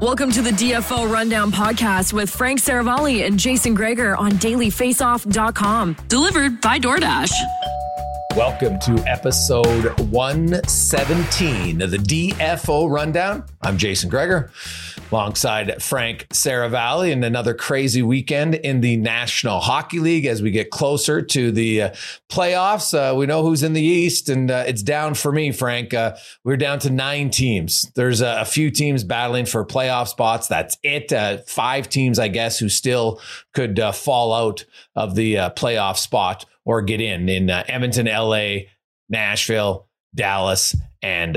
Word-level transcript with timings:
Welcome 0.00 0.30
to 0.30 0.42
the 0.42 0.50
DFO 0.50 1.10
Rundown 1.10 1.50
podcast 1.50 2.12
with 2.12 2.30
Frank 2.30 2.60
Seravalli 2.60 3.26
and 3.26 3.36
Jason 3.36 3.74
Gregor 3.74 4.14
on 4.14 4.30
dailyfaceoff.com. 4.30 5.96
Delivered 6.06 6.60
by 6.60 6.78
DoorDash. 6.78 7.32
Welcome 8.36 8.78
to 8.78 8.92
episode 9.08 9.98
117 10.12 11.82
of 11.82 11.90
the 11.90 11.96
DFO 11.96 12.88
Rundown. 12.88 13.44
I'm 13.62 13.76
Jason 13.76 14.08
Gregor 14.08 14.52
alongside 15.10 15.82
Frank 15.82 16.26
Seravalli 16.28 17.12
and 17.12 17.24
another 17.24 17.54
crazy 17.54 18.02
weekend 18.02 18.54
in 18.54 18.80
the 18.80 18.96
National 18.96 19.60
Hockey 19.60 20.00
League 20.00 20.26
as 20.26 20.42
we 20.42 20.50
get 20.50 20.70
closer 20.70 21.22
to 21.22 21.50
the 21.50 21.82
uh, 21.82 21.90
playoffs. 22.28 22.92
Uh, 22.94 23.14
we 23.14 23.26
know 23.26 23.42
who's 23.42 23.62
in 23.62 23.72
the 23.72 23.82
East, 23.82 24.28
and 24.28 24.50
uh, 24.50 24.64
it's 24.66 24.82
down 24.82 25.14
for 25.14 25.32
me, 25.32 25.52
Frank. 25.52 25.94
Uh, 25.94 26.16
we're 26.44 26.56
down 26.56 26.78
to 26.80 26.90
nine 26.90 27.30
teams. 27.30 27.90
There's 27.94 28.20
a, 28.20 28.48
few 28.48 28.70
teams 28.70 29.04
battling 29.04 29.44
for 29.44 29.64
playoff 29.64 30.08
spots. 30.08 30.48
That's 30.48 30.78
it. 30.82 31.12
Uh, 31.12 31.38
five 31.46 31.88
teams, 31.88 32.18
I 32.18 32.28
guess, 32.28 32.58
who 32.58 32.70
still 32.70 33.20
could 33.52 33.78
fall 33.92 34.32
out 34.32 34.64
of 34.96 35.14
the 35.16 35.34
playoff 35.54 35.98
spot 35.98 36.46
or 36.64 36.80
get 36.80 37.00
in 37.00 37.28
in 37.28 37.50
Edmonton, 37.50 38.06
LA, 38.06 38.70
Nashville, 39.10 39.86
Dallas, 40.14 40.74
and 41.02 41.34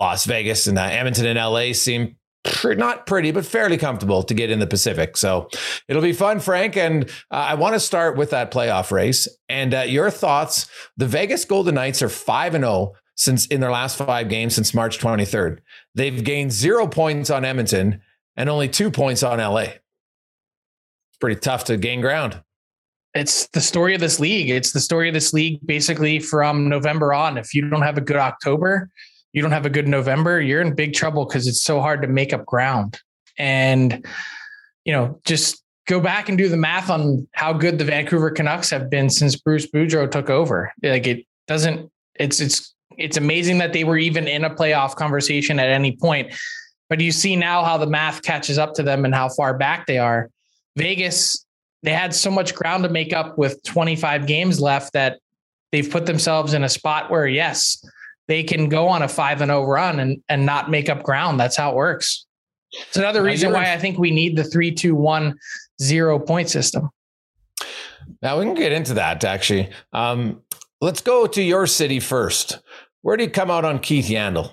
Las 0.00 0.24
Vegas. 0.24 0.66
And 0.66 0.76
Edmonton 0.78 1.26
and 1.26 1.38
LA 1.38 1.74
seem 1.74 2.16
not 2.64 3.06
pretty, 3.06 3.30
but 3.30 3.46
fairly 3.46 3.78
comfortable 3.78 4.22
to 4.22 4.34
get 4.34 4.50
in 4.50 4.58
the 4.58 4.66
Pacific. 4.66 5.16
So 5.16 5.48
it'll 5.88 6.02
be 6.02 6.12
fun, 6.12 6.40
Frank. 6.40 6.76
And 6.76 7.04
uh, 7.30 7.34
I 7.34 7.54
want 7.54 7.74
to 7.74 7.80
start 7.80 8.16
with 8.16 8.30
that 8.30 8.50
playoff 8.50 8.90
race 8.90 9.28
and 9.48 9.74
uh, 9.74 9.80
your 9.80 10.10
thoughts. 10.10 10.68
The 10.96 11.06
Vegas 11.06 11.44
Golden 11.44 11.74
Knights 11.74 12.02
are 12.02 12.08
5 12.08 12.54
and 12.54 12.64
0 12.64 12.92
since 13.16 13.46
in 13.46 13.60
their 13.60 13.70
last 13.70 13.98
five 13.98 14.28
games 14.28 14.54
since 14.54 14.74
March 14.74 14.98
23rd. 14.98 15.58
They've 15.94 16.22
gained 16.24 16.52
zero 16.52 16.86
points 16.86 17.30
on 17.30 17.44
Edmonton 17.44 18.00
and 18.36 18.48
only 18.48 18.68
two 18.68 18.90
points 18.90 19.22
on 19.22 19.38
LA. 19.38 19.60
It's 19.60 21.18
pretty 21.20 21.38
tough 21.38 21.64
to 21.64 21.76
gain 21.76 22.00
ground. 22.00 22.42
It's 23.14 23.46
the 23.48 23.60
story 23.60 23.94
of 23.94 24.00
this 24.00 24.18
league. 24.18 24.48
It's 24.48 24.72
the 24.72 24.80
story 24.80 25.08
of 25.08 25.14
this 25.14 25.34
league 25.34 25.60
basically 25.66 26.18
from 26.18 26.68
November 26.68 27.12
on. 27.12 27.36
If 27.36 27.54
you 27.54 27.68
don't 27.68 27.82
have 27.82 27.98
a 27.98 28.00
good 28.00 28.16
October, 28.16 28.88
you 29.32 29.42
don't 29.42 29.52
have 29.52 29.66
a 29.66 29.70
good 29.70 29.88
November, 29.88 30.40
you're 30.40 30.60
in 30.60 30.74
big 30.74 30.94
trouble 30.94 31.24
because 31.24 31.46
it's 31.46 31.62
so 31.62 31.80
hard 31.80 32.02
to 32.02 32.08
make 32.08 32.32
up 32.32 32.44
ground. 32.44 33.00
And, 33.38 34.06
you 34.84 34.92
know, 34.92 35.20
just 35.24 35.62
go 35.86 36.00
back 36.00 36.28
and 36.28 36.36
do 36.36 36.48
the 36.48 36.56
math 36.56 36.90
on 36.90 37.26
how 37.32 37.52
good 37.52 37.78
the 37.78 37.84
Vancouver 37.84 38.30
Canucks 38.30 38.70
have 38.70 38.90
been 38.90 39.10
since 39.10 39.36
Bruce 39.36 39.70
Boudreau 39.70 40.10
took 40.10 40.30
over. 40.30 40.72
Like 40.82 41.06
it 41.06 41.26
doesn't, 41.46 41.90
it's, 42.14 42.40
it's, 42.40 42.74
it's 42.98 43.16
amazing 43.16 43.58
that 43.58 43.72
they 43.72 43.84
were 43.84 43.96
even 43.96 44.28
in 44.28 44.44
a 44.44 44.54
playoff 44.54 44.94
conversation 44.94 45.58
at 45.58 45.68
any 45.68 45.96
point. 45.96 46.34
But 46.90 47.00
you 47.00 47.10
see 47.10 47.36
now 47.36 47.64
how 47.64 47.78
the 47.78 47.86
math 47.86 48.22
catches 48.22 48.58
up 48.58 48.74
to 48.74 48.82
them 48.82 49.06
and 49.06 49.14
how 49.14 49.30
far 49.30 49.56
back 49.56 49.86
they 49.86 49.98
are. 49.98 50.28
Vegas, 50.76 51.46
they 51.82 51.92
had 51.92 52.14
so 52.14 52.30
much 52.30 52.54
ground 52.54 52.84
to 52.84 52.90
make 52.90 53.14
up 53.14 53.38
with 53.38 53.62
25 53.64 54.26
games 54.26 54.60
left 54.60 54.92
that 54.92 55.18
they've 55.72 55.90
put 55.90 56.04
themselves 56.04 56.52
in 56.52 56.64
a 56.64 56.68
spot 56.68 57.10
where, 57.10 57.26
yes, 57.26 57.82
they 58.28 58.42
can 58.42 58.68
go 58.68 58.88
on 58.88 59.02
a 59.02 59.08
five 59.08 59.40
and 59.40 59.50
zero 59.50 59.64
run 59.64 60.00
and 60.00 60.22
and 60.28 60.46
not 60.46 60.70
make 60.70 60.88
up 60.88 61.02
ground. 61.02 61.38
That's 61.38 61.56
how 61.56 61.70
it 61.70 61.76
works. 61.76 62.26
It's 62.72 62.96
another 62.96 63.22
reason 63.22 63.52
why 63.52 63.72
I 63.72 63.78
think 63.78 63.98
we 63.98 64.10
need 64.10 64.36
the 64.36 64.44
three 64.44 64.72
two 64.72 64.94
one 64.94 65.38
zero 65.80 66.18
point 66.18 66.48
system. 66.48 66.90
Now 68.22 68.38
we 68.38 68.44
can 68.44 68.54
get 68.54 68.72
into 68.72 68.94
that 68.94 69.24
actually. 69.24 69.70
Um, 69.92 70.42
let's 70.80 71.00
go 71.00 71.26
to 71.26 71.42
your 71.42 71.66
city 71.66 72.00
first. 72.00 72.60
Where 73.02 73.16
do 73.16 73.24
you 73.24 73.30
come 73.30 73.50
out 73.50 73.64
on 73.64 73.78
Keith 73.80 74.06
Yandle? 74.06 74.52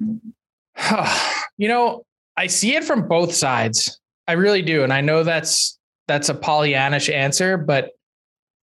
you 1.58 1.68
know, 1.68 2.04
I 2.36 2.46
see 2.46 2.74
it 2.74 2.84
from 2.84 3.06
both 3.06 3.34
sides. 3.34 4.00
I 4.26 4.32
really 4.32 4.62
do, 4.62 4.82
and 4.82 4.92
I 4.92 5.00
know 5.00 5.24
that's 5.24 5.78
that's 6.08 6.28
a 6.28 6.34
Pollyannish 6.34 7.12
answer, 7.12 7.56
but 7.56 7.90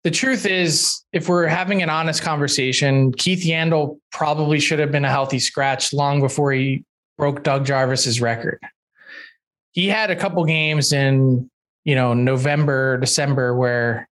the 0.07 0.11
truth 0.11 0.45
is, 0.45 1.03
if 1.11 1.27
we're 1.27 1.47
having 1.47 1.83
an 1.83 1.89
honest 1.89 2.21
conversation, 2.21 3.11
Keith 3.11 3.43
Yandle 3.43 3.99
probably 4.09 4.57
should 4.57 4.79
have 4.79 4.89
been 4.89 5.03
a 5.03 5.09
healthy 5.09 5.37
scratch 5.37 5.91
long 5.91 6.21
before 6.21 6.53
he 6.53 6.85
broke 7.17 7.43
Doug 7.43 7.65
Jarvis's 7.65 8.21
record. 8.21 8.57
He 9.73 9.89
had 9.89 10.09
a 10.09 10.15
couple 10.15 10.45
games 10.45 10.93
in, 10.93 11.51
you 11.83 11.93
know, 11.93 12.13
November, 12.13 12.97
December 12.99 13.53
where 13.53 14.07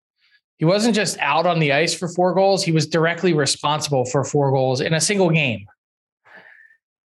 he 0.56 0.64
wasn't 0.64 0.96
just 0.96 1.17
out 1.20 1.46
on 1.46 1.61
the 1.61 1.73
ice 1.73 1.94
for 1.94 2.08
four 2.08 2.35
goals, 2.35 2.64
he 2.64 2.73
was 2.73 2.88
directly 2.88 3.32
responsible 3.32 4.05
for 4.05 4.25
four 4.25 4.50
goals 4.50 4.81
in 4.81 4.94
a 4.94 5.00
single 5.00 5.31
game. 5.31 5.64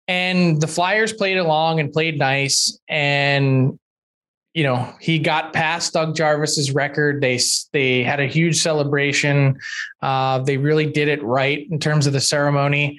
And 0.07 0.61
the 0.61 0.69
Flyers 0.69 1.13
played 1.13 1.39
along 1.39 1.81
and 1.81 1.93
played 1.93 2.21
nice. 2.21 2.79
And 2.89 3.81
you 4.57 4.63
know 4.63 4.91
he 5.01 5.19
got 5.19 5.53
past 5.53 5.93
Doug 5.93 6.17
Jarvis's 6.17 6.73
record. 6.73 7.21
They 7.21 7.39
they 7.75 8.03
had 8.03 8.21
a 8.21 8.27
huge 8.27 8.57
celebration. 8.57 9.59
Uh, 10.01 10.39
they 10.39 10.57
really 10.57 10.87
did 10.87 11.09
it 11.09 11.23
right 11.23 11.71
in 11.71 11.79
terms 11.79 12.07
of 12.07 12.15
the 12.15 12.23
ceremony. 12.23 12.99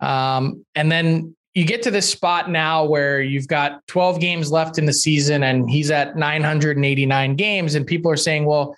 Um, 0.00 0.66
and 0.74 0.92
then 0.92 1.34
you 1.54 1.64
get 1.64 1.82
to 1.84 1.90
this 1.90 2.10
spot 2.10 2.50
now 2.50 2.84
where 2.84 3.22
you've 3.22 3.48
got 3.48 3.84
12 3.86 4.20
games 4.20 4.52
left 4.52 4.76
in 4.76 4.84
the 4.84 4.92
season 4.92 5.42
and 5.42 5.68
he's 5.68 5.90
at 5.90 6.14
989 6.14 7.36
games 7.36 7.74
and 7.74 7.86
people 7.86 8.10
are 8.12 8.16
saying, 8.16 8.44
well, 8.44 8.76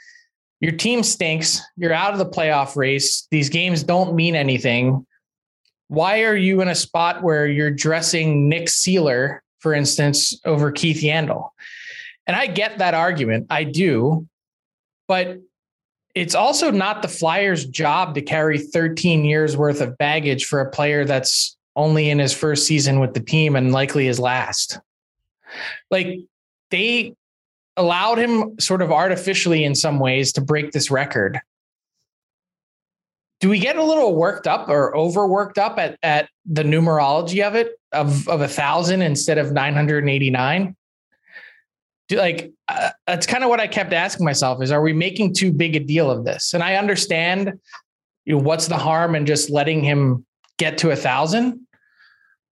your 0.60 0.72
team 0.72 1.02
stinks. 1.02 1.60
You're 1.76 1.92
out 1.92 2.12
of 2.12 2.20
the 2.20 2.26
playoff 2.26 2.76
race. 2.76 3.26
These 3.32 3.48
games 3.48 3.82
don't 3.82 4.14
mean 4.14 4.36
anything. 4.36 5.04
Why 5.88 6.22
are 6.22 6.36
you 6.36 6.60
in 6.60 6.68
a 6.68 6.74
spot 6.76 7.24
where 7.24 7.48
you're 7.48 7.72
dressing 7.72 8.48
Nick 8.48 8.68
Seeler, 8.68 9.40
for 9.58 9.74
instance, 9.74 10.40
over 10.44 10.70
Keith 10.70 11.02
Yandle? 11.02 11.50
And 12.26 12.36
I 12.36 12.46
get 12.46 12.78
that 12.78 12.94
argument. 12.94 13.46
I 13.50 13.64
do. 13.64 14.26
But 15.08 15.38
it's 16.14 16.34
also 16.34 16.70
not 16.70 17.02
the 17.02 17.08
Flyers' 17.08 17.64
job 17.64 18.14
to 18.14 18.22
carry 18.22 18.58
13 18.58 19.24
years 19.24 19.56
worth 19.56 19.80
of 19.80 19.96
baggage 19.98 20.44
for 20.46 20.60
a 20.60 20.70
player 20.70 21.04
that's 21.04 21.56
only 21.76 22.10
in 22.10 22.18
his 22.18 22.32
first 22.32 22.66
season 22.66 23.00
with 23.00 23.14
the 23.14 23.20
team 23.20 23.56
and 23.56 23.72
likely 23.72 24.06
his 24.06 24.18
last. 24.18 24.80
Like 25.90 26.20
they 26.70 27.14
allowed 27.76 28.18
him 28.18 28.58
sort 28.58 28.82
of 28.82 28.92
artificially 28.92 29.64
in 29.64 29.74
some 29.74 29.98
ways 29.98 30.32
to 30.32 30.40
break 30.40 30.72
this 30.72 30.90
record. 30.90 31.40
Do 33.40 33.48
we 33.48 33.58
get 33.58 33.76
a 33.76 33.82
little 33.82 34.14
worked 34.14 34.46
up 34.46 34.68
or 34.68 34.94
overworked 34.94 35.58
up 35.58 35.78
at, 35.78 35.98
at 36.02 36.28
the 36.44 36.62
numerology 36.62 37.46
of 37.46 37.54
it 37.54 37.72
of, 37.92 38.28
of 38.28 38.42
a 38.42 38.48
thousand 38.48 39.00
instead 39.00 39.38
of 39.38 39.52
989? 39.52 40.76
Do, 42.10 42.16
like 42.16 42.52
uh, 42.66 42.90
that's 43.06 43.24
kind 43.24 43.44
of 43.44 43.50
what 43.50 43.60
I 43.60 43.68
kept 43.68 43.92
asking 43.92 44.24
myself 44.24 44.60
is 44.60 44.72
are 44.72 44.82
we 44.82 44.92
making 44.92 45.32
too 45.32 45.52
big 45.52 45.76
a 45.76 45.78
deal 45.78 46.10
of 46.10 46.24
this? 46.24 46.52
And 46.52 46.62
I 46.62 46.74
understand 46.74 47.52
you 48.24 48.34
know, 48.34 48.42
what's 48.42 48.66
the 48.66 48.76
harm 48.76 49.14
in 49.14 49.26
just 49.26 49.48
letting 49.48 49.84
him 49.84 50.26
get 50.58 50.76
to 50.78 50.90
a 50.90 50.96
thousand, 50.96 51.66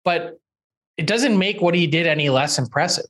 but 0.05 0.41
it 0.97 1.07
doesn't 1.07 1.39
make 1.39 1.61
what 1.61 1.75
he 1.75 1.87
did 1.87 2.07
any 2.07 2.31
less 2.31 2.59
impressive. 2.59 3.05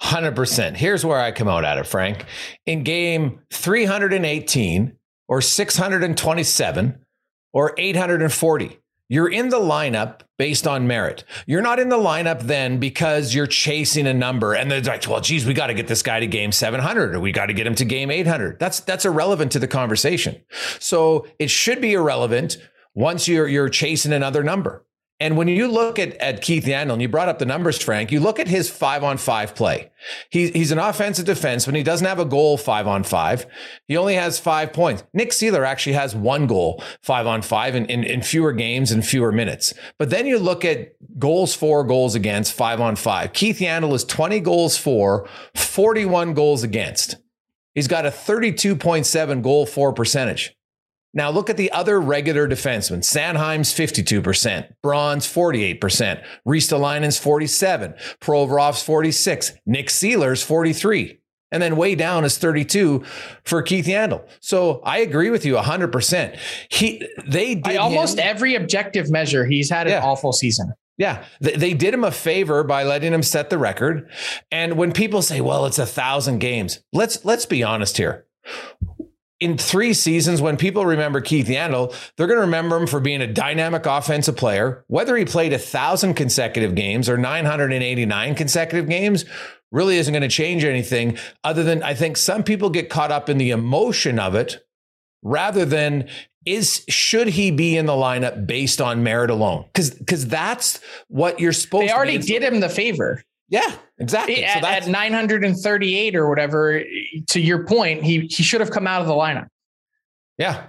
100%. 0.00 0.76
Here's 0.76 1.04
where 1.04 1.20
I 1.20 1.30
come 1.30 1.46
out 1.46 1.64
at 1.64 1.76
it, 1.76 1.86
Frank. 1.86 2.24
In 2.64 2.82
game 2.82 3.40
318 3.52 4.96
or 5.28 5.42
627 5.42 6.98
or 7.52 7.74
840, 7.76 8.78
you're 9.08 9.28
in 9.28 9.48
the 9.50 9.58
lineup 9.58 10.20
based 10.38 10.66
on 10.66 10.86
merit. 10.86 11.24
You're 11.46 11.62
not 11.62 11.78
in 11.78 11.88
the 11.88 11.98
lineup 11.98 12.42
then 12.42 12.78
because 12.78 13.34
you're 13.34 13.46
chasing 13.46 14.06
a 14.06 14.14
number 14.14 14.54
and 14.54 14.70
they're 14.70 14.80
like, 14.80 15.06
well, 15.06 15.20
geez, 15.20 15.46
we 15.46 15.54
got 15.54 15.68
to 15.68 15.74
get 15.74 15.86
this 15.86 16.02
guy 16.02 16.20
to 16.20 16.26
game 16.26 16.52
700 16.52 17.14
or 17.14 17.20
we 17.20 17.32
got 17.32 17.46
to 17.46 17.54
get 17.54 17.66
him 17.66 17.74
to 17.76 17.84
game 17.84 18.10
800. 18.10 18.58
That's, 18.58 18.80
that's 18.80 19.04
irrelevant 19.04 19.52
to 19.52 19.58
the 19.58 19.68
conversation. 19.68 20.42
So 20.78 21.26
it 21.38 21.50
should 21.50 21.80
be 21.80 21.92
irrelevant 21.92 22.58
once 22.94 23.28
you're, 23.28 23.48
you're 23.48 23.68
chasing 23.68 24.12
another 24.12 24.42
number. 24.42 24.85
And 25.18 25.38
when 25.38 25.48
you 25.48 25.66
look 25.66 25.98
at, 25.98 26.14
at 26.16 26.42
Keith 26.42 26.66
Yandle, 26.66 26.92
and 26.92 27.02
you 27.02 27.08
brought 27.08 27.30
up 27.30 27.38
the 27.38 27.46
numbers, 27.46 27.82
Frank, 27.82 28.12
you 28.12 28.20
look 28.20 28.38
at 28.38 28.48
his 28.48 28.68
five 28.68 29.02
on 29.02 29.16
five 29.16 29.54
play. 29.54 29.90
He, 30.28 30.50
he's 30.50 30.72
an 30.72 30.78
offensive 30.78 31.24
defenseman. 31.24 31.68
When 31.68 31.74
he 31.74 31.82
doesn't 31.82 32.06
have 32.06 32.18
a 32.18 32.26
goal 32.26 32.58
five 32.58 32.86
on 32.86 33.02
five. 33.02 33.46
He 33.88 33.96
only 33.96 34.14
has 34.14 34.38
five 34.38 34.74
points. 34.74 35.04
Nick 35.14 35.30
Seeler 35.30 35.66
actually 35.66 35.94
has 35.94 36.14
one 36.14 36.46
goal 36.46 36.82
five 37.02 37.26
on 37.26 37.40
five 37.40 37.74
in, 37.74 37.86
in, 37.86 38.04
in 38.04 38.20
fewer 38.20 38.52
games 38.52 38.92
and 38.92 39.06
fewer 39.06 39.32
minutes. 39.32 39.72
But 39.98 40.10
then 40.10 40.26
you 40.26 40.38
look 40.38 40.66
at 40.66 40.92
goals 41.18 41.54
for, 41.54 41.82
goals 41.82 42.14
against, 42.14 42.52
five 42.52 42.80
on 42.80 42.94
five. 42.96 43.32
Keith 43.32 43.58
Yandle 43.58 43.94
is 43.94 44.04
20 44.04 44.40
goals 44.40 44.76
for, 44.76 45.26
41 45.54 46.34
goals 46.34 46.62
against. 46.62 47.16
He's 47.74 47.88
got 47.88 48.06
a 48.06 48.10
32.7 48.10 49.42
goal 49.42 49.66
for 49.66 49.92
percentage. 49.92 50.55
Now 51.14 51.30
look 51.30 51.48
at 51.48 51.56
the 51.56 51.72
other 51.72 52.00
regular 52.00 52.46
defensemen. 52.46 52.98
Sanheim's 52.98 53.72
52%, 53.72 54.68
Braun's 54.82 55.26
48%, 55.26 56.22
Ristolainen's 56.46 57.18
47, 57.18 57.94
Provorov's 58.20 58.82
46, 58.82 59.52
Nick 59.64 59.88
Seeler's 59.88 60.42
43. 60.42 61.18
And 61.52 61.62
then 61.62 61.76
way 61.76 61.94
down 61.94 62.24
is 62.24 62.38
32 62.38 63.04
for 63.44 63.62
Keith 63.62 63.86
Yandle. 63.86 64.28
So 64.40 64.80
I 64.80 64.98
agree 64.98 65.30
with 65.30 65.46
you 65.46 65.54
100%. 65.54 66.38
He 66.70 67.06
they 67.26 67.54
did 67.54 67.64
By 67.64 67.76
almost 67.76 68.18
him, 68.18 68.26
every 68.26 68.56
objective 68.56 69.10
measure, 69.10 69.46
he's 69.46 69.70
had 69.70 69.86
an 69.86 69.94
yeah. 69.94 70.04
awful 70.04 70.32
season. 70.32 70.72
Yeah, 70.98 71.24
they 71.40 71.74
did 71.74 71.92
him 71.92 72.04
a 72.04 72.10
favor 72.10 72.64
by 72.64 72.82
letting 72.82 73.12
him 73.12 73.22
set 73.22 73.50
the 73.50 73.58
record. 73.58 74.10
And 74.50 74.78
when 74.78 74.92
people 74.92 75.20
say, 75.20 75.42
"Well, 75.42 75.66
it's 75.66 75.78
a 75.78 75.84
thousand 75.84 76.38
games," 76.38 76.80
let's 76.92 77.22
let's 77.22 77.44
be 77.44 77.62
honest 77.62 77.98
here 77.98 78.26
in 79.38 79.58
three 79.58 79.92
seasons, 79.92 80.40
when 80.40 80.56
people 80.56 80.86
remember 80.86 81.20
Keith 81.20 81.46
Yandle, 81.46 81.94
they're 82.16 82.26
going 82.26 82.38
to 82.38 82.42
remember 82.46 82.76
him 82.76 82.86
for 82.86 83.00
being 83.00 83.20
a 83.20 83.26
dynamic 83.26 83.84
offensive 83.84 84.36
player. 84.36 84.84
Whether 84.88 85.16
he 85.16 85.24
played 85.24 85.52
a 85.52 85.58
thousand 85.58 86.14
consecutive 86.14 86.74
games 86.74 87.08
or 87.08 87.18
989 87.18 88.34
consecutive 88.34 88.88
games 88.88 89.26
really 89.70 89.98
isn't 89.98 90.12
going 90.12 90.22
to 90.22 90.28
change 90.28 90.64
anything 90.64 91.18
other 91.44 91.62
than 91.62 91.82
I 91.82 91.94
think 91.94 92.16
some 92.16 92.44
people 92.44 92.70
get 92.70 92.88
caught 92.88 93.12
up 93.12 93.28
in 93.28 93.36
the 93.36 93.50
emotion 93.50 94.18
of 94.18 94.34
it 94.34 94.64
rather 95.22 95.64
than 95.64 96.08
is 96.46 96.84
should 96.88 97.26
he 97.28 97.50
be 97.50 97.76
in 97.76 97.86
the 97.86 97.92
lineup 97.92 98.46
based 98.46 98.80
on 98.80 99.02
merit 99.02 99.30
alone? 99.30 99.64
Because 99.66 99.90
because 99.90 100.26
that's 100.26 100.80
what 101.08 101.40
you're 101.40 101.52
supposed. 101.52 101.82
To 101.82 101.86
do. 101.86 101.88
They 101.88 101.94
already 101.94 102.18
did 102.18 102.42
him 102.42 102.60
the 102.60 102.68
favor. 102.68 103.22
Yeah, 103.48 103.76
exactly. 103.98 104.44
At, 104.44 104.62
so 104.62 104.68
at 104.68 104.88
938 104.88 106.16
or 106.16 106.28
whatever, 106.28 106.82
to 107.28 107.40
your 107.40 107.64
point, 107.64 108.02
he 108.02 108.20
he 108.22 108.42
should 108.42 108.60
have 108.60 108.70
come 108.70 108.86
out 108.86 109.00
of 109.00 109.06
the 109.06 109.14
lineup. 109.14 109.46
Yeah. 110.38 110.68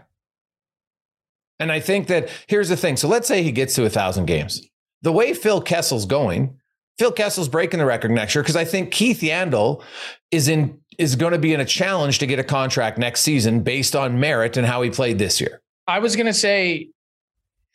And 1.59 1.71
I 1.71 1.79
think 1.79 2.07
that 2.07 2.29
here's 2.47 2.69
the 2.69 2.77
thing. 2.77 2.97
So 2.97 3.07
let's 3.07 3.27
say 3.27 3.41
he 3.41 3.51
gets 3.51 3.73
to 3.75 3.85
a 3.85 3.89
thousand 3.89 4.25
games. 4.25 4.61
The 5.01 5.11
way 5.11 5.33
Phil 5.33 5.61
Kessel's 5.61 6.05
going, 6.05 6.59
Phil 6.99 7.11
Kessel's 7.11 7.49
breaking 7.49 7.79
the 7.79 7.85
record 7.85 8.11
next 8.11 8.35
year 8.35 8.43
because 8.43 8.55
I 8.55 8.65
think 8.65 8.91
Keith 8.91 9.21
Yandle 9.21 9.83
is 10.31 10.47
in 10.47 10.79
is 10.97 11.15
going 11.15 11.33
to 11.33 11.39
be 11.39 11.53
in 11.53 11.59
a 11.59 11.65
challenge 11.65 12.19
to 12.19 12.25
get 12.25 12.39
a 12.39 12.43
contract 12.43 12.97
next 12.97 13.21
season 13.21 13.61
based 13.61 13.95
on 13.95 14.19
merit 14.19 14.57
and 14.57 14.65
how 14.65 14.81
he 14.81 14.89
played 14.89 15.19
this 15.19 15.39
year. 15.39 15.61
I 15.87 15.99
was 15.99 16.15
going 16.15 16.25
to 16.25 16.33
say 16.33 16.89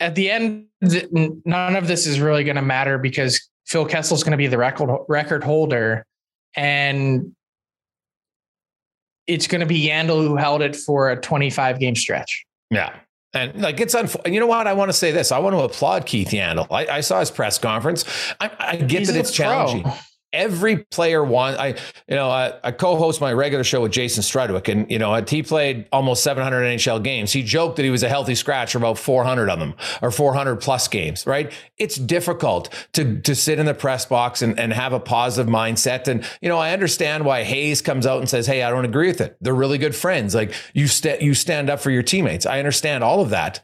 at 0.01 0.17
the 0.17 0.31
end, 0.31 0.67
none 0.81 1.77
of 1.77 1.87
this 1.87 2.07
is 2.07 2.19
really 2.19 2.43
going 2.43 2.57
to 2.57 2.63
matter 2.63 2.99
because 2.99 3.49
Phil 3.67 3.87
Kessel's 3.87 4.23
going 4.23 4.33
to 4.33 4.37
be 4.37 4.47
the 4.47 4.59
record 4.59 4.91
record 5.09 5.45
holder, 5.45 6.07
and 6.57 7.35
it's 9.27 9.47
going 9.47 9.61
to 9.61 9.67
be 9.67 9.87
Yandle 9.87 10.27
who 10.27 10.37
held 10.37 10.63
it 10.63 10.77
for 10.77 11.11
a 11.11 11.21
25 11.21 11.79
game 11.79 11.95
stretch. 11.95 12.45
Yeah. 12.71 12.95
And 13.35 13.63
like 13.63 13.81
it's 13.81 13.95
unf- 13.95 14.31
you 14.31 14.41
know 14.41 14.47
what 14.47 14.67
I 14.67 14.75
want 14.75 14.91
to 14.91 14.93
say 14.93 15.11
this 15.11 15.33
I 15.33 15.39
want 15.39 15.55
to 15.55 15.61
applaud 15.61 16.05
Keith 16.05 16.29
Yandle. 16.29 16.67
I, 16.71 16.87
I 16.99 17.01
saw 17.01 17.21
his 17.21 17.31
press 17.31 17.59
conference. 17.59 18.05
I, 18.41 18.51
I 18.59 18.77
get 18.77 19.01
He's 19.01 19.09
that 19.09 19.17
it's 19.17 19.31
challenging. 19.31 19.91
Every 20.33 20.79
player 20.79 21.23
wants. 21.23 21.59
I, 21.59 21.69
you 22.09 22.17
know, 22.17 22.31
I, 22.31 22.55
I, 22.65 22.73
co-host 22.73 23.21
my 23.21 23.33
regular 23.33 23.65
show 23.65 23.83
with 23.83 23.93
Jason 23.93 24.23
Strudwick, 24.23 24.69
and 24.69 24.91
you 24.91 24.99
know, 24.99 25.23
he 25.29 25.43
played 25.43 25.87
almost 25.93 26.23
700 26.23 26.63
NHL 26.63 27.03
games. 27.03 27.33
He 27.33 27.43
joked 27.43 27.77
that 27.77 27.83
he 27.83 27.91
was 27.91 28.03
a 28.03 28.09
healthy 28.09 28.35
scratch 28.35 28.73
for 28.73 28.79
about 28.79 28.99
400 28.99 29.51
of 29.51 29.59
them, 29.59 29.75
or 30.01 30.11
400 30.11 30.57
plus 30.57 30.89
games. 30.89 31.27
Right? 31.27 31.53
It's 31.79 31.97
difficult 31.97 32.73
to 32.93 33.21
to 33.21 33.35
sit 33.35 33.59
in 33.59 33.67
the 33.67 33.75
press 33.75 34.07
box 34.07 34.43
and, 34.43 34.59
and 34.59 34.73
have 34.73 34.93
a 34.93 35.01
positive 35.01 35.53
mindset. 35.53 36.09
And 36.09 36.25
you 36.41 36.49
know, 36.49 36.59
I 36.59 36.73
understand 36.73 37.25
why 37.25 37.45
Hayes 37.45 37.83
comes 37.83 38.07
out 38.07 38.21
and 38.21 38.29
says, 38.29 38.47
"Hey, 38.47 38.63
I 38.63 38.71
don't 38.71 38.85
agree 38.85 39.09
with 39.09 39.21
it." 39.21 39.37
They're 39.41 39.55
really 39.55 39.79
good 39.79 39.95
friends. 39.95 40.35
Like 40.35 40.55
you, 40.73 40.87
st- 40.87 41.21
you 41.23 41.35
stand 41.35 41.69
up 41.69 41.81
for 41.81 41.91
your 41.91 42.03
teammates. 42.03 42.47
I 42.47 42.59
understand 42.59 43.05
all 43.05 43.21
of 43.21 43.31
that. 43.31 43.61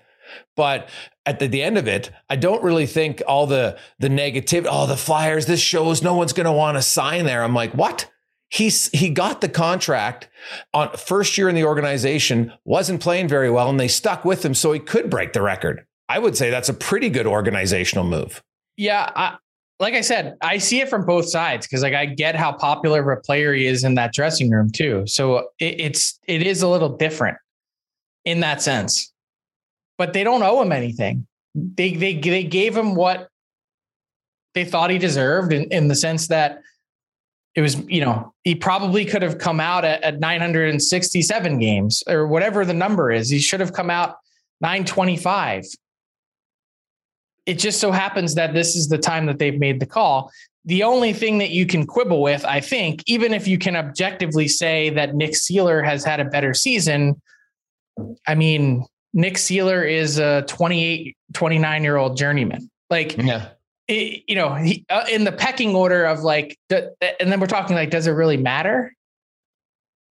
But 0.56 0.88
at 1.26 1.38
the, 1.38 1.46
the, 1.46 1.62
end 1.62 1.78
of 1.78 1.86
it, 1.86 2.10
I 2.28 2.36
don't 2.36 2.62
really 2.62 2.86
think 2.86 3.22
all 3.26 3.46
the 3.46 3.78
the 3.98 4.08
negative, 4.08 4.66
oh, 4.68 4.86
the 4.86 4.96
Flyers, 4.96 5.46
this 5.46 5.60
shows 5.60 6.02
no 6.02 6.14
one's 6.14 6.32
going 6.32 6.46
to 6.46 6.52
want 6.52 6.76
to 6.76 6.82
sign 6.82 7.24
there. 7.24 7.42
I'm 7.42 7.54
like, 7.54 7.72
what? 7.72 8.10
He's 8.50 8.88
he 8.90 9.10
got 9.10 9.40
the 9.40 9.48
contract 9.48 10.28
on 10.72 10.96
first 10.96 11.36
year 11.36 11.48
in 11.48 11.54
the 11.54 11.64
organization, 11.64 12.52
wasn't 12.64 13.00
playing 13.00 13.28
very 13.28 13.50
well, 13.50 13.68
and 13.68 13.78
they 13.78 13.88
stuck 13.88 14.24
with 14.24 14.44
him 14.44 14.54
so 14.54 14.72
he 14.72 14.80
could 14.80 15.10
break 15.10 15.34
the 15.34 15.42
record. 15.42 15.84
I 16.08 16.18
would 16.18 16.36
say 16.36 16.48
that's 16.48 16.70
a 16.70 16.74
pretty 16.74 17.10
good 17.10 17.26
organizational 17.26 18.06
move. 18.06 18.42
Yeah, 18.78 19.10
I, 19.14 19.36
like 19.80 19.94
I 19.94 20.00
said, 20.00 20.36
I 20.40 20.58
see 20.58 20.80
it 20.80 20.88
from 20.88 21.04
both 21.04 21.28
sides 21.28 21.66
because 21.66 21.82
like 21.82 21.94
I 21.94 22.06
get 22.06 22.34
how 22.34 22.52
popular 22.52 23.00
of 23.00 23.18
a 23.18 23.20
player 23.20 23.54
he 23.54 23.66
is 23.66 23.84
in 23.84 23.94
that 23.94 24.12
dressing 24.12 24.50
room 24.50 24.70
too. 24.70 25.04
So 25.06 25.48
it, 25.58 25.80
it's 25.80 26.18
it 26.26 26.42
is 26.42 26.62
a 26.62 26.68
little 26.68 26.96
different 26.96 27.36
in 28.24 28.40
that 28.40 28.60
sense 28.60 29.12
but 29.98 30.12
they 30.12 30.24
don't 30.24 30.42
owe 30.42 30.62
him 30.62 30.72
anything. 30.72 31.26
They 31.54 31.94
they 31.94 32.14
they 32.16 32.44
gave 32.44 32.76
him 32.76 32.94
what 32.94 33.28
they 34.54 34.64
thought 34.64 34.90
he 34.90 34.98
deserved 34.98 35.52
in, 35.52 35.64
in 35.64 35.88
the 35.88 35.94
sense 35.94 36.28
that 36.28 36.62
it 37.54 37.60
was, 37.60 37.76
you 37.88 38.00
know, 38.00 38.32
he 38.44 38.54
probably 38.54 39.04
could 39.04 39.22
have 39.22 39.38
come 39.38 39.58
out 39.58 39.84
at, 39.84 40.02
at 40.02 40.20
967 40.20 41.58
games 41.58 42.02
or 42.06 42.26
whatever 42.26 42.64
the 42.64 42.74
number 42.74 43.10
is. 43.10 43.28
He 43.28 43.40
should 43.40 43.60
have 43.60 43.72
come 43.72 43.90
out 43.90 44.16
925. 44.60 45.64
It 47.46 47.58
just 47.58 47.80
so 47.80 47.90
happens 47.90 48.34
that 48.36 48.54
this 48.54 48.76
is 48.76 48.88
the 48.88 48.98
time 48.98 49.26
that 49.26 49.38
they've 49.38 49.58
made 49.58 49.80
the 49.80 49.86
call. 49.86 50.30
The 50.66 50.82
only 50.82 51.12
thing 51.12 51.38
that 51.38 51.50
you 51.50 51.66
can 51.66 51.86
quibble 51.86 52.22
with, 52.22 52.44
I 52.44 52.60
think, 52.60 53.02
even 53.06 53.32
if 53.32 53.48
you 53.48 53.58
can 53.58 53.74
objectively 53.74 54.46
say 54.46 54.90
that 54.90 55.14
Nick 55.14 55.32
Seeler 55.32 55.84
has 55.84 56.04
had 56.04 56.20
a 56.20 56.26
better 56.26 56.54
season, 56.54 57.20
I 58.26 58.34
mean, 58.34 58.84
Nick 59.12 59.34
Seeler 59.34 59.88
is 59.88 60.18
a 60.18 60.42
28, 60.42 61.16
29 61.32 61.82
year 61.84 61.96
old 61.96 62.16
journeyman. 62.16 62.70
Like, 62.90 63.16
yeah. 63.16 63.50
it, 63.86 64.22
you 64.26 64.34
know, 64.34 64.54
he, 64.54 64.84
uh, 64.90 65.04
in 65.10 65.24
the 65.24 65.32
pecking 65.32 65.74
order 65.74 66.04
of 66.04 66.20
like, 66.20 66.58
and 66.70 66.92
then 67.32 67.40
we're 67.40 67.46
talking 67.46 67.76
like, 67.76 67.90
does 67.90 68.06
it 68.06 68.12
really 68.12 68.36
matter? 68.36 68.92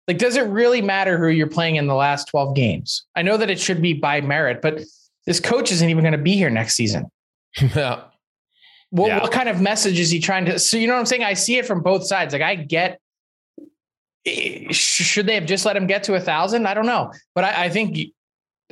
Like, 0.07 0.17
does 0.17 0.37
it 0.37 0.43
really 0.43 0.81
matter 0.81 1.17
who 1.17 1.27
you're 1.27 1.47
playing 1.47 1.75
in 1.75 1.87
the 1.87 1.95
last 1.95 2.29
12 2.29 2.55
games? 2.55 3.05
I 3.15 3.21
know 3.21 3.37
that 3.37 3.49
it 3.49 3.59
should 3.59 3.81
be 3.81 3.93
by 3.93 4.21
merit, 4.21 4.61
but 4.61 4.81
this 5.25 5.39
coach 5.39 5.71
isn't 5.71 5.89
even 5.89 6.01
going 6.03 6.13
to 6.13 6.17
be 6.17 6.35
here 6.35 6.49
next 6.49 6.75
season. 6.75 7.11
yeah. 7.75 8.03
What, 8.89 9.07
yeah. 9.07 9.21
what 9.21 9.33
kind 9.33 9.49
of 9.49 9.59
message 9.59 9.99
is 9.99 10.09
he 10.09 10.19
trying 10.19 10.45
to? 10.45 10.59
So, 10.59 10.77
you 10.77 10.87
know 10.87 10.93
what 10.93 11.01
I'm 11.01 11.05
saying? 11.05 11.23
I 11.23 11.33
see 11.33 11.57
it 11.57 11.65
from 11.65 11.81
both 11.81 12.07
sides. 12.07 12.31
Like, 12.31 12.41
I 12.41 12.55
get, 12.55 13.01
eh, 14.25 14.71
should 14.71 15.27
they 15.27 15.35
have 15.35 15.45
just 15.45 15.65
let 15.65 15.75
him 15.75 15.87
get 15.87 16.03
to 16.03 16.13
a 16.15 16.21
thousand? 16.21 16.67
I 16.67 16.73
don't 16.73 16.85
know. 16.85 17.11
But 17.35 17.43
I, 17.43 17.65
I 17.65 17.69
think, 17.69 17.97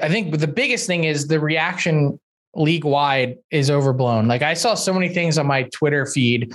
I 0.02 0.10
think 0.10 0.38
the 0.38 0.48
biggest 0.48 0.88
thing 0.88 1.06
is 1.06 1.28
the 1.28 1.40
reaction 1.40 2.20
league 2.54 2.86
wide 2.86 3.38
is 3.52 3.70
overblown. 3.70 4.28
Like, 4.28 4.42
I 4.42 4.54
saw 4.54 4.74
so 4.76 4.94
many 4.94 5.10
things 5.10 5.38
on 5.38 5.48
my 5.48 5.64
Twitter 5.64 6.06
feed 6.06 6.54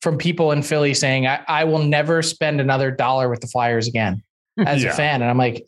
from 0.00 0.16
people 0.16 0.52
in 0.52 0.62
Philly 0.62 0.94
saying, 0.94 1.26
I, 1.26 1.42
I 1.48 1.64
will 1.64 1.82
never 1.82 2.22
spend 2.22 2.60
another 2.60 2.90
dollar 2.90 3.28
with 3.28 3.40
the 3.40 3.46
Flyers 3.46 3.88
again 3.88 4.22
as 4.58 4.82
yeah. 4.82 4.90
a 4.90 4.92
fan. 4.92 5.22
And 5.22 5.30
I'm 5.30 5.38
like, 5.38 5.66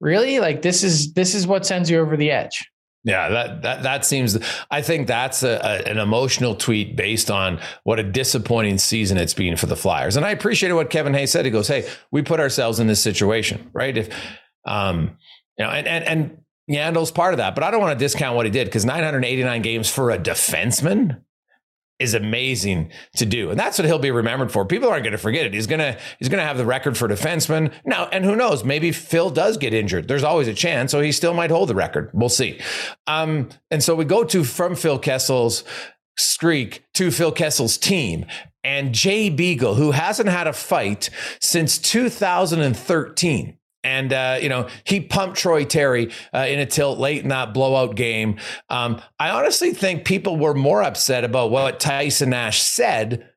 really? 0.00 0.40
Like 0.40 0.62
this 0.62 0.82
is 0.82 1.12
this 1.14 1.34
is 1.34 1.46
what 1.46 1.64
sends 1.64 1.90
you 1.90 1.98
over 1.98 2.16
the 2.16 2.30
edge. 2.30 2.68
Yeah, 3.06 3.28
that 3.28 3.62
that 3.62 3.82
that 3.82 4.04
seems. 4.06 4.38
I 4.70 4.80
think 4.80 5.06
that's 5.06 5.42
a, 5.42 5.60
a, 5.62 5.90
an 5.90 5.98
emotional 5.98 6.54
tweet 6.54 6.96
based 6.96 7.30
on 7.30 7.60
what 7.82 7.98
a 7.98 8.02
disappointing 8.02 8.78
season 8.78 9.18
it's 9.18 9.34
been 9.34 9.56
for 9.56 9.66
the 9.66 9.76
Flyers. 9.76 10.16
And 10.16 10.24
I 10.24 10.30
appreciated 10.30 10.74
what 10.74 10.88
Kevin 10.88 11.12
Hayes 11.12 11.30
said. 11.30 11.44
He 11.44 11.50
goes, 11.50 11.68
"Hey, 11.68 11.86
we 12.10 12.22
put 12.22 12.40
ourselves 12.40 12.80
in 12.80 12.86
this 12.86 13.02
situation, 13.02 13.70
right? 13.74 13.94
If, 13.96 14.08
um, 14.64 15.18
you 15.58 15.64
know, 15.64 15.70
and 15.70 15.86
and 15.86 16.04
and 16.04 16.38
Yandle's 16.70 17.10
part 17.10 17.34
of 17.34 17.38
that, 17.38 17.54
but 17.54 17.62
I 17.62 17.70
don't 17.70 17.80
want 17.80 17.98
to 17.98 18.02
discount 18.02 18.36
what 18.36 18.46
he 18.46 18.50
did 18.50 18.66
because 18.66 18.84
989 18.84 19.62
games 19.62 19.90
for 19.90 20.10
a 20.10 20.18
defenseman 20.18 21.20
is 21.98 22.14
amazing 22.14 22.90
to 23.16 23.24
do. 23.24 23.50
And 23.50 23.58
that's 23.58 23.78
what 23.78 23.86
he'll 23.86 23.98
be 23.98 24.10
remembered 24.10 24.50
for. 24.50 24.64
People 24.64 24.88
aren't 24.88 25.04
going 25.04 25.12
to 25.12 25.18
forget 25.18 25.46
it. 25.46 25.54
He's 25.54 25.66
going 25.66 25.80
to 25.80 25.98
he's 26.18 26.28
going 26.28 26.40
to 26.40 26.46
have 26.46 26.56
the 26.58 26.64
record 26.64 26.96
for 26.96 27.08
defensemen. 27.08 27.72
Now, 27.84 28.06
and 28.06 28.24
who 28.24 28.34
knows, 28.34 28.64
maybe 28.64 28.92
Phil 28.92 29.30
does 29.30 29.56
get 29.56 29.72
injured. 29.72 30.08
There's 30.08 30.24
always 30.24 30.48
a 30.48 30.54
chance, 30.54 30.90
so 30.90 31.00
he 31.00 31.12
still 31.12 31.34
might 31.34 31.50
hold 31.50 31.68
the 31.68 31.74
record. 31.74 32.10
We'll 32.12 32.28
see. 32.28 32.60
Um, 33.06 33.50
and 33.70 33.82
so 33.82 33.94
we 33.94 34.04
go 34.04 34.24
to 34.24 34.42
from 34.42 34.74
Phil 34.74 34.98
Kessel's 34.98 35.64
streak 36.16 36.84
to 36.94 37.10
Phil 37.10 37.32
Kessel's 37.32 37.78
team. 37.78 38.26
And 38.62 38.94
Jay 38.94 39.28
Beagle, 39.28 39.74
who 39.74 39.90
hasn't 39.90 40.28
had 40.30 40.46
a 40.46 40.52
fight 40.52 41.10
since 41.38 41.78
2013. 41.78 43.58
And, 43.84 44.12
uh, 44.12 44.38
you 44.40 44.48
know, 44.48 44.68
he 44.84 45.00
pumped 45.00 45.36
Troy 45.36 45.64
Terry 45.64 46.10
uh, 46.32 46.46
in 46.48 46.58
a 46.58 46.66
tilt 46.66 46.98
late 46.98 47.22
in 47.22 47.28
that 47.28 47.54
blowout 47.54 47.94
game. 47.94 48.38
Um, 48.70 49.00
I 49.20 49.30
honestly 49.30 49.72
think 49.72 50.04
people 50.04 50.36
were 50.36 50.54
more 50.54 50.82
upset 50.82 51.22
about 51.22 51.50
what 51.50 51.78
Tyson 51.78 52.30
Nash 52.30 52.62
said 52.62 53.28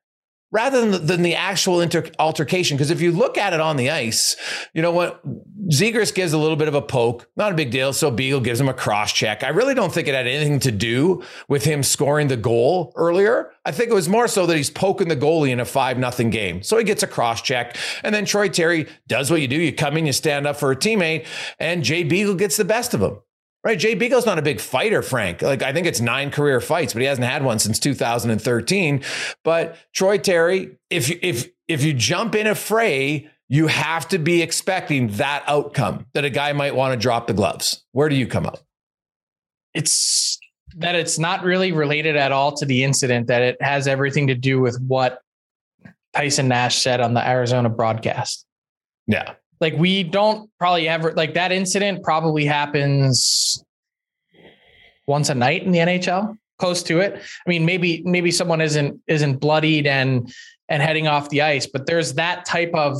rather 0.51 0.79
than 0.79 0.91
the, 0.91 0.97
than 0.97 1.21
the 1.21 1.35
actual 1.35 1.81
inter- 1.81 2.09
altercation. 2.19 2.77
Because 2.77 2.91
if 2.91 3.01
you 3.01 3.11
look 3.11 3.37
at 3.37 3.53
it 3.53 3.59
on 3.59 3.77
the 3.77 3.89
ice, 3.89 4.35
you 4.73 4.81
know 4.81 4.91
what? 4.91 5.21
Zegras 5.69 6.13
gives 6.13 6.33
a 6.33 6.37
little 6.37 6.55
bit 6.55 6.67
of 6.67 6.75
a 6.75 6.81
poke, 6.81 7.29
not 7.35 7.51
a 7.51 7.55
big 7.55 7.71
deal. 7.71 7.91
So 7.93 8.09
Beagle 8.09 8.39
gives 8.39 8.59
him 8.59 8.69
a 8.69 8.73
cross 8.73 9.11
check. 9.11 9.43
I 9.43 9.49
really 9.49 9.73
don't 9.73 9.93
think 9.93 10.07
it 10.07 10.13
had 10.13 10.27
anything 10.27 10.59
to 10.59 10.71
do 10.71 11.23
with 11.47 11.65
him 11.65 11.83
scoring 11.83 12.27
the 12.27 12.37
goal 12.37 12.93
earlier. 12.95 13.51
I 13.65 13.71
think 13.71 13.89
it 13.89 13.93
was 13.93 14.07
more 14.07 14.27
so 14.27 14.45
that 14.45 14.55
he's 14.55 14.69
poking 14.69 15.09
the 15.09 15.17
goalie 15.17 15.51
in 15.51 15.59
a 15.59 15.65
five 15.65 15.97
nothing 15.97 16.29
game. 16.29 16.63
So 16.63 16.77
he 16.77 16.83
gets 16.83 17.03
a 17.03 17.07
cross 17.07 17.41
check. 17.41 17.75
And 18.03 18.15
then 18.15 18.25
Troy 18.25 18.47
Terry 18.47 18.87
does 19.07 19.29
what 19.29 19.41
you 19.41 19.47
do. 19.47 19.57
You 19.57 19.73
come 19.73 19.97
in, 19.97 20.05
you 20.05 20.13
stand 20.13 20.47
up 20.47 20.57
for 20.57 20.71
a 20.71 20.75
teammate, 20.75 21.25
and 21.59 21.83
Jay 21.83 22.03
Beagle 22.03 22.35
gets 22.35 22.57
the 22.57 22.65
best 22.65 22.93
of 22.93 23.01
him. 23.01 23.19
Right. 23.63 23.77
Jay 23.77 23.95
Beagle's 23.95 24.25
not 24.25 24.39
a 24.39 24.41
big 24.41 24.61
fighter, 24.61 25.01
Frank. 25.01 25.41
Like, 25.41 25.61
I 25.61 25.73
think 25.73 25.87
it's 25.87 25.99
nine 25.99 26.31
career 26.31 26.61
fights, 26.61 26.93
but 26.93 27.01
he 27.01 27.07
hasn't 27.07 27.27
had 27.27 27.43
one 27.43 27.59
since 27.59 27.79
2013. 27.79 29.03
But 29.43 29.75
Troy 29.93 30.17
Terry, 30.17 30.77
if 30.89 31.09
you, 31.09 31.19
if, 31.21 31.49
if 31.67 31.83
you 31.83 31.93
jump 31.93 32.33
in 32.35 32.47
a 32.47 32.55
fray, 32.55 33.29
you 33.49 33.67
have 33.67 34.07
to 34.09 34.19
be 34.19 34.41
expecting 34.41 35.07
that 35.13 35.43
outcome 35.47 36.05
that 36.13 36.23
a 36.23 36.29
guy 36.29 36.53
might 36.53 36.75
want 36.75 36.93
to 36.93 36.97
drop 36.97 37.27
the 37.27 37.33
gloves. 37.33 37.83
Where 37.91 38.09
do 38.09 38.15
you 38.15 38.27
come 38.27 38.45
up? 38.45 38.59
It's 39.73 40.39
that 40.77 40.95
it's 40.95 41.17
not 41.17 41.43
really 41.43 41.71
related 41.71 42.15
at 42.15 42.31
all 42.31 42.55
to 42.57 42.65
the 42.65 42.83
incident, 42.83 43.27
that 43.27 43.41
it 43.41 43.61
has 43.61 43.87
everything 43.87 44.27
to 44.27 44.35
do 44.35 44.59
with 44.59 44.79
what 44.81 45.21
Tyson 46.13 46.47
Nash 46.47 46.77
said 46.77 46.99
on 46.99 47.13
the 47.13 47.27
Arizona 47.27 47.69
broadcast. 47.69 48.45
Yeah. 49.07 49.33
Like 49.59 49.75
we 49.77 50.03
don't 50.03 50.49
probably 50.59 50.87
ever 50.87 51.13
like 51.13 51.33
that 51.33 51.51
incident 51.51 52.03
probably 52.03 52.45
happens 52.45 53.63
once 55.07 55.29
a 55.29 55.35
night 55.35 55.63
in 55.63 55.71
the 55.71 55.79
NHL, 55.79 56.37
close 56.59 56.83
to 56.83 56.99
it. 56.99 57.15
I 57.15 57.49
mean, 57.49 57.65
maybe 57.65 58.03
maybe 58.05 58.31
someone 58.31 58.61
isn't 58.61 58.99
isn't 59.07 59.37
bloodied 59.37 59.87
and 59.87 60.31
and 60.69 60.83
heading 60.83 61.07
off 61.07 61.29
the 61.29 61.41
ice, 61.41 61.65
but 61.65 61.85
there's 61.85 62.13
that 62.15 62.45
type 62.45 62.71
of 62.73 62.97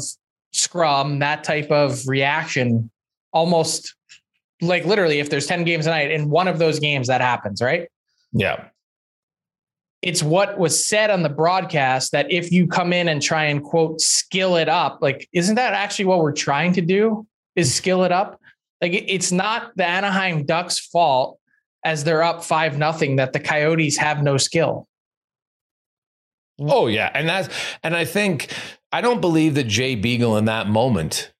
scrum, 0.51 1.19
that 1.19 1.43
type 1.43 1.69
of 1.69 2.01
reaction 2.07 2.89
almost 3.33 3.93
like 4.61 4.85
literally 4.85 5.19
if 5.19 5.29
there's 5.29 5.45
10 5.45 5.65
games 5.65 5.85
a 5.85 5.89
night 5.89 6.09
in 6.09 6.29
one 6.29 6.47
of 6.47 6.57
those 6.57 6.79
games 6.79 7.07
that 7.07 7.21
happens, 7.21 7.61
right? 7.61 7.89
Yeah 8.31 8.69
it's 10.01 10.21
what 10.21 10.57
was 10.59 10.87
said 10.87 11.09
on 11.09 11.23
the 11.23 11.29
broadcast 11.29 12.11
that 12.11 12.31
if 12.31 12.51
you 12.51 12.67
come 12.67 12.93
in 12.93 13.07
and 13.07 13.21
try 13.21 13.45
and 13.45 13.63
quote 13.63 13.99
skill 13.99 14.55
it 14.55 14.69
up 14.69 14.99
like 15.01 15.27
isn't 15.33 15.55
that 15.55 15.73
actually 15.73 16.05
what 16.05 16.19
we're 16.19 16.31
trying 16.31 16.73
to 16.73 16.81
do 16.81 17.25
is 17.55 17.73
skill 17.73 18.03
it 18.03 18.11
up 18.11 18.39
like 18.81 18.91
it's 18.93 19.31
not 19.31 19.75
the 19.75 19.85
anaheim 19.85 20.45
ducks 20.45 20.79
fault 20.79 21.39
as 21.83 22.03
they're 22.03 22.23
up 22.23 22.43
five 22.43 22.77
nothing 22.77 23.15
that 23.15 23.33
the 23.33 23.39
coyotes 23.39 23.97
have 23.97 24.21
no 24.21 24.37
skill 24.37 24.87
oh 26.59 26.87
yeah 26.87 27.09
and 27.13 27.27
that's 27.27 27.49
and 27.83 27.95
i 27.95 28.05
think 28.05 28.53
i 28.91 29.01
don't 29.01 29.21
believe 29.21 29.55
that 29.55 29.67
jay 29.67 29.95
beagle 29.95 30.37
in 30.37 30.45
that 30.45 30.67
moment 30.67 31.31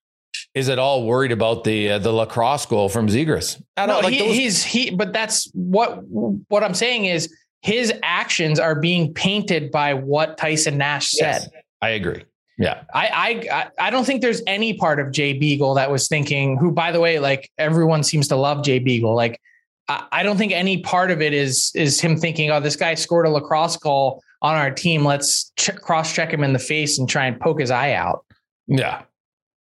is 0.53 0.69
at 0.69 0.79
all 0.79 1.05
worried 1.05 1.31
about 1.31 1.63
the 1.63 1.91
uh, 1.91 1.99
the 1.99 2.11
lacrosse 2.11 2.65
goal 2.65 2.89
from 2.89 3.07
Zegras. 3.07 3.61
No, 3.77 3.99
like 3.99 4.13
he, 4.13 4.19
those- 4.19 4.35
he's 4.35 4.63
he. 4.63 4.89
But 4.89 5.13
that's 5.13 5.49
what 5.53 6.01
what 6.07 6.63
I'm 6.63 6.73
saying 6.73 7.05
is 7.05 7.31
his 7.61 7.93
actions 8.03 8.59
are 8.59 8.75
being 8.75 9.13
painted 9.13 9.71
by 9.71 9.93
what 9.93 10.37
Tyson 10.37 10.77
Nash 10.77 11.11
said. 11.11 11.41
Yes, 11.41 11.49
I 11.81 11.89
agree. 11.89 12.23
Yeah. 12.57 12.83
I, 12.93 13.41
I 13.47 13.69
I 13.79 13.89
don't 13.89 14.05
think 14.05 14.21
there's 14.21 14.41
any 14.47 14.73
part 14.73 14.99
of 14.99 15.11
Jay 15.11 15.33
Beagle 15.33 15.75
that 15.75 15.91
was 15.91 16.07
thinking, 16.07 16.57
who 16.57 16.71
by 16.71 16.91
the 16.91 16.99
way, 16.99 17.19
like 17.19 17.51
everyone 17.57 18.03
seems 18.03 18.27
to 18.29 18.35
love 18.35 18.63
Jay 18.63 18.79
Beagle. 18.79 19.15
Like 19.15 19.39
I, 19.87 20.05
I 20.11 20.23
don't 20.23 20.37
think 20.37 20.53
any 20.53 20.81
part 20.81 21.11
of 21.11 21.21
it 21.21 21.33
is 21.33 21.71
is 21.75 22.01
him 22.01 22.17
thinking, 22.17 22.49
oh, 22.49 22.59
this 22.59 22.75
guy 22.75 22.95
scored 22.95 23.27
a 23.27 23.29
lacrosse 23.29 23.77
goal 23.77 24.23
on 24.41 24.55
our 24.55 24.71
team. 24.71 25.05
Let's 25.05 25.51
ch- 25.57 25.75
cross 25.75 26.13
check 26.13 26.31
him 26.31 26.43
in 26.43 26.53
the 26.53 26.59
face 26.59 26.97
and 26.97 27.07
try 27.07 27.25
and 27.25 27.39
poke 27.39 27.59
his 27.59 27.71
eye 27.71 27.93
out. 27.93 28.25
Yeah. 28.67 29.03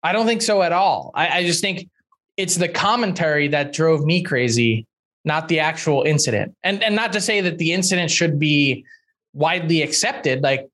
I 0.02 0.12
don't 0.14 0.26
think 0.26 0.42
so 0.42 0.62
at 0.62 0.72
all. 0.72 1.12
I, 1.14 1.40
I 1.40 1.46
just 1.46 1.62
think 1.62 1.90
it's 2.38 2.56
the 2.56 2.70
commentary 2.70 3.50
that 3.50 3.74
drove 3.74 4.06
me 4.06 4.24
crazy 4.24 4.88
not 5.26 5.48
the 5.48 5.60
actual 5.60 6.04
incident. 6.04 6.56
And 6.64 6.84
and 6.84 6.96
not 6.96 7.14
to 7.14 7.22
say 7.22 7.42
that 7.42 7.58
the 7.58 7.74
incident 7.74 8.12
should 8.12 8.40
be 8.40 8.86
widely 9.34 9.82
accepted. 9.82 10.42
Like 10.42 10.68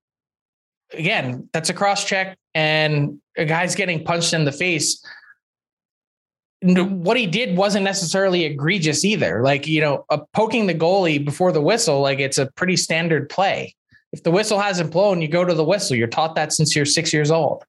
again, 0.93 1.49
that's 1.53 1.69
a 1.69 1.73
cross 1.73 2.05
check, 2.05 2.37
and 2.53 3.19
a 3.37 3.45
guy's 3.45 3.75
getting 3.75 4.03
punched 4.03 4.33
in 4.33 4.45
the 4.45 4.51
face. 4.51 5.03
What 6.61 7.17
he 7.17 7.27
did 7.27 7.57
wasn't 7.57 7.83
necessarily 7.83 8.45
egregious 8.45 9.05
either. 9.05 9.43
Like 9.43 9.67
you 9.67 9.81
know, 9.81 10.05
poking 10.33 10.67
the 10.67 10.75
goalie 10.75 11.23
before 11.23 11.51
the 11.51 11.61
whistle, 11.61 12.01
like 12.01 12.19
it's 12.19 12.37
a 12.37 12.51
pretty 12.51 12.77
standard 12.77 13.29
play. 13.29 13.75
If 14.11 14.23
the 14.23 14.31
whistle 14.31 14.59
hasn't 14.59 14.91
blown, 14.91 15.21
you 15.21 15.27
go 15.27 15.43
to 15.43 15.53
the 15.53 15.63
whistle. 15.63 15.95
You're 15.95 16.07
taught 16.07 16.35
that 16.35 16.53
since 16.53 16.75
you're 16.75 16.85
six 16.85 17.11
years 17.11 17.31
old. 17.31 17.65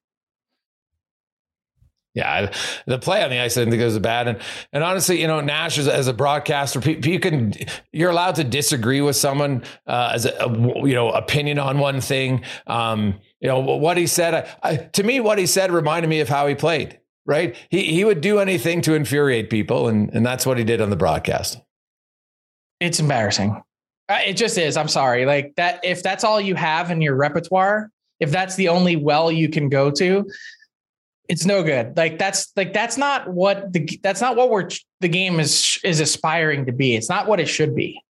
Yeah, 2.17 2.51
the 2.87 2.97
play 2.97 3.23
on 3.23 3.29
the 3.29 3.37
ice 3.37 3.59
I 3.59 3.65
think 3.65 3.79
was 3.79 3.99
bad, 3.99 4.27
and 4.27 4.39
and 4.73 4.83
honestly, 4.83 5.21
you 5.21 5.27
know, 5.27 5.39
Nash 5.39 5.77
as, 5.77 5.87
as 5.87 6.07
a 6.07 6.13
broadcaster, 6.13 6.79
you 6.89 7.19
can 7.19 7.53
you're 7.93 8.09
allowed 8.09 8.33
to 8.35 8.43
disagree 8.43 9.01
with 9.01 9.15
someone 9.15 9.61
uh, 9.85 10.13
as 10.15 10.25
a, 10.25 10.31
a, 10.39 10.49
you 10.87 10.95
know 10.95 11.11
opinion 11.11 11.59
on 11.59 11.77
one 11.77 12.01
thing. 12.01 12.43
Um, 12.65 13.19
you 13.39 13.47
know 13.47 13.59
what 13.59 13.97
he 13.97 14.07
said. 14.07 14.33
I, 14.33 14.67
I, 14.67 14.75
to 14.77 15.03
me, 15.03 15.19
what 15.19 15.37
he 15.37 15.45
said 15.45 15.71
reminded 15.71 16.07
me 16.07 16.19
of 16.19 16.27
how 16.27 16.47
he 16.47 16.55
played. 16.55 16.99
Right, 17.23 17.55
he 17.69 17.83
he 17.83 18.03
would 18.03 18.21
do 18.21 18.39
anything 18.39 18.81
to 18.81 18.95
infuriate 18.95 19.51
people, 19.51 19.87
and 19.87 20.09
and 20.11 20.25
that's 20.25 20.43
what 20.43 20.57
he 20.57 20.63
did 20.63 20.81
on 20.81 20.89
the 20.89 20.95
broadcast. 20.95 21.59
It's 22.79 22.99
embarrassing. 22.99 23.61
It 24.09 24.33
just 24.33 24.57
is. 24.57 24.75
I'm 24.75 24.87
sorry. 24.87 25.27
Like 25.27 25.53
that. 25.57 25.81
If 25.83 26.01
that's 26.01 26.23
all 26.23 26.41
you 26.41 26.55
have 26.55 26.89
in 26.89 26.99
your 26.99 27.15
repertoire, 27.15 27.91
if 28.19 28.31
that's 28.31 28.55
the 28.55 28.69
only 28.69 28.95
well 28.95 29.31
you 29.31 29.49
can 29.49 29.69
go 29.69 29.91
to, 29.91 30.25
it's 31.27 31.45
no 31.45 31.63
good. 31.63 31.95
Like 31.97 32.17
that's 32.17 32.51
like 32.55 32.73
that's 32.73 32.97
not 32.97 33.29
what 33.29 33.73
the 33.73 33.99
that's 34.01 34.21
not 34.21 34.35
what 34.35 34.49
we're 34.49 34.69
the 35.01 35.09
game 35.09 35.39
is 35.39 35.79
is 35.83 35.99
aspiring 35.99 36.65
to 36.65 36.71
be. 36.71 36.95
It's 36.95 37.09
not 37.09 37.27
what 37.27 37.39
it 37.39 37.47
should 37.47 37.75
be. 37.75 38.01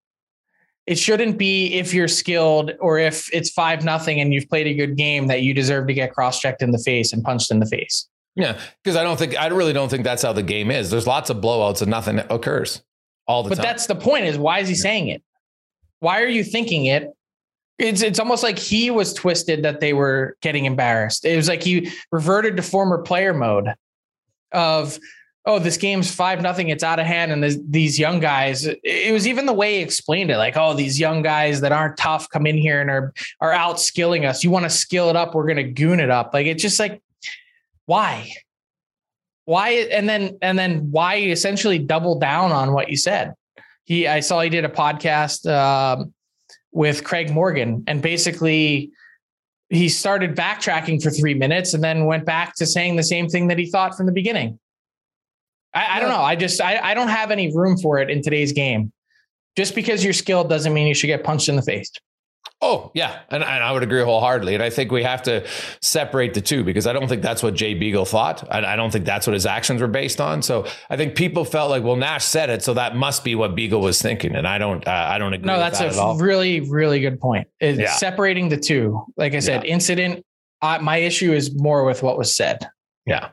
It 0.86 0.98
shouldn't 0.98 1.38
be 1.38 1.74
if 1.74 1.94
you're 1.94 2.08
skilled 2.08 2.72
or 2.80 2.98
if 2.98 3.34
it's 3.34 3.50
five 3.50 3.84
nothing 3.84 4.22
and 4.22 4.34
you've 4.34 4.48
played 4.48 4.68
a 4.68 4.74
good 4.74 4.96
game 4.96 5.28
that 5.28 5.42
you 5.42 5.54
deserve 5.54 5.88
to 5.88 5.94
get 5.94 6.14
cross 6.14 6.40
checked 6.40 6.62
in 6.62 6.72
the 6.72 6.80
face 6.80 7.12
and 7.12 7.24
punched 7.24 7.52
in 7.52 7.60
the 7.60 7.66
face. 7.66 8.08
Yeah, 8.36 8.58
because 8.84 8.96
I 8.96 9.04
don't 9.04 9.18
think 9.18 9.38
I 9.38 9.48
really 9.48 9.74
don't 9.74 9.90
think 9.90 10.04
that's 10.04 10.22
how 10.22 10.32
the 10.32 10.44
game 10.44 10.72
is. 10.72 10.90
There's 10.90 11.08
lots 11.08 11.30
of 11.30 11.38
blowouts 11.38 11.82
and 11.82 11.90
nothing 11.90 12.20
occurs 12.30 12.84
all 13.28 13.44
the 13.44 13.50
but 13.50 13.56
time. 13.56 13.64
But 13.64 13.68
that's 13.68 13.88
the 13.88 13.96
point. 13.96 14.26
Is 14.26 14.38
why 14.38 14.60
is 14.60 14.70
he 14.70 14.76
saying 14.76 15.08
it? 15.08 15.24
Why 16.00 16.22
are 16.22 16.28
you 16.28 16.44
thinking 16.44 16.86
it 16.86 17.12
It's 17.79 18.01
it's 18.01 18.19
almost 18.19 18.43
like 18.43 18.57
he 18.57 18.89
was 18.89 19.13
twisted 19.13 19.63
that 19.63 19.79
they 19.79 19.93
were 19.93 20.36
getting 20.41 20.65
embarrassed. 20.65 21.25
It 21.25 21.36
was 21.36 21.48
like 21.48 21.62
he 21.62 21.91
reverted 22.12 22.57
to 22.57 22.63
former 22.63 23.00
player 23.00 23.34
mode 23.34 23.74
of 24.51 24.98
oh 25.46 25.60
this 25.60 25.77
game's 25.77 26.13
five 26.13 26.41
nothing 26.41 26.69
it's 26.69 26.84
out 26.84 27.00
of 27.00 27.05
hand 27.05 27.31
and 27.31 27.43
this, 27.43 27.57
these 27.67 28.00
young 28.00 28.19
guys 28.19 28.65
it 28.65 29.13
was 29.13 29.27
even 29.27 29.46
the 29.46 29.53
way 29.53 29.75
he 29.75 29.81
explained 29.81 30.31
it 30.31 30.38
like 30.38 30.55
oh 30.55 30.74
these 30.74 31.00
young 31.00 31.22
guys 31.22 31.62
that 31.62 31.72
aren't 31.72 31.98
tough 31.98 32.29
come 32.29 32.48
in 32.48 32.57
here 32.57 32.81
and 32.81 32.89
are 32.89 33.13
are 33.41 33.51
out 33.51 33.79
skilling 33.79 34.25
us. 34.25 34.43
You 34.43 34.51
want 34.51 34.65
to 34.65 34.69
skill 34.69 35.10
it 35.10 35.15
up 35.15 35.36
we're 35.36 35.43
going 35.43 35.57
to 35.57 35.63
goon 35.63 36.00
it 36.00 36.10
up. 36.10 36.34
Like 36.34 36.48
it's 36.48 36.62
just 36.62 36.79
like 36.79 37.01
why? 37.86 38.34
Why 39.46 39.69
and 39.69 40.10
then 40.10 40.38
and 40.41 40.60
then 40.60 40.91
why 40.91 41.17
essentially 41.17 41.79
double 41.79 42.19
down 42.19 42.51
on 42.51 42.74
what 42.74 42.89
you 42.89 42.98
said? 42.98 43.34
He 43.86 44.07
i 44.07 44.19
saw 44.19 44.41
he 44.41 44.50
did 44.50 44.65
a 44.65 44.69
podcast 44.69 45.50
um, 45.50 46.13
with 46.77 47.03
craig 47.03 47.29
morgan 47.31 47.84
and 47.88 48.01
basically 48.01 48.91
he 49.69 49.89
started 49.89 50.36
backtracking 50.36 51.01
for 51.01 51.10
three 51.10 51.34
minutes 51.34 51.74
and 51.74 51.84
then 51.84 52.05
went 52.05 52.25
back 52.25 52.55
to 52.55 52.65
saying 52.65 52.96
the 52.96 53.03
same 53.03 53.27
thing 53.27 53.48
that 53.48 53.57
he 53.57 53.65
thought 53.65 53.96
from 53.96 54.05
the 54.05 54.12
beginning. 54.12 54.60
I, 55.74 55.98
I 55.98 56.00
don't 56.00 56.10
know. 56.10 56.22
I 56.22 56.36
just 56.36 56.62
I, 56.62 56.79
I 56.81 56.93
don't 56.93 57.10
have 57.10 57.31
any 57.31 57.53
room 57.55 57.77
for 57.77 58.00
it 58.00 58.10
in 58.10 58.22
today's 58.22 58.53
game. 58.53 58.91
Just 59.57 59.75
because 59.75 60.03
you're 60.03 60.13
skilled 60.13 60.50
doesn't 60.50 60.74
mean 60.74 60.88
you 60.88 60.93
should 60.93 61.07
get 61.07 61.24
punched 61.24 61.50
in 61.50 61.55
the 61.55 61.62
face. 61.62 61.91
Oh, 62.60 62.92
yeah. 62.96 63.20
And, 63.30 63.44
and, 63.44 63.64
I 63.64 63.72
would 63.72 63.84
agree 63.84 64.02
wholeheartedly. 64.02 64.56
And 64.56 64.64
I 64.64 64.72
think 64.72 64.92
we 64.92 65.04
have 65.04 65.22
to 65.24 65.46
separate 65.82 66.34
the 66.34 66.42
two 66.42 66.64
because 66.64 66.88
I 66.88 66.94
don't 66.94 67.08
think 67.08 67.22
that's 67.22 67.44
what 67.44 67.54
Jay 67.54 67.76
Beagle 67.76 68.06
thought. 68.06 68.52
I, 68.52 68.74
I, 68.74 68.76
don't 68.76 68.90
think 68.90 69.06
that's 69.06 69.28
what 69.28 69.36
his 69.36 69.46
actions 69.46 69.80
were 69.80 69.88
based 69.88 70.20
on. 70.20 70.42
So 70.42 70.66
I 70.90 70.98
think 70.98 71.16
people 71.16 71.46
felt 71.46 71.70
like, 71.70 71.84
well, 71.84 71.96
Nash 71.96 72.26
said 72.26 72.50
it. 72.50 72.64
So 72.64 72.74
that 72.74 72.96
must 72.96 73.24
be 73.24 73.36
what 73.36 73.54
Beagle 73.54 73.82
was 73.82 74.02
thinking. 74.02 74.36
And 74.36 74.48
I 74.48 74.58
don't, 74.58 74.88
uh, 74.88 74.92
I 74.92 75.20
don't 75.20 75.34
agree. 75.34 75.46
No, 75.46 75.60
that's 75.60 75.80
that 75.80 75.96
a 75.96 76.18
really, 76.18 76.62
really 76.62 77.00
good 77.00 77.20
point. 77.20 77.48
Yeah. 77.62 77.92
Separating 77.92 78.50
the 78.50 78.58
two. 78.58 79.06
Like 79.18 79.36
I 79.36 79.40
said, 79.40 79.64
Yeah. 79.64 79.74
incident, 79.74 80.26
uh, 80.64 80.80
my 80.82 80.98
issue 80.98 81.34
is 81.34 81.54
more 81.54 81.86
with 81.86 82.02
what 82.02 82.18
was 82.18 82.36
said. 82.36 82.68
Yeah. 83.08 83.30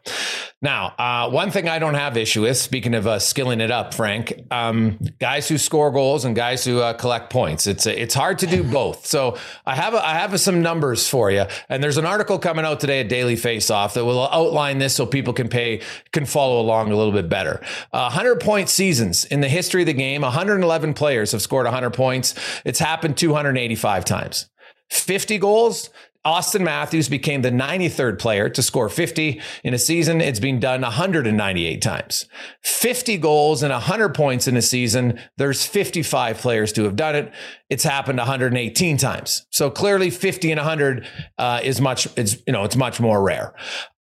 Now, 0.62 0.94
uh, 0.98 1.30
one 1.30 1.50
thing 1.50 1.68
I 1.68 1.80
don't 1.80 1.94
have 1.94 2.16
issue 2.16 2.42
with, 2.42 2.56
speaking 2.56 2.94
of 2.94 3.08
uh, 3.08 3.18
skilling 3.18 3.60
it 3.60 3.72
up, 3.72 3.92
Frank, 3.92 4.32
um, 4.52 5.00
guys 5.18 5.48
who 5.48 5.58
score 5.58 5.90
goals 5.90 6.24
and 6.24 6.34
guys 6.34 6.64
who 6.64 6.78
uh, 6.78 6.92
collect 6.92 7.28
points. 7.28 7.66
It's 7.66 7.84
it's 7.84 8.14
hard 8.14 8.38
to 8.38 8.46
do 8.46 8.62
both. 8.62 9.04
So 9.04 9.36
I 9.66 9.74
have 9.74 9.92
a, 9.92 10.06
I 10.06 10.14
have 10.14 10.38
some 10.38 10.62
numbers 10.62 11.08
for 11.08 11.30
you, 11.30 11.44
and 11.68 11.82
there's 11.82 11.98
an 11.98 12.06
article 12.06 12.38
coming 12.38 12.64
out 12.64 12.78
today 12.78 13.00
at 13.00 13.08
Daily 13.08 13.34
Face 13.34 13.68
Off 13.68 13.94
that 13.94 14.04
will 14.04 14.28
outline 14.28 14.78
this 14.78 14.94
so 14.94 15.04
people 15.06 15.34
can 15.34 15.48
pay 15.48 15.82
can 16.12 16.24
follow 16.24 16.60
along 16.60 16.92
a 16.92 16.96
little 16.96 17.12
bit 17.12 17.28
better. 17.28 17.60
Uh, 17.92 18.08
100 18.08 18.40
point 18.40 18.68
seasons 18.68 19.24
in 19.24 19.40
the 19.40 19.48
history 19.48 19.82
of 19.82 19.86
the 19.86 19.92
game. 19.92 20.22
111 20.22 20.94
players 20.94 21.32
have 21.32 21.42
scored 21.42 21.66
100 21.66 21.90
points. 21.90 22.34
It's 22.64 22.78
happened 22.78 23.16
285 23.16 24.04
times. 24.04 24.48
50 24.90 25.38
goals. 25.38 25.90
Auston 26.26 26.62
Matthews 26.62 27.08
became 27.08 27.42
the 27.42 27.50
93rd 27.50 28.18
player 28.18 28.48
to 28.48 28.62
score 28.62 28.88
50 28.88 29.40
in 29.62 29.74
a 29.74 29.78
season. 29.78 30.22
It's 30.22 30.40
been 30.40 30.58
done 30.58 30.80
198 30.80 31.82
times. 31.82 32.26
50 32.62 33.18
goals 33.18 33.62
and 33.62 33.72
100 33.72 34.14
points 34.14 34.48
in 34.48 34.56
a 34.56 34.62
season. 34.62 35.20
There's 35.36 35.66
55 35.66 36.38
players 36.38 36.72
to 36.72 36.84
have 36.84 36.96
done 36.96 37.14
it. 37.14 37.32
It's 37.68 37.84
happened 37.84 38.18
118 38.18 38.96
times. 38.96 39.46
So 39.50 39.70
clearly 39.70 40.08
50 40.08 40.52
and 40.52 40.58
100 40.58 41.06
uh, 41.36 41.60
is 41.62 41.80
much, 41.80 42.08
it's, 42.16 42.36
you 42.46 42.52
know, 42.52 42.64
it's 42.64 42.76
much 42.76 43.00
more 43.00 43.22
rare. 43.22 43.54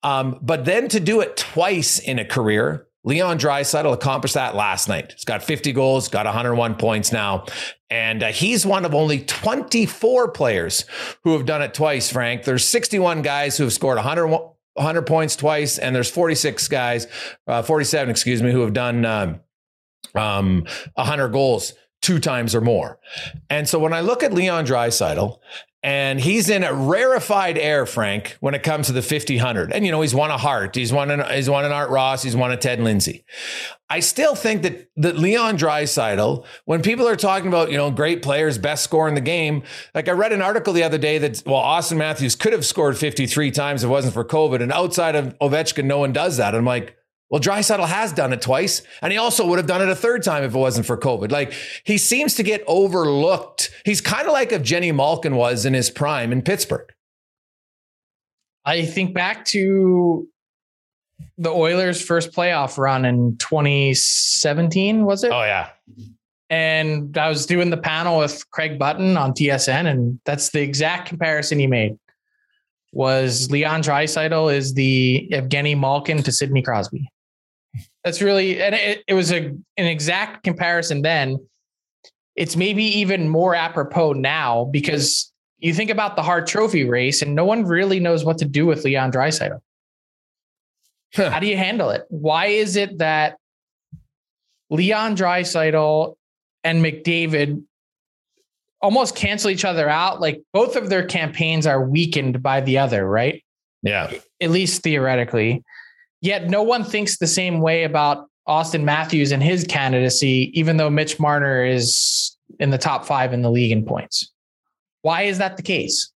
Um, 0.02 0.40
but 0.42 0.66
then 0.66 0.88
to 0.90 1.00
do 1.00 1.22
it 1.22 1.38
twice 1.38 2.00
in 2.00 2.18
a 2.18 2.26
career, 2.26 2.87
Leon 3.04 3.39
Draisaitl 3.39 3.94
accomplished 3.94 4.34
that 4.34 4.56
last 4.56 4.89
night. 4.89 5.13
He's 5.13 5.24
got 5.24 5.44
50 5.44 5.72
goals, 5.72 6.10
got 6.10 6.25
101 6.25 6.75
points 6.75 7.12
now. 7.12 7.46
And 7.89 8.22
uh, 8.22 8.27
he's 8.27 8.66
one 8.66 8.84
of 8.84 8.94
only 8.94 9.22
24 9.22 10.32
players 10.32 10.86
who 11.24 11.34
have 11.34 11.46
done 11.46 11.62
it 11.62 11.74
twice, 11.74 12.12
Frank. 12.12 12.44
There's 12.44 12.66
61 12.66 13.22
guys 13.22 13.58
who 13.58 13.63
have 13.63 13.74
scored 13.74 13.96
100, 13.96 14.27
100 14.27 15.01
points 15.04 15.36
twice, 15.36 15.77
and 15.77 15.96
there's 15.96 16.10
46 16.10 16.68
guys, 16.68 17.08
uh, 17.48 17.62
47, 17.62 18.10
excuse 18.10 18.44
me, 18.44 18.51
who 18.51 18.62
have 18.62 18.74
done 18.74 19.06
um, 19.06 19.39
um, 20.15 20.65
100 20.95 21.30
goals 21.30 21.74
two 22.02 22.19
times 22.19 22.54
or 22.54 22.62
more. 22.62 23.00
And 23.50 23.67
so 23.67 23.80
when 23.80 23.93
I 23.93 24.02
look 24.02 24.24
at 24.24 24.34
Leon 24.34 24.65
Draisaitl, 24.65 25.39
and 25.88 26.19
he's 26.19 26.50
in 26.50 26.65
a 26.65 26.73
rarefied 26.73 27.58
air, 27.58 27.86
Frank, 27.86 28.36
when 28.41 28.54
it 28.54 28.62
comes 28.62 28.88
to 28.88 28.91
the 28.91 29.00
50-100. 29.00 29.71
And, 29.71 29.86
you 29.86 29.91
know, 29.93 30.02
he's 30.02 30.13
won 30.13 30.32
a 30.32 30.38
Hart. 30.38 30.76
He's 30.76 30.91
won 30.91 31.10
an, 31.10 31.23
he's 31.34 31.50
won 31.50 31.63
an 31.63 31.71
Art 31.71 31.89
Ross. 31.89 32.23
He's 32.23 32.36
won 32.36 32.52
a 32.52 32.58
Ted 32.58 32.82
Lindsay. 32.82 33.23
I 33.89 34.02
still 34.02 34.36
think 34.36 34.63
that, 34.63 34.89
that 34.97 35.17
Leon 35.17 35.58
Draisaitl, 35.58 36.43
when 36.65 36.82
people 36.82 37.08
are 37.08 37.15
talking 37.15 37.47
about, 37.47 37.71
you 37.71 37.78
know, 37.78 37.89
great 37.89 38.21
players, 38.21 38.58
best 38.58 38.84
score 38.84 39.08
in 39.08 39.15
the 39.15 39.21
game, 39.21 39.63
like 39.95 40.10
I 40.10 40.12
read 40.12 40.34
an 40.34 40.41
article 40.41 40.73
the 40.73 40.84
other 40.84 40.97
day 40.97 41.19
that, 41.19 41.41
well, 41.45 41.62
Auston 41.62 41.95
Matthews 41.95 42.36
could 42.36 42.52
have 42.52 42.65
scored 42.65 42.97
53 42.97 43.50
times 43.52 43.82
if 43.82 43.88
it 43.88 43.91
wasn't 43.91 44.13
for 44.13 44.26
COVID. 44.26 44.62
And 44.62 44.73
outside 44.73 45.15
of 45.15 45.39
Ovechkin, 45.39 45.86
no 45.86 46.00
one 46.00 46.12
does 46.12 46.36
that. 46.36 46.54
I'm 46.54 46.65
like, 46.65 46.97
well, 47.30 47.42
Draisaitl 47.42 47.88
has 47.88 48.13
done 48.13 48.32
it 48.32 48.42
twice, 48.42 48.82
and 49.02 49.12
he 49.12 49.18
also 49.18 49.46
would 49.48 49.58
have 49.58 49.68
done 49.68 49.82
it 49.82 49.90
a 49.90 49.96
third 49.96 50.24
time 50.24 50.44
if 50.44 50.56
it 50.56 50.58
wasn't 50.58 50.86
for 50.86 50.98
COVID. 50.98 51.32
Like 51.32 51.54
he 51.84 51.98
seems 51.98 52.36
to 52.36 52.44
get 52.44 52.63
overlooked. 52.68 53.70
He's 53.84 54.00
kind 54.00 54.28
of 54.28 54.34
like 54.34 54.52
if 54.52 54.62
Geno 54.62 54.94
Malkin 54.94 55.36
was 55.36 55.66
in 55.66 55.74
his 55.74 55.90
prime 55.90 56.32
in 56.32 56.42
Pittsburgh. 56.42 56.90
I 58.63 58.86
think 58.86 59.13
back 59.13 59.46
to 59.46 60.28
the 61.38 61.50
Oilers' 61.50 62.02
first 62.02 62.32
playoff 62.32 62.78
run 62.78 63.04
in 63.04 63.38
2017, 63.38 65.06
was 65.06 65.24
it? 65.24 65.32
Oh 65.32 65.44
yeah. 65.44 65.70
And 66.50 67.18
I 67.18 67.28
was 67.28 67.46
doing 67.46 67.72
the 67.72 67.78
panel 67.78 68.20
with 68.20 68.50
Craig 68.52 68.80
Button 68.80 69.18
on 69.18 69.34
TSN, 69.34 69.86
and 69.86 70.18
that's 70.24 70.52
the 70.52 70.62
exact 70.62 71.10
comparison 71.10 71.60
he 71.60 71.68
made. 71.68 71.98
Was 72.94 73.52
Leon 73.52 73.84
Draisaitl 73.84 74.54
is 74.54 74.74
the 74.74 75.28
Evgeny 75.34 75.78
Malkin 75.78 76.24
to 76.24 76.32
Sidney 76.32 76.62
Crosby? 76.62 77.10
That's 78.08 78.22
really, 78.22 78.62
and 78.62 78.74
it, 78.74 79.04
it 79.06 79.13
was 79.15 79.34
a 79.34 79.48
an 79.48 79.86
exact 79.86 80.46
comparison 80.46 81.02
then. 81.02 81.46
It's 82.38 82.56
maybe 82.56 82.86
even 82.86 83.28
more 83.28 83.54
apropos 83.54 84.13
now 84.13 84.70
because 84.72 85.30
you 85.58 85.74
think 85.74 85.89
about 85.89 86.15
the 86.15 86.24
Hart 86.24 86.48
Trophy 86.48 86.86
race, 86.86 87.22
and 87.22 87.36
no 87.36 87.43
one 87.43 87.65
really 87.65 88.00
knows 88.00 88.24
what 88.24 88.38
to 88.38 88.46
do 88.46 88.65
with 88.65 88.86
Leon 88.86 89.12
Draisaitl. 89.12 89.60
How 91.15 91.39
do 91.41 91.48
you 91.48 91.58
handle 91.58 91.89
it? 91.89 92.06
Why 92.08 92.46
is 92.46 92.78
it 92.78 93.00
that 93.00 93.39
Leon 94.70 95.17
Draisaitl 95.17 96.15
and 96.63 96.82
McDavid 96.82 97.62
almost 98.82 99.17
cancel 99.17 99.50
each 99.50 99.65
other 99.65 99.89
out? 99.89 100.22
Like 100.22 100.41
both 100.54 100.78
of 100.78 100.89
their 100.89 101.06
campaigns 101.06 101.67
are 101.67 101.84
weakened 101.86 102.41
by 102.41 102.62
the 102.62 102.78
other, 102.78 103.06
right? 103.06 103.43
Yeah. 103.84 104.13
At 104.39 104.52
least 104.52 104.82
theoretically. 104.82 105.62
Yet 106.21 106.49
no 106.49 106.63
one 106.63 106.84
thinks 106.84 107.17
the 107.17 107.27
same 107.27 107.60
way 107.60 107.84
about 107.84 108.27
Auston 108.47 108.84
Matthews 108.84 109.32
and 109.32 109.43
his 109.43 109.65
candidacy, 109.65 110.51
even 110.53 110.77
though 110.77 110.89
Mitch 110.89 111.19
Marner 111.19 111.65
is 111.65 112.38
in 112.60 112.69
the 112.69 112.77
top 112.77 113.06
five 113.06 113.34
in 113.34 113.41
the 113.41 113.51
league 113.51 113.71
in 113.71 113.86
points. 113.86 114.32
Why 115.01 115.23
is 115.23 115.38
that 115.38 115.58
the 115.58 115.63
case? 115.63 116.12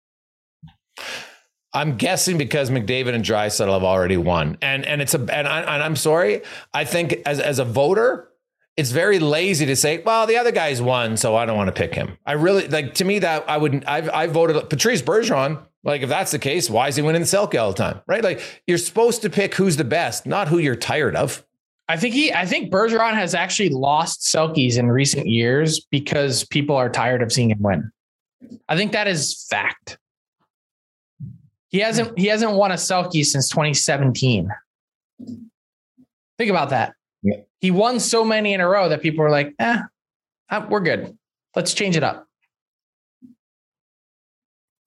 I'm 1.72 1.96
guessing 1.96 2.38
because 2.38 2.70
McDavid 2.70 3.14
and 3.14 3.24
Draisaitl 3.24 3.72
have 3.72 3.84
already 3.84 4.16
won, 4.16 4.58
and 4.60 4.84
and 4.84 5.00
it's 5.00 5.14
a 5.14 5.18
and, 5.18 5.46
I, 5.46 5.60
and 5.60 5.82
I'm 5.82 5.96
sorry. 5.96 6.42
I 6.74 6.84
think 6.84 7.20
as 7.26 7.38
as 7.38 7.58
a 7.60 7.64
voter, 7.64 8.29
it's 8.76 8.90
very 8.90 9.18
lazy 9.18 9.66
to 9.66 9.76
say, 9.76 10.02
well, 10.02 10.26
the 10.26 10.36
other 10.36 10.52
guy's 10.52 10.80
won, 10.80 11.16
so 11.16 11.36
I 11.36 11.44
don't 11.44 11.56
want 11.56 11.68
to 11.68 11.72
pick 11.72 11.94
him. 11.94 12.16
I 12.24 12.32
really 12.32 12.68
like 12.68 12.94
to 12.94 13.04
me 13.04 13.18
that 13.18 13.48
I 13.48 13.58
wouldn't. 13.58 13.88
I've 13.88 14.08
I 14.10 14.26
voted 14.26 14.70
Patrice 14.70 15.02
Bergeron. 15.02 15.62
Like 15.82 16.02
if 16.02 16.08
that's 16.08 16.30
the 16.30 16.38
case, 16.38 16.68
why 16.68 16.88
is 16.88 16.96
he 16.96 17.02
winning 17.02 17.22
the 17.22 17.26
Selke 17.26 17.60
all 17.60 17.72
the 17.72 17.76
time? 17.76 18.00
Right? 18.06 18.22
Like 18.22 18.62
you're 18.66 18.78
supposed 18.78 19.22
to 19.22 19.30
pick 19.30 19.54
who's 19.54 19.76
the 19.76 19.84
best, 19.84 20.26
not 20.26 20.48
who 20.48 20.58
you're 20.58 20.76
tired 20.76 21.16
of. 21.16 21.44
I 21.88 21.96
think 21.96 22.14
he 22.14 22.32
I 22.32 22.46
think 22.46 22.72
Bergeron 22.72 23.14
has 23.14 23.34
actually 23.34 23.70
lost 23.70 24.20
Selkes 24.20 24.78
in 24.78 24.90
recent 24.90 25.26
years 25.26 25.80
because 25.80 26.44
people 26.44 26.76
are 26.76 26.88
tired 26.88 27.22
of 27.22 27.32
seeing 27.32 27.50
him 27.50 27.60
win. 27.60 27.90
I 28.68 28.76
think 28.76 28.92
that 28.92 29.08
is 29.08 29.46
fact. 29.50 29.98
He 31.68 31.78
hasn't 31.78 32.18
he 32.18 32.26
hasn't 32.26 32.52
won 32.52 32.70
a 32.70 32.74
Selke 32.74 33.24
since 33.24 33.48
2017. 33.48 34.50
Think 36.38 36.50
about 36.50 36.70
that. 36.70 36.94
He 37.60 37.70
won 37.70 38.00
so 38.00 38.24
many 38.24 38.54
in 38.54 38.60
a 38.60 38.68
row 38.68 38.88
that 38.88 39.02
people 39.02 39.22
were 39.22 39.30
like, 39.30 39.54
"Eh, 39.58 39.80
we're 40.68 40.80
good. 40.80 41.16
Let's 41.54 41.74
change 41.74 41.96
it 41.96 42.02
up." 42.02 42.26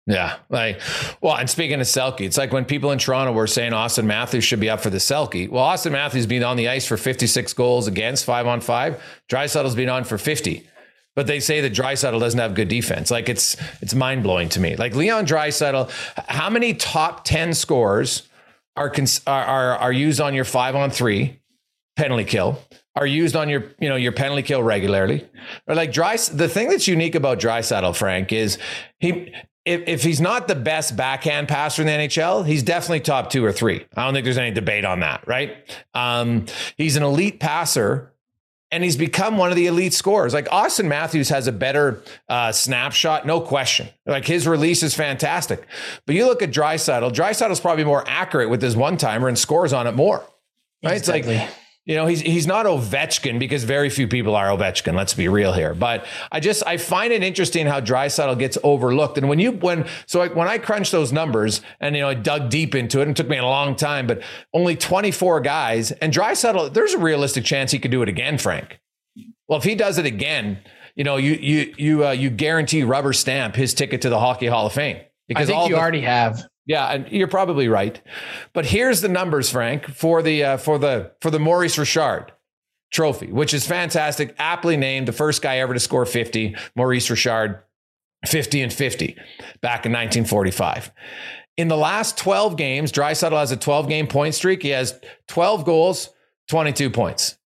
Yeah. 0.06 0.36
Like, 0.50 0.82
well, 1.22 1.38
and 1.38 1.50
speaking 1.50 1.80
of 1.80 1.88
Selke, 1.88 2.22
it's 2.22 2.38
like 2.38 2.52
when 2.52 2.66
people 2.66 2.92
in 2.92 3.00
Toronto 3.00 3.32
were 3.32 3.48
saying 3.48 3.72
Auston 3.72 4.06
Matthews 4.06 4.44
should 4.44 4.60
be 4.60 4.70
up 4.70 4.82
for 4.82 4.90
the 4.90 4.98
Selke. 4.98 5.50
Well, 5.50 5.64
Auston 5.64 5.94
Matthews 5.94 6.26
been 6.26 6.44
on 6.44 6.58
the 6.58 6.68
ice 6.68 6.86
for 6.86 6.98
56 6.98 7.54
goals 7.54 7.88
against 7.88 8.26
five 8.26 8.46
on 8.46 8.60
five. 8.60 9.02
Draisaitl's 9.30 9.76
been 9.76 9.90
on 9.90 10.04
for 10.04 10.18
50. 10.18 10.68
But 11.16 11.28
they 11.28 11.40
say 11.40 11.62
that 11.62 11.74
Draisaitl 11.74 12.20
doesn't 12.20 12.40
have 12.40 12.56
good 12.56 12.68
defense. 12.68 13.12
Like 13.12 13.30
it's 13.30 13.56
it's 13.82 13.94
mind 13.94 14.24
blowing 14.24 14.50
to 14.50 14.60
me. 14.60 14.76
Like 14.76 14.96
Leon 14.96 15.26
Draisaitl, 15.26 15.92
how 16.28 16.50
many 16.50 16.74
top 16.74 17.24
10 17.24 17.54
scores 17.54 18.28
are, 18.76 18.90
cons- 18.90 19.22
are, 19.28 19.44
are, 19.44 19.78
are 19.78 19.92
used 19.92 20.20
on 20.20 20.34
your 20.34 20.46
five 20.46 20.76
on 20.76 20.90
three 20.90 21.40
penalty 21.96 22.26
kill? 22.26 22.60
are 22.96 23.08
used 23.08 23.36
on 23.36 23.50
your, 23.50 23.64
you 23.80 23.90
know, 23.90 23.96
your 23.96 24.12
penalty 24.12 24.44
kill 24.44 24.62
regularly. 24.62 25.28
Or 25.68 25.76
like 25.76 25.92
dry, 25.92 26.16
the 26.16 26.48
thing 26.48 26.70
that's 26.70 26.88
unique 26.88 27.16
about 27.16 27.40
Draisaitl, 27.40 27.96
Frank, 27.96 28.32
is 28.32 28.58
he 29.00 29.34
if, 29.66 29.82
if 29.88 30.04
he's 30.04 30.20
not 30.20 30.48
the 30.48 30.56
best 30.56 30.98
backhand 30.98 31.48
passer 31.48 31.82
in 31.82 31.88
the 31.88 31.94
NHL, 31.94 32.46
he's 32.46 32.64
definitely 32.64 33.00
top 33.00 33.30
two 33.30 33.46
or 33.46 33.52
three. 33.54 33.86
I 33.96 34.04
don't 34.04 34.14
think 34.14 34.26
there's 34.26 34.38
any 34.38 34.52
debate 34.52 34.84
on 34.84 35.00
that, 35.00 35.26
right? 35.26 35.56
Um, 35.94 36.46
he's 36.78 36.98
an 36.98 37.04
elite 37.04 37.40
passer 37.40 38.14
and 38.72 38.84
he's 38.84 38.98
become 38.98 39.38
one 39.38 39.52
of 39.52 39.56
the 39.56 39.68
elite 39.68 39.94
scorers. 39.94 40.34
Like 40.34 40.48
Austin 40.52 40.90
Matthews 40.90 41.30
has 41.30 41.48
a 41.48 41.52
better 41.52 42.04
uh, 42.28 42.52
snapshot, 42.52 43.26
no 43.26 43.40
question. 43.40 43.88
Like 44.06 44.26
his 44.26 44.48
release 44.48 44.84
is 44.84 44.94
fantastic. 44.94 45.66
But 46.06 46.16
you 46.16 46.26
look 46.26 46.42
at 46.42 46.52
Draisaitl, 46.52 47.52
is 47.52 47.60
probably 47.60 47.86
more 47.86 48.04
accurate 48.06 48.50
with 48.50 48.62
his 48.62 48.76
one 48.76 48.98
timer 48.98 49.30
and 49.30 49.40
scores 49.40 49.72
on 49.72 49.88
it 49.88 49.94
more. 49.94 50.26
Right? 50.84 50.98
Exactly. 50.98 51.36
It's 51.36 51.44
like 51.44 51.63
you 51.86 51.96
know, 51.96 52.06
he's 52.06 52.22
he's 52.22 52.48
not 52.48 52.66
Ovechkin 52.66 53.40
because 53.40 53.66
very 53.66 53.90
few 53.90 54.08
people 54.08 54.36
are 54.36 54.48
Ovechkin. 54.48 54.96
Let's 54.96 55.14
be 55.14 55.28
real 55.28 55.52
here. 55.52 55.74
But 55.74 56.06
I 56.32 56.40
just 56.40 56.64
I 56.66 56.78
find 56.78 57.12
it 57.12 57.24
interesting 57.24 57.66
how 57.68 57.82
Draisaitl 57.82 58.40
gets 58.40 58.58
overlooked. 58.64 59.18
And 59.18 59.28
when 59.28 59.40
you 59.40 59.52
when 59.52 59.86
so 60.06 60.20
like 60.20 60.34
when 60.34 60.48
I 60.48 60.60
crunched 60.60 60.94
those 60.94 61.12
numbers 61.12 61.62
and 61.82 61.94
you 61.96 62.02
know 62.02 62.08
I 62.08 62.14
dug 62.14 62.50
deep 62.50 62.74
into 62.74 63.00
it 63.00 63.04
and 63.04 63.12
it 63.12 63.18
took 63.18 63.28
me 63.28 63.38
a 63.38 63.44
long 63.44 63.76
time, 63.76 64.08
but 64.08 64.22
only 64.54 64.78
24 64.78 65.42
guys 65.42 65.92
and 65.92 66.14
Draisaitl, 66.14 66.74
there's 66.74 66.94
a 66.94 67.00
realistic 67.00 67.44
chance 67.44 67.72
he 67.72 67.80
could 67.80 67.92
do 67.92 68.02
it 68.02 68.08
again, 68.08 68.38
Frank. 68.38 68.80
Well, 69.50 69.60
if 69.60 69.66
he 69.66 69.76
does 69.76 69.98
it 69.98 70.06
again, 70.06 70.60
you 70.96 71.04
know, 71.04 71.18
you 71.18 71.34
you 71.34 71.74
you 71.78 72.08
uh, 72.08 72.12
you 72.12 72.30
guarantee 72.30 72.84
rubber 72.84 73.12
stamp 73.12 73.58
his 73.58 73.74
ticket 73.74 74.02
to 74.04 74.10
the 74.10 74.20
Hockey 74.20 74.48
Hall 74.48 74.68
of 74.68 74.74
Fame 74.74 75.02
because 75.28 75.50
I 75.50 75.54
think 75.54 75.70
you 75.70 75.76
the, 75.76 75.82
already 75.82 76.02
have. 76.02 76.48
Yeah, 76.66 76.88
and 76.88 77.12
you're 77.12 77.28
probably 77.28 77.68
right. 77.68 78.02
But 78.54 78.68
here's 78.68 79.02
the 79.02 79.10
numbers, 79.10 79.50
Frank, 79.50 79.88
for 79.88 80.22
the 80.22 80.44
uh, 80.44 80.58
for 80.58 80.78
the 80.78 81.12
for 81.22 81.30
the 81.30 81.40
Maurice 81.40 81.78
Richard 81.78 82.32
trophy, 82.92 83.32
which 83.32 83.54
is 83.54 83.66
fantastic, 83.66 84.36
aptly 84.38 84.78
named 84.78 85.08
the 85.08 85.14
first 85.14 85.42
guy 85.42 85.58
ever 85.58 85.74
to 85.74 85.80
score 85.80 86.06
50, 86.06 86.56
Maurice 86.76 87.10
Richard, 87.10 87.64
50 88.28 88.62
and 88.62 88.72
50 88.72 89.16
back 89.62 89.86
in 89.86 89.92
1945. 89.92 90.92
In 91.58 91.68
the 91.68 91.78
last 91.78 92.18
12 92.18 92.56
games, 92.56 92.92
Draisaitl 92.92 93.38
has 93.38 93.52
a 93.52 93.58
12 93.58 93.90
game 93.90 94.08
point 94.08 94.36
streak. 94.36 94.64
He 94.64 94.70
has 94.70 95.00
12 95.28 95.66
goals, 95.66 96.10
22 96.50 96.90
points. 96.90 97.38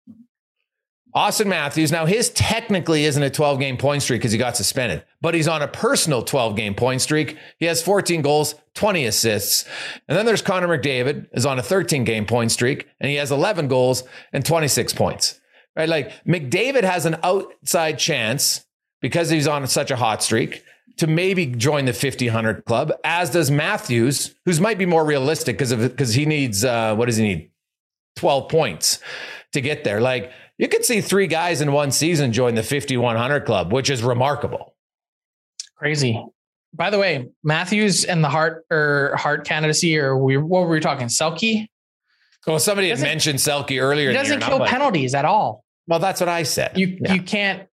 Auston 1.17 1.47
Matthews, 1.47 1.91
now 1.91 2.05
his 2.05 2.29
technically 2.29 3.07
isn't 3.07 3.23
a 3.23 3.31
12 3.31 3.59
game 3.59 3.79
point 3.79 4.03
streak 4.03 4.21
because 4.21 4.33
he 4.33 4.39
got 4.39 4.55
suspended, 4.55 5.03
but 5.23 5.33
he's 5.33 5.49
on 5.49 5.63
a 5.63 5.69
personal 5.69 6.23
12 6.23 6.55
game 6.55 6.75
point 6.75 7.01
streak. 7.01 7.39
He 7.59 7.65
has 7.65 7.83
14 7.83 8.21
goals, 8.21 8.55
20 8.75 9.07
assists. 9.07 9.65
And 10.09 10.19
then 10.19 10.27
there's 10.27 10.43
Connor 10.43 10.69
McDavid 10.69 11.29
is 11.33 11.47
on 11.47 11.59
a 11.59 11.63
13 11.63 12.05
game 12.05 12.27
point 12.27 12.53
streak 12.53 12.87
and 13.01 13.09
he 13.09 13.17
has 13.17 13.33
11 13.33 13.67
goals 13.67 14.05
and 14.35 14.45
26 14.45 14.93
points. 14.93 15.41
Right? 15.75 15.89
Like 15.89 16.13
McDavid 16.27 16.85
has 16.85 17.07
an 17.07 17.17
outside 17.23 17.99
chance 17.99 18.67
because 19.01 19.31
he's 19.31 19.49
on 19.49 19.67
such 19.69 19.91
a 19.91 19.97
hot 19.97 20.23
streak 20.23 20.63
to 20.99 21.07
maybe 21.07 21.47
join 21.47 21.87
the 21.87 21.93
50 21.95 22.27
100 22.27 22.65
club, 22.67 22.93
as 23.05 23.31
does 23.31 23.51
Matthews, 23.51 24.35
who's 24.45 24.61
might 24.61 24.79
be 24.79 24.87
more 24.87 25.05
realistic 25.05 25.57
because 25.57 25.73
of 25.73 25.81
because 25.81 26.13
he 26.15 26.27
needs 26.27 26.63
uh, 26.63 26.95
what 26.95 27.07
does 27.07 27.17
he 27.17 27.25
need? 27.25 27.51
12 28.17 28.49
points 28.49 28.99
to 29.53 29.61
get 29.61 29.85
there. 29.85 30.01
Like 30.01 30.33
you 30.59 30.69
could 30.69 30.85
see 30.85 31.01
three 31.01 31.27
guys 31.27 31.61
in 31.61 31.73
one 31.73 31.91
season 31.91 32.33
join 32.33 32.55
the 32.55 32.63
5100 32.63 33.41
club, 33.45 33.73
which 33.73 33.91
is 33.91 34.03
remarkable. 34.03 34.75
Crazy. 35.77 36.25
By 36.73 36.91
the 36.91 36.99
way, 36.99 37.29
Matthews 37.43 38.05
and 38.05 38.23
the 38.23 38.29
Hart 38.29 38.65
or 38.71 39.15
Hart 39.17 39.47
candidacy, 39.47 39.99
or 39.99 40.17
we 40.17 40.37
what 40.37 40.63
were 40.63 40.69
we 40.69 40.81
talking? 40.81 41.07
Selke? 41.09 41.67
Well, 42.47 42.59
somebody 42.59 42.91
had 42.91 43.01
mentioned 43.01 43.39
Selke 43.39 43.81
earlier. 43.81 44.11
He 44.11 44.15
doesn't 44.15 44.41
kill 44.41 44.59
like, 44.59 44.71
penalties 44.71 45.15
at 45.15 45.25
all. 45.25 45.65
Well, 45.87 45.99
that's 45.99 46.21
what 46.21 46.29
I 46.29 46.43
said. 46.45 46.77
You 46.77 46.99
yeah. 47.01 47.15
you 47.15 47.23
can't. 47.23 47.69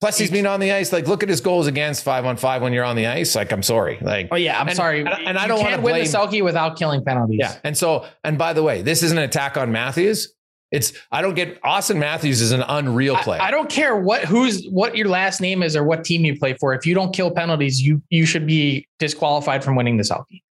Plus, 0.00 0.18
he's 0.18 0.30
been 0.30 0.46
on 0.46 0.60
the 0.60 0.70
ice. 0.72 0.92
Like, 0.92 1.08
look 1.08 1.22
at 1.22 1.28
his 1.28 1.40
goals 1.40 1.66
against 1.66 2.04
five 2.04 2.26
on 2.26 2.36
five 2.36 2.60
when 2.60 2.72
you're 2.72 2.84
on 2.84 2.96
the 2.96 3.06
ice. 3.06 3.34
Like, 3.34 3.52
I'm 3.52 3.62
sorry. 3.62 3.98
Like, 4.02 4.28
oh 4.30 4.36
yeah, 4.36 4.60
I'm 4.60 4.68
and, 4.68 4.76
sorry. 4.76 5.00
And, 5.00 5.08
and 5.08 5.38
I 5.38 5.46
don't 5.46 5.60
want 5.60 5.74
to 5.74 5.80
win 5.80 5.94
the 5.94 6.02
Selke 6.02 6.42
without 6.44 6.76
killing 6.76 7.04
penalties. 7.04 7.38
Yeah, 7.40 7.56
and 7.64 7.76
so, 7.76 8.06
and 8.22 8.36
by 8.36 8.52
the 8.52 8.62
way, 8.62 8.82
this 8.82 9.02
isn't 9.02 9.16
an 9.16 9.24
attack 9.24 9.56
on 9.56 9.72
Matthews. 9.72 10.34
It's 10.74 10.92
I 11.12 11.22
don't 11.22 11.34
get 11.34 11.62
Auston 11.62 11.98
Matthews 11.98 12.40
is 12.40 12.50
an 12.50 12.62
unreal 12.62 13.14
player. 13.16 13.40
I, 13.40 13.46
I, 13.46 13.50
don't 13.52 13.70
care 13.70 13.94
what 13.94 14.24
who's 14.24 14.66
what 14.66 14.96
your 14.96 15.08
last 15.08 15.40
name 15.40 15.62
is 15.62 15.76
or 15.76 15.84
what 15.84 16.04
team 16.04 16.24
you 16.24 16.36
play 16.36 16.54
for. 16.54 16.74
If 16.74 16.84
you 16.84 16.94
don't 16.94 17.14
kill 17.14 17.30
penalties, 17.30 17.80
you 17.80 18.02
you 18.10 18.26
should 18.26 18.44
be 18.44 18.88
disqualified 18.98 19.62
from 19.62 19.76
winning 19.76 19.98
this 19.98 20.10
hockey. 20.10 20.42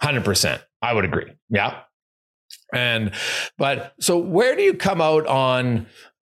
Hundred 0.00 0.24
percent, 0.24 0.62
I 0.82 0.92
would 0.92 1.04
agree. 1.04 1.32
Yeah, 1.48 1.78
and 2.74 3.12
but 3.56 3.94
so 4.00 4.18
where 4.18 4.56
do 4.56 4.62
you 4.62 4.74
come 4.74 5.00
out 5.00 5.26
on? 5.28 5.86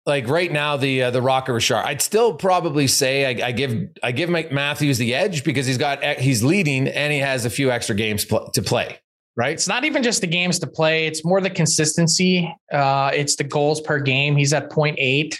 Like 0.04 0.28
right 0.28 0.52
now, 0.52 0.76
the 0.76 1.04
uh, 1.04 1.10
the 1.10 1.22
Rocket 1.22 1.54
Richard, 1.54 1.76
I'd 1.76 2.02
still 2.02 2.34
probably 2.34 2.86
say 2.86 3.24
I, 3.24 3.48
I 3.48 3.52
give 3.52 3.88
I 4.02 4.12
give 4.12 4.28
Mike 4.28 4.52
Matthews 4.52 4.98
the 4.98 5.14
edge 5.14 5.44
because 5.44 5.66
he's 5.66 5.78
got 5.78 6.04
he's 6.18 6.44
leading 6.44 6.88
and 6.88 7.10
he 7.10 7.20
has 7.20 7.46
a 7.46 7.50
few 7.50 7.70
extra 7.70 7.96
games 7.96 8.26
pl- 8.26 8.50
to 8.50 8.60
play 8.60 8.98
right? 9.36 9.52
It's 9.52 9.68
not 9.68 9.84
even 9.84 10.02
just 10.02 10.20
the 10.20 10.26
games 10.26 10.58
to 10.60 10.66
play, 10.66 11.06
it's 11.06 11.24
more 11.24 11.40
the 11.40 11.50
consistency. 11.50 12.54
Uh, 12.72 13.10
it's 13.14 13.36
the 13.36 13.44
goals 13.44 13.80
per 13.80 13.98
game. 13.98 14.36
He's 14.36 14.52
at 14.52 14.70
0.8. 14.70 15.36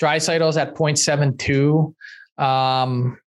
Draisaitl's 0.00 0.56
at 0.56 0.74
0.72. 0.74 1.94
Um, 2.42 3.18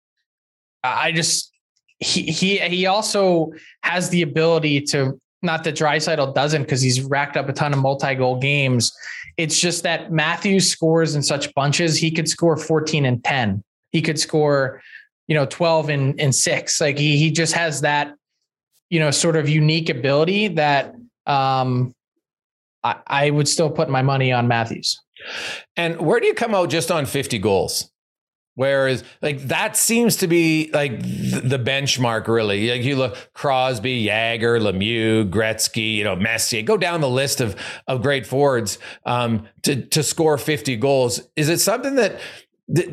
I 0.83 1.11
just 1.11 1.51
he 1.99 2.23
he 2.23 2.57
he 2.57 2.85
also 2.85 3.53
has 3.81 4.09
the 4.09 4.21
ability 4.21 4.81
to 4.81 5.19
not 5.41 5.63
that 5.63 5.75
Draisaitl 5.75 6.33
doesn't 6.33 6.63
because 6.63 6.81
he's 6.81 7.01
racked 7.01 7.37
up 7.37 7.47
a 7.47 7.53
ton 7.53 7.71
of 7.71 7.79
multi-goal 7.79 8.39
games. 8.39 8.91
It's 9.37 9.59
just 9.59 9.83
that 9.83 10.11
Matthews 10.11 10.69
scores 10.69 11.15
in 11.15 11.21
such 11.21 11.53
bunches. 11.53 11.97
He 11.97 12.11
could 12.11 12.27
score 12.27 12.57
14 12.57 13.05
and 13.05 13.23
10. 13.23 13.63
He 13.91 14.01
could 14.01 14.19
score, 14.19 14.81
you 15.27 15.35
know, 15.35 15.45
12 15.45 15.89
and, 15.89 16.19
and 16.19 16.33
six. 16.33 16.81
Like 16.81 16.97
he 16.97 17.17
he 17.17 17.31
just 17.31 17.53
has 17.53 17.81
that 17.81 18.15
you 18.95 19.01
know, 19.01 19.11
sort 19.11 19.35
of 19.35 19.49
unique 19.49 19.89
ability 19.89 20.47
that 20.47 20.95
um, 21.25 21.93
I, 22.81 22.95
I 23.05 23.29
would 23.29 23.45
still 23.45 23.69
put 23.69 23.89
my 23.89 24.01
money 24.01 24.31
on 24.31 24.47
Matthews. 24.47 25.01
And 25.75 25.99
where 25.99 26.21
do 26.21 26.27
you 26.27 26.33
come 26.33 26.55
out 26.55 26.69
just 26.69 26.89
on 26.91 27.05
50 27.05 27.37
goals? 27.39 27.91
Whereas, 28.53 29.03
like 29.21 29.41
that 29.49 29.75
seems 29.75 30.15
to 30.17 30.27
be 30.27 30.69
like 30.71 31.01
the 31.01 31.59
benchmark, 31.61 32.29
really. 32.29 32.71
Like 32.71 32.83
you 32.83 32.95
look 32.95 33.17
Crosby, 33.33 34.05
Jagr, 34.05 34.61
Lemieux, 34.61 35.29
Gretzky, 35.29 35.95
you 35.95 36.05
know, 36.05 36.15
Messier. 36.15 36.61
Go 36.61 36.77
down 36.77 37.01
the 37.01 37.09
list 37.09 37.41
of 37.41 37.57
of 37.85 38.01
great 38.01 38.25
forwards 38.25 38.79
um, 39.05 39.45
to 39.63 39.81
to 39.87 40.03
score 40.03 40.37
fifty 40.37 40.77
goals. 40.77 41.19
Is 41.35 41.49
it 41.49 41.59
something 41.59 41.95
that 41.95 42.21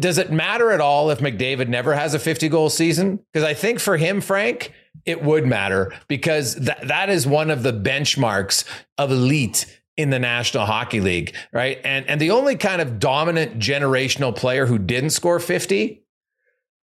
does 0.01 0.19
it 0.19 0.33
matter 0.33 0.73
at 0.73 0.81
all 0.81 1.13
if 1.13 1.21
McDavid 1.21 1.69
never 1.69 1.95
has 1.95 2.13
a 2.13 2.19
fifty 2.19 2.49
goal 2.49 2.69
season? 2.69 3.21
Because 3.33 3.47
I 3.47 3.55
think 3.55 3.79
for 3.79 3.97
him, 3.97 4.21
Frank, 4.21 4.73
it 5.05 5.23
would 5.23 5.47
matter 5.47 5.93
because 6.09 6.55
that 6.57 6.87
that 6.89 7.11
is 7.11 7.27
one 7.27 7.51
of 7.51 7.63
the 7.63 7.73
benchmarks 7.73 8.65
of 8.99 9.11
elite 9.11 9.67
in 9.97 10.11
the 10.11 10.19
National 10.19 10.65
Hockey 10.65 11.01
League, 11.01 11.35
right? 11.53 11.79
And 11.85 12.09
and 12.09 12.21
the 12.21 12.31
only 12.31 12.57
kind 12.57 12.81
of 12.81 12.99
dominant 12.99 13.59
generational 13.59 14.35
player 14.35 14.67
who 14.67 14.79
didn't 14.79 15.11
score 15.11 15.39
50 15.39 16.03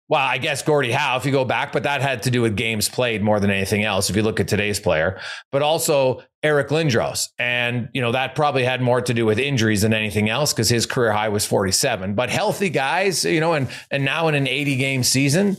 well, 0.10 0.26
I 0.26 0.38
guess 0.38 0.62
Gordie 0.62 0.94
Howe, 0.94 1.18
if 1.18 1.26
you 1.26 1.34
go 1.34 1.44
back, 1.44 1.74
but 1.74 1.84
that 1.84 2.02
had 2.02 2.24
to 2.24 2.32
do 2.32 2.42
with 2.42 2.56
games 2.56 2.88
played 2.88 3.22
more 3.22 3.42
than 3.42 3.52
anything 3.52 3.84
else. 3.84 4.10
If 4.10 4.16
you 4.16 4.24
look 4.24 4.40
at 4.40 4.48
today's 4.48 4.80
player, 4.80 5.20
but 5.52 5.62
also 5.62 6.24
Eric 6.44 6.70
Lindros, 6.70 7.28
and 7.38 7.90
you 7.94 8.02
know 8.02 8.14
that 8.14 8.34
probably 8.34 8.64
had 8.64 8.82
more 8.82 9.02
to 9.02 9.14
do 9.14 9.26
with 9.26 9.38
injuries 9.38 9.82
than 9.82 9.94
anything 9.94 10.30
else 10.30 10.54
because 10.54 10.70
his 10.70 10.86
career 10.86 11.12
high 11.12 11.28
was 11.28 11.46
47. 11.46 12.16
But 12.16 12.30
healthy 12.30 12.70
guys, 12.70 13.26
you 13.26 13.42
know, 13.42 13.54
and 13.54 13.68
and 13.92 14.06
now 14.06 14.30
in 14.30 14.36
an 14.36 14.48
80 14.48 14.78
game 14.78 15.04
season, 15.04 15.58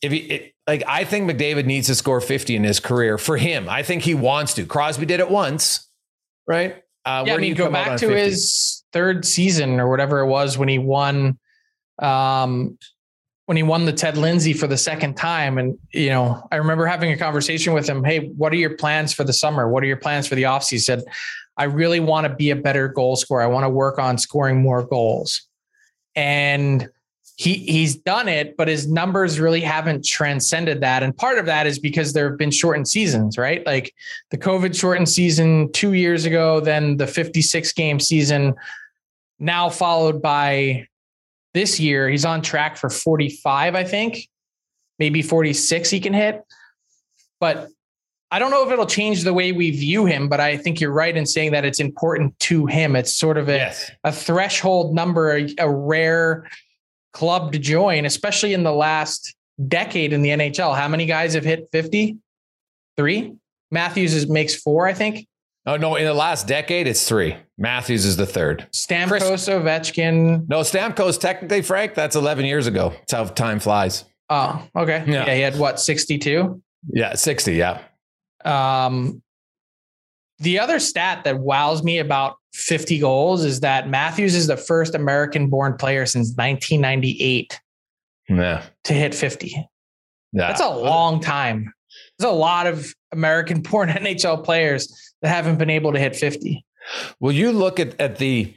if 0.00 0.12
he, 0.12 0.18
it, 0.18 0.51
like 0.66 0.82
I 0.86 1.04
think 1.04 1.30
McDavid 1.30 1.66
needs 1.66 1.88
to 1.88 1.94
score 1.94 2.20
50 2.20 2.56
in 2.56 2.64
his 2.64 2.80
career 2.80 3.18
for 3.18 3.36
him. 3.36 3.68
I 3.68 3.82
think 3.82 4.02
he 4.02 4.14
wants 4.14 4.54
to. 4.54 4.64
Crosby 4.64 5.06
did 5.06 5.20
it 5.20 5.30
once, 5.30 5.88
right? 6.46 6.76
Uh, 7.04 7.24
yeah, 7.26 7.34
I 7.34 7.38
mean, 7.38 7.54
go 7.54 7.70
back 7.70 7.98
to 7.98 8.06
50? 8.06 8.14
his 8.14 8.84
third 8.92 9.24
season 9.24 9.80
or 9.80 9.90
whatever 9.90 10.20
it 10.20 10.26
was 10.26 10.56
when 10.56 10.68
he 10.68 10.78
won, 10.78 11.38
um, 12.00 12.78
when 13.46 13.56
he 13.56 13.64
won 13.64 13.86
the 13.86 13.92
Ted 13.92 14.16
Lindsay 14.16 14.52
for 14.52 14.68
the 14.68 14.76
second 14.76 15.16
time. 15.16 15.58
And, 15.58 15.76
you 15.92 16.10
know, 16.10 16.46
I 16.52 16.56
remember 16.56 16.86
having 16.86 17.10
a 17.10 17.16
conversation 17.16 17.72
with 17.72 17.88
him. 17.88 18.04
Hey, 18.04 18.28
what 18.28 18.52
are 18.52 18.56
your 18.56 18.76
plans 18.76 19.12
for 19.12 19.24
the 19.24 19.32
summer? 19.32 19.68
What 19.68 19.82
are 19.82 19.86
your 19.86 19.96
plans 19.96 20.28
for 20.28 20.36
the 20.36 20.44
offseason? 20.44 20.70
He 20.70 20.78
said, 20.78 21.02
I 21.56 21.64
really 21.64 21.98
want 21.98 22.26
to 22.28 22.34
be 22.34 22.50
a 22.50 22.56
better 22.56 22.86
goal 22.86 23.16
scorer. 23.16 23.42
I 23.42 23.46
want 23.46 23.64
to 23.64 23.68
work 23.68 23.98
on 23.98 24.16
scoring 24.16 24.62
more 24.62 24.84
goals. 24.84 25.42
And 26.14 26.88
he 27.42 27.54
he's 27.54 27.96
done 27.96 28.28
it, 28.28 28.56
but 28.56 28.68
his 28.68 28.86
numbers 28.86 29.40
really 29.40 29.60
haven't 29.60 30.04
transcended 30.04 30.80
that. 30.80 31.02
And 31.02 31.16
part 31.16 31.38
of 31.38 31.46
that 31.46 31.66
is 31.66 31.80
because 31.80 32.12
there 32.12 32.28
have 32.28 32.38
been 32.38 32.52
shortened 32.52 32.86
seasons, 32.86 33.36
right? 33.36 33.66
Like 33.66 33.92
the 34.30 34.38
COVID 34.38 34.78
shortened 34.78 35.08
season 35.08 35.72
two 35.72 35.94
years 35.94 36.24
ago, 36.24 36.60
then 36.60 36.98
the 36.98 37.06
56 37.08 37.72
game 37.72 37.98
season, 37.98 38.54
now 39.40 39.70
followed 39.70 40.22
by 40.22 40.86
this 41.52 41.80
year. 41.80 42.08
He's 42.08 42.24
on 42.24 42.42
track 42.42 42.76
for 42.76 42.88
45, 42.88 43.74
I 43.74 43.82
think, 43.82 44.28
maybe 45.00 45.20
46 45.20 45.90
he 45.90 45.98
can 45.98 46.14
hit. 46.14 46.42
But 47.40 47.70
I 48.30 48.38
don't 48.38 48.52
know 48.52 48.64
if 48.64 48.72
it'll 48.72 48.86
change 48.86 49.24
the 49.24 49.34
way 49.34 49.50
we 49.50 49.72
view 49.72 50.06
him, 50.06 50.28
but 50.28 50.38
I 50.38 50.56
think 50.56 50.80
you're 50.80 50.92
right 50.92 51.16
in 51.16 51.26
saying 51.26 51.50
that 51.52 51.64
it's 51.64 51.80
important 51.80 52.38
to 52.40 52.66
him. 52.66 52.94
It's 52.94 53.16
sort 53.16 53.36
of 53.36 53.48
a, 53.48 53.56
yes. 53.56 53.90
a 54.04 54.12
threshold 54.12 54.94
number, 54.94 55.36
a, 55.36 55.52
a 55.58 55.68
rare 55.68 56.48
club 57.12 57.52
to 57.52 57.58
join, 57.58 58.04
especially 58.04 58.54
in 58.54 58.62
the 58.62 58.72
last 58.72 59.34
decade 59.68 60.12
in 60.12 60.22
the 60.22 60.30
NHL. 60.30 60.76
How 60.76 60.88
many 60.88 61.06
guys 61.06 61.34
have 61.34 61.44
hit 61.44 61.68
50? 61.72 62.16
Three? 62.96 63.34
Matthews 63.70 64.14
is, 64.14 64.28
makes 64.28 64.54
four, 64.54 64.86
I 64.86 64.92
think. 64.92 65.26
Oh 65.64 65.76
no! 65.76 65.94
In 65.94 66.04
the 66.04 66.14
last 66.14 66.48
decade, 66.48 66.88
it's 66.88 67.06
three. 67.08 67.36
Matthews 67.56 68.04
is 68.04 68.16
the 68.16 68.26
third. 68.26 68.66
Stamkos, 68.72 69.08
Chris, 69.08 69.48
Ovechkin. 69.48 70.48
No, 70.48 70.60
Stamkos. 70.60 71.20
Technically, 71.20 71.62
Frank, 71.62 71.94
that's 71.94 72.16
eleven 72.16 72.44
years 72.44 72.66
ago. 72.66 72.90
That's 72.90 73.12
how 73.12 73.24
time 73.26 73.60
flies. 73.60 74.04
Oh, 74.28 74.66
okay. 74.74 75.04
Yeah, 75.06 75.26
yeah 75.26 75.34
he 75.34 75.40
had 75.40 75.56
what 75.56 75.78
sixty-two. 75.78 76.60
Yeah, 76.92 77.14
sixty. 77.14 77.54
Yeah. 77.54 77.80
Um, 78.44 79.22
the 80.42 80.58
other 80.58 80.78
stat 80.78 81.24
that 81.24 81.38
wows 81.38 81.82
me 81.82 81.98
about 81.98 82.36
50 82.54 82.98
goals 82.98 83.44
is 83.44 83.60
that 83.60 83.88
Matthews 83.88 84.34
is 84.34 84.46
the 84.46 84.56
first 84.56 84.94
American 84.94 85.48
born 85.48 85.76
player 85.76 86.04
since 86.04 86.28
1998 86.36 87.60
yeah. 88.28 88.62
to 88.84 88.92
hit 88.92 89.14
50. 89.14 89.48
Yeah. 90.32 90.48
That's 90.48 90.60
a 90.60 90.68
long 90.68 91.20
time. 91.20 91.72
There's 92.18 92.30
a 92.30 92.34
lot 92.34 92.66
of 92.66 92.92
American 93.12 93.60
born 93.60 93.88
NHL 93.90 94.44
players 94.44 95.14
that 95.22 95.28
haven't 95.28 95.58
been 95.58 95.70
able 95.70 95.92
to 95.92 95.98
hit 95.98 96.16
50. 96.16 96.64
Well, 97.20 97.32
you 97.32 97.52
look 97.52 97.78
at, 97.78 97.98
at 98.00 98.18
the 98.18 98.52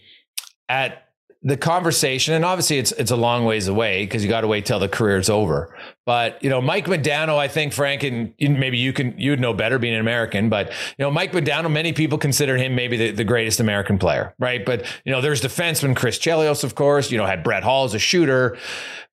at 0.67 1.04
the 1.45 1.55
conversation, 1.55 2.33
and 2.33 2.43
obviously 2.43 2.79
it's 2.79 2.91
it's 2.93 3.11
a 3.11 3.15
long 3.15 3.45
ways 3.45 3.67
away 3.67 4.03
because 4.03 4.23
you 4.23 4.29
got 4.29 4.41
to 4.41 4.47
wait 4.47 4.65
till 4.65 4.79
the 4.79 4.89
career's 4.89 5.29
over. 5.29 5.77
But 6.03 6.43
you 6.43 6.49
know, 6.49 6.59
Mike 6.59 6.87
Modano, 6.87 7.37
I 7.37 7.47
think 7.47 7.71
Frank, 7.71 8.03
and 8.03 8.33
maybe 8.39 8.79
you 8.79 8.91
can 8.91 9.13
you'd 9.19 9.39
know 9.39 9.53
better 9.53 9.77
being 9.77 9.93
an 9.93 9.99
American, 9.99 10.49
but 10.49 10.69
you 10.97 11.05
know, 11.05 11.11
Mike 11.11 11.33
Modano, 11.33 11.71
many 11.71 11.93
people 11.93 12.17
consider 12.17 12.57
him 12.57 12.73
maybe 12.73 12.97
the, 12.97 13.11
the 13.11 13.23
greatest 13.23 13.59
American 13.59 13.99
player, 13.99 14.33
right? 14.39 14.65
But 14.65 14.87
you 15.05 15.11
know, 15.11 15.21
there's 15.21 15.39
defenseman 15.39 15.95
Chris 15.95 16.17
Chelios, 16.17 16.63
of 16.63 16.73
course. 16.73 17.11
You 17.11 17.19
know, 17.19 17.27
had 17.27 17.43
Brett 17.43 17.63
Hull 17.63 17.83
as 17.83 17.93
a 17.93 17.99
shooter, 17.99 18.57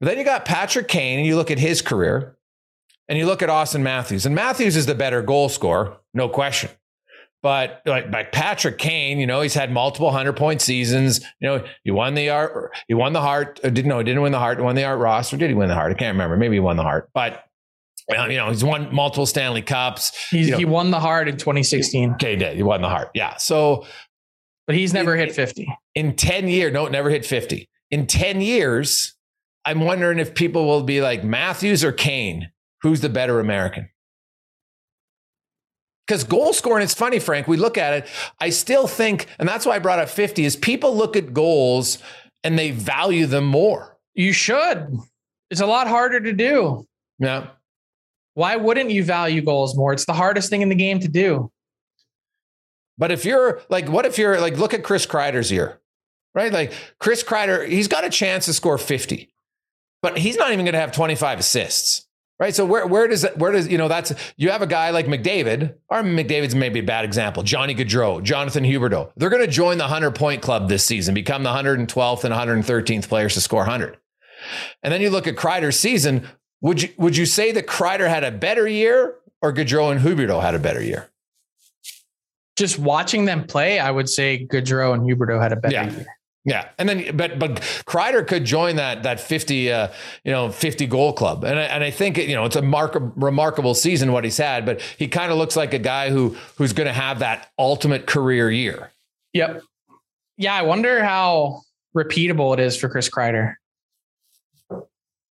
but 0.00 0.06
then 0.06 0.16
you 0.16 0.24
got 0.24 0.46
Patrick 0.46 0.88
Kane, 0.88 1.18
and 1.18 1.26
you 1.26 1.36
look 1.36 1.50
at 1.50 1.58
his 1.58 1.82
career, 1.82 2.38
and 3.08 3.18
you 3.18 3.26
look 3.26 3.42
at 3.42 3.50
Auston 3.50 3.82
Matthews, 3.82 4.24
and 4.24 4.34
Matthews 4.34 4.74
is 4.74 4.86
the 4.86 4.94
better 4.94 5.20
goal 5.20 5.50
scorer, 5.50 5.98
no 6.14 6.30
question. 6.30 6.70
But 7.42 7.82
like, 7.84 8.10
like 8.10 8.30
Patrick 8.30 8.78
Kane, 8.78 9.18
you 9.18 9.26
know, 9.26 9.40
he's 9.40 9.54
had 9.54 9.72
multiple 9.72 10.12
hundred 10.12 10.36
point 10.36 10.60
seasons. 10.60 11.20
You 11.40 11.48
know, 11.48 11.64
he 11.82 11.90
won 11.90 12.14
the 12.14 12.30
art, 12.30 12.72
he 12.86 12.94
won 12.94 13.12
the 13.12 13.20
Hart. 13.20 13.58
Uh, 13.64 13.70
didn't 13.70 13.88
know, 13.88 13.98
he 13.98 14.04
didn't 14.04 14.22
win 14.22 14.32
the 14.32 14.38
Hart. 14.38 14.62
Won 14.62 14.76
the 14.76 14.84
Art 14.84 15.00
Ross, 15.00 15.32
or 15.32 15.36
did 15.36 15.50
he 15.50 15.54
win 15.54 15.68
the 15.68 15.74
Hart? 15.74 15.90
I 15.90 15.94
can't 15.94 16.14
remember. 16.14 16.36
Maybe 16.36 16.56
he 16.56 16.60
won 16.60 16.76
the 16.76 16.84
Hart, 16.84 17.10
but 17.12 17.44
you 18.08 18.36
know, 18.36 18.48
he's 18.48 18.64
won 18.64 18.94
multiple 18.94 19.26
Stanley 19.26 19.62
Cups. 19.62 20.12
He's, 20.30 20.46
you 20.46 20.52
know, 20.52 20.58
he 20.58 20.64
won 20.64 20.90
the 20.90 21.00
Hart 21.00 21.28
in 21.28 21.36
2016. 21.36 22.12
Okay, 22.14 22.32
he 22.32 22.36
did. 22.36 22.56
He 22.56 22.62
won 22.62 22.82
the 22.82 22.88
Hart. 22.88 23.10
Yeah. 23.14 23.36
So, 23.36 23.86
but 24.66 24.76
he's 24.76 24.92
never 24.92 25.14
in, 25.14 25.26
hit 25.26 25.34
50 25.34 25.66
in 25.94 26.16
10 26.16 26.48
years. 26.48 26.72
No, 26.72 26.86
never 26.88 27.10
hit 27.10 27.24
50 27.24 27.68
in 27.90 28.06
10 28.06 28.40
years. 28.40 29.14
I'm 29.64 29.80
wondering 29.80 30.18
if 30.18 30.34
people 30.34 30.66
will 30.66 30.82
be 30.82 31.00
like 31.00 31.22
Matthews 31.22 31.84
or 31.84 31.92
Kane. 31.92 32.50
Who's 32.82 33.00
the 33.00 33.08
better 33.08 33.38
American? 33.38 33.88
Because 36.12 36.24
goal 36.24 36.52
scoring, 36.52 36.84
it's 36.84 36.92
funny, 36.92 37.18
Frank. 37.18 37.48
We 37.48 37.56
look 37.56 37.78
at 37.78 37.94
it. 37.94 38.06
I 38.38 38.50
still 38.50 38.86
think, 38.86 39.28
and 39.38 39.48
that's 39.48 39.64
why 39.64 39.76
I 39.76 39.78
brought 39.78 39.98
up 39.98 40.10
50, 40.10 40.44
is 40.44 40.56
people 40.56 40.94
look 40.94 41.16
at 41.16 41.32
goals 41.32 41.96
and 42.44 42.58
they 42.58 42.70
value 42.70 43.24
them 43.24 43.46
more. 43.46 43.96
You 44.12 44.34
should. 44.34 44.98
It's 45.50 45.62
a 45.62 45.66
lot 45.66 45.88
harder 45.88 46.20
to 46.20 46.34
do. 46.34 46.86
Yeah. 47.18 47.46
Why 48.34 48.56
wouldn't 48.56 48.90
you 48.90 49.02
value 49.02 49.40
goals 49.40 49.74
more? 49.74 49.94
It's 49.94 50.04
the 50.04 50.12
hardest 50.12 50.50
thing 50.50 50.60
in 50.60 50.68
the 50.68 50.74
game 50.74 51.00
to 51.00 51.08
do. 51.08 51.50
But 52.98 53.10
if 53.10 53.24
you're 53.24 53.62
like, 53.70 53.88
what 53.88 54.04
if 54.04 54.18
you're 54.18 54.38
like, 54.38 54.58
look 54.58 54.74
at 54.74 54.84
Chris 54.84 55.06
Kreider's 55.06 55.50
year, 55.50 55.80
right? 56.34 56.52
Like 56.52 56.74
Chris 56.98 57.24
Kreider, 57.24 57.66
he's 57.66 57.88
got 57.88 58.04
a 58.04 58.10
chance 58.10 58.44
to 58.44 58.52
score 58.52 58.76
50, 58.76 59.32
but 60.02 60.18
he's 60.18 60.36
not 60.36 60.52
even 60.52 60.66
going 60.66 60.74
to 60.74 60.78
have 60.80 60.92
25 60.92 61.38
assists. 61.38 62.06
Right. 62.42 62.52
So 62.52 62.66
where 62.66 62.84
where 62.88 63.06
does 63.06 63.22
that 63.22 63.38
where 63.38 63.52
does 63.52 63.68
you 63.68 63.78
know 63.78 63.86
that's 63.86 64.12
you 64.36 64.50
have 64.50 64.62
a 64.62 64.66
guy 64.66 64.90
like 64.90 65.06
McDavid, 65.06 65.76
or 65.88 66.02
McDavid's 66.02 66.56
maybe 66.56 66.80
a 66.80 66.82
bad 66.82 67.04
example, 67.04 67.44
Johnny 67.44 67.72
Gaudreau, 67.72 68.20
Jonathan 68.20 68.64
Huberdeau. 68.64 69.12
They're 69.16 69.30
going 69.30 69.46
to 69.46 69.48
join 69.48 69.78
the 69.78 69.84
100 69.84 70.16
point 70.16 70.42
club 70.42 70.68
this 70.68 70.84
season, 70.84 71.14
become 71.14 71.44
the 71.44 71.50
112th 71.50 72.24
and 72.24 72.34
113th 72.34 73.06
players 73.06 73.34
to 73.34 73.40
score 73.40 73.60
100. 73.60 73.96
And 74.82 74.92
then 74.92 75.00
you 75.00 75.10
look 75.10 75.28
at 75.28 75.36
Kreider's 75.36 75.78
season. 75.78 76.26
Would 76.62 76.82
you 76.82 76.88
would 76.96 77.16
you 77.16 77.26
say 77.26 77.52
that 77.52 77.68
Kreider 77.68 78.08
had 78.08 78.24
a 78.24 78.32
better 78.32 78.66
year 78.66 79.14
or 79.40 79.52
Gaudreau 79.52 79.92
and 79.92 80.00
Huberdeau 80.00 80.42
had 80.42 80.56
a 80.56 80.58
better 80.58 80.82
year? 80.82 81.12
Just 82.56 82.76
watching 82.76 83.24
them 83.24 83.44
play, 83.44 83.78
I 83.78 83.92
would 83.92 84.08
say 84.08 84.48
Gaudreau 84.50 84.94
and 84.94 85.04
Huberdeau 85.04 85.40
had 85.40 85.52
a 85.52 85.56
better 85.56 85.74
yeah. 85.74 85.90
year. 85.92 86.06
Yeah, 86.44 86.70
and 86.76 86.88
then 86.88 87.16
but 87.16 87.38
but 87.38 87.56
Kreider 87.86 88.26
could 88.26 88.44
join 88.44 88.76
that 88.76 89.04
that 89.04 89.20
fifty 89.20 89.70
uh, 89.70 89.88
you 90.24 90.32
know 90.32 90.50
fifty 90.50 90.86
goal 90.86 91.12
club, 91.12 91.44
and 91.44 91.56
I, 91.56 91.62
and 91.62 91.84
I 91.84 91.92
think 91.92 92.16
you 92.16 92.34
know 92.34 92.44
it's 92.44 92.56
a 92.56 92.62
mark, 92.62 92.96
remarkable 93.14 93.74
season 93.74 94.10
what 94.10 94.24
he's 94.24 94.38
had, 94.38 94.66
but 94.66 94.80
he 94.80 95.06
kind 95.06 95.30
of 95.30 95.38
looks 95.38 95.54
like 95.54 95.72
a 95.72 95.78
guy 95.78 96.10
who 96.10 96.36
who's 96.56 96.72
going 96.72 96.88
to 96.88 96.92
have 96.92 97.20
that 97.20 97.48
ultimate 97.60 98.08
career 98.08 98.50
year. 98.50 98.90
Yep. 99.34 99.62
Yeah, 100.36 100.54
I 100.54 100.62
wonder 100.62 101.04
how 101.04 101.62
repeatable 101.96 102.54
it 102.54 102.60
is 102.60 102.76
for 102.76 102.88
Chris 102.88 103.08
Kreider. 103.08 103.54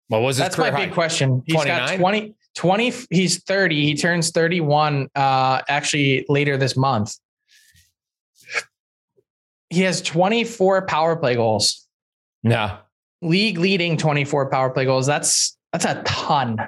What 0.08 0.22
was 0.22 0.38
That's 0.38 0.56
my 0.56 0.70
high? 0.70 0.86
big 0.86 0.94
question. 0.94 1.42
He's 1.44 1.56
29? 1.56 1.88
got 1.88 1.96
20, 1.98 2.34
20, 2.54 2.92
He's 3.10 3.42
thirty. 3.42 3.84
He 3.84 3.94
turns 3.94 4.30
thirty 4.30 4.60
one. 4.60 5.08
Uh, 5.14 5.60
actually 5.68 6.24
later 6.30 6.56
this 6.56 6.74
month 6.74 7.18
he 9.72 9.82
has 9.82 10.02
24 10.02 10.86
power 10.86 11.16
play 11.16 11.34
goals. 11.34 11.86
Yeah. 12.42 12.78
League 13.22 13.58
leading 13.58 13.96
24 13.96 14.50
power 14.50 14.70
play 14.70 14.84
goals. 14.84 15.06
That's 15.06 15.56
that's 15.72 15.84
a 15.84 16.02
ton. 16.04 16.58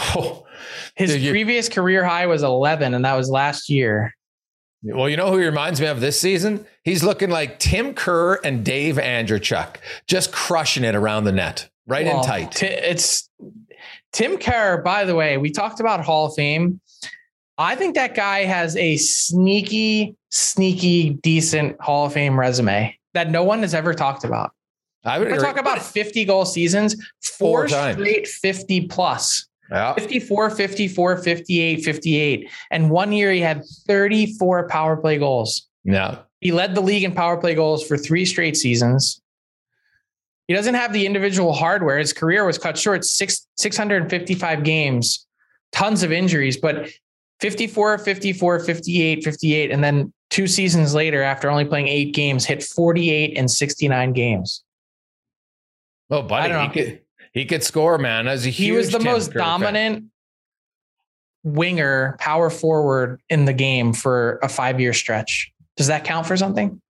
Oh, 0.00 0.46
His 0.94 1.14
dude, 1.14 1.30
previous 1.30 1.68
career 1.68 2.04
high 2.04 2.26
was 2.26 2.42
11 2.42 2.94
and 2.94 3.04
that 3.04 3.14
was 3.14 3.30
last 3.30 3.68
year. 3.68 4.14
Well, 4.82 5.08
you 5.08 5.16
know 5.16 5.30
who 5.30 5.38
he 5.38 5.46
reminds 5.46 5.80
me 5.80 5.88
of 5.88 6.00
this 6.00 6.20
season? 6.20 6.64
He's 6.84 7.02
looking 7.02 7.30
like 7.30 7.58
Tim 7.58 7.94
Kerr 7.94 8.34
and 8.44 8.64
Dave 8.64 8.94
Andreychuk, 8.94 9.76
just 10.06 10.30
crushing 10.30 10.84
it 10.84 10.94
around 10.94 11.24
the 11.24 11.32
net, 11.32 11.68
right 11.88 12.06
well, 12.06 12.20
in 12.20 12.24
tight. 12.24 12.52
T- 12.52 12.66
it's 12.66 13.28
Tim 14.12 14.38
Kerr, 14.38 14.82
by 14.82 15.04
the 15.04 15.16
way, 15.16 15.36
we 15.36 15.50
talked 15.50 15.80
about 15.80 16.04
Hall 16.04 16.26
of 16.26 16.34
Fame. 16.34 16.80
I 17.58 17.74
think 17.74 17.96
that 17.96 18.14
guy 18.14 18.44
has 18.44 18.76
a 18.76 18.96
sneaky, 18.96 20.16
sneaky, 20.30 21.10
decent 21.10 21.80
Hall 21.80 22.06
of 22.06 22.12
Fame 22.12 22.38
resume 22.38 22.96
that 23.14 23.30
no 23.30 23.42
one 23.42 23.60
has 23.62 23.74
ever 23.74 23.92
talked 23.92 24.24
about. 24.24 24.52
I 25.04 25.18
would 25.18 25.28
talk 25.40 25.58
about 25.58 25.82
50 25.82 26.24
goal 26.24 26.44
seasons, 26.44 26.94
four, 27.22 27.68
four 27.68 27.92
straight 27.92 28.28
50 28.28 28.86
plus. 28.86 29.46
Yeah. 29.70 29.94
54, 29.94 30.50
54, 30.50 31.16
58, 31.18 31.84
58. 31.84 32.50
And 32.70 32.90
one 32.90 33.12
year 33.12 33.32
he 33.32 33.40
had 33.40 33.64
34 33.86 34.68
power 34.68 34.96
play 34.96 35.18
goals. 35.18 35.68
Yeah. 35.84 36.20
He 36.40 36.52
led 36.52 36.74
the 36.74 36.80
league 36.80 37.04
in 37.04 37.12
power 37.12 37.36
play 37.36 37.54
goals 37.54 37.86
for 37.86 37.96
three 37.96 38.24
straight 38.24 38.56
seasons. 38.56 39.20
He 40.46 40.54
doesn't 40.54 40.74
have 40.74 40.92
the 40.92 41.04
individual 41.04 41.52
hardware. 41.52 41.98
His 41.98 42.12
career 42.12 42.46
was 42.46 42.56
cut 42.56 42.78
short, 42.78 43.04
six, 43.04 43.46
655 43.56 44.62
games, 44.62 45.26
tons 45.72 46.02
of 46.02 46.12
injuries, 46.12 46.56
but 46.56 46.88
54, 47.40 47.98
54, 47.98 48.60
58, 48.60 49.24
58. 49.24 49.70
And 49.70 49.82
then 49.84 50.12
two 50.30 50.46
seasons 50.46 50.94
later, 50.94 51.22
after 51.22 51.50
only 51.50 51.64
playing 51.64 51.88
eight 51.88 52.14
games, 52.14 52.44
hit 52.44 52.62
48 52.62 53.36
and 53.36 53.50
69 53.50 54.12
games. 54.12 54.64
Oh, 56.10 56.22
buddy, 56.22 56.54
he 56.54 56.68
could, 56.68 57.00
he 57.32 57.44
could 57.44 57.62
score, 57.62 57.98
man. 57.98 58.28
As 58.28 58.46
a 58.46 58.50
he 58.50 58.72
was 58.72 58.90
the 58.90 59.00
most 59.00 59.32
dominant 59.32 59.96
fan. 59.96 60.10
winger, 61.44 62.16
power 62.18 62.50
forward 62.50 63.20
in 63.28 63.44
the 63.44 63.52
game 63.52 63.92
for 63.92 64.38
a 64.42 64.48
five 64.48 64.80
year 64.80 64.92
stretch. 64.92 65.52
Does 65.76 65.88
that 65.88 66.04
count 66.04 66.26
for 66.26 66.36
something? 66.36 66.80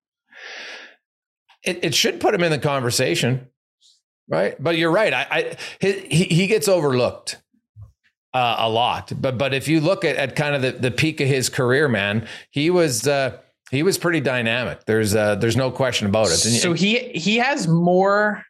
It, 1.65 1.85
it 1.85 1.95
should 1.95 2.21
put 2.21 2.33
him 2.33 2.45
in 2.45 2.53
the 2.53 2.59
conversation, 2.59 3.49
right? 4.29 4.55
But 4.63 4.79
you're 4.79 4.93
right. 4.93 5.13
I, 5.13 5.27
I 5.31 5.57
he, 5.81 6.25
he 6.25 6.47
gets 6.47 6.69
overlooked 6.69 7.43
uh, 8.35 8.57
a 8.59 8.69
lot. 8.69 9.13
But 9.21 9.39
but 9.39 9.55
if 9.55 9.69
you 9.69 9.81
look 9.81 10.05
at, 10.05 10.17
at 10.17 10.37
kind 10.37 10.55
of 10.55 10.63
the, 10.63 10.73
the 10.73 10.91
peak 10.91 11.21
of 11.21 11.29
his 11.29 11.49
career, 11.49 11.89
man, 11.89 12.27
he 12.51 12.71
was 12.71 13.07
uh, 13.07 13.39
he 13.71 13.83
was 13.83 13.99
pretty 13.99 14.21
dynamic. 14.21 14.85
There's 14.85 15.15
uh, 15.15 15.37
there's 15.37 15.57
no 15.57 15.71
question 15.71 16.07
about 16.07 16.27
it. 16.27 16.37
So 16.37 16.73
he 16.73 16.99
he 17.11 17.37
has 17.37 17.69
more 17.69 18.45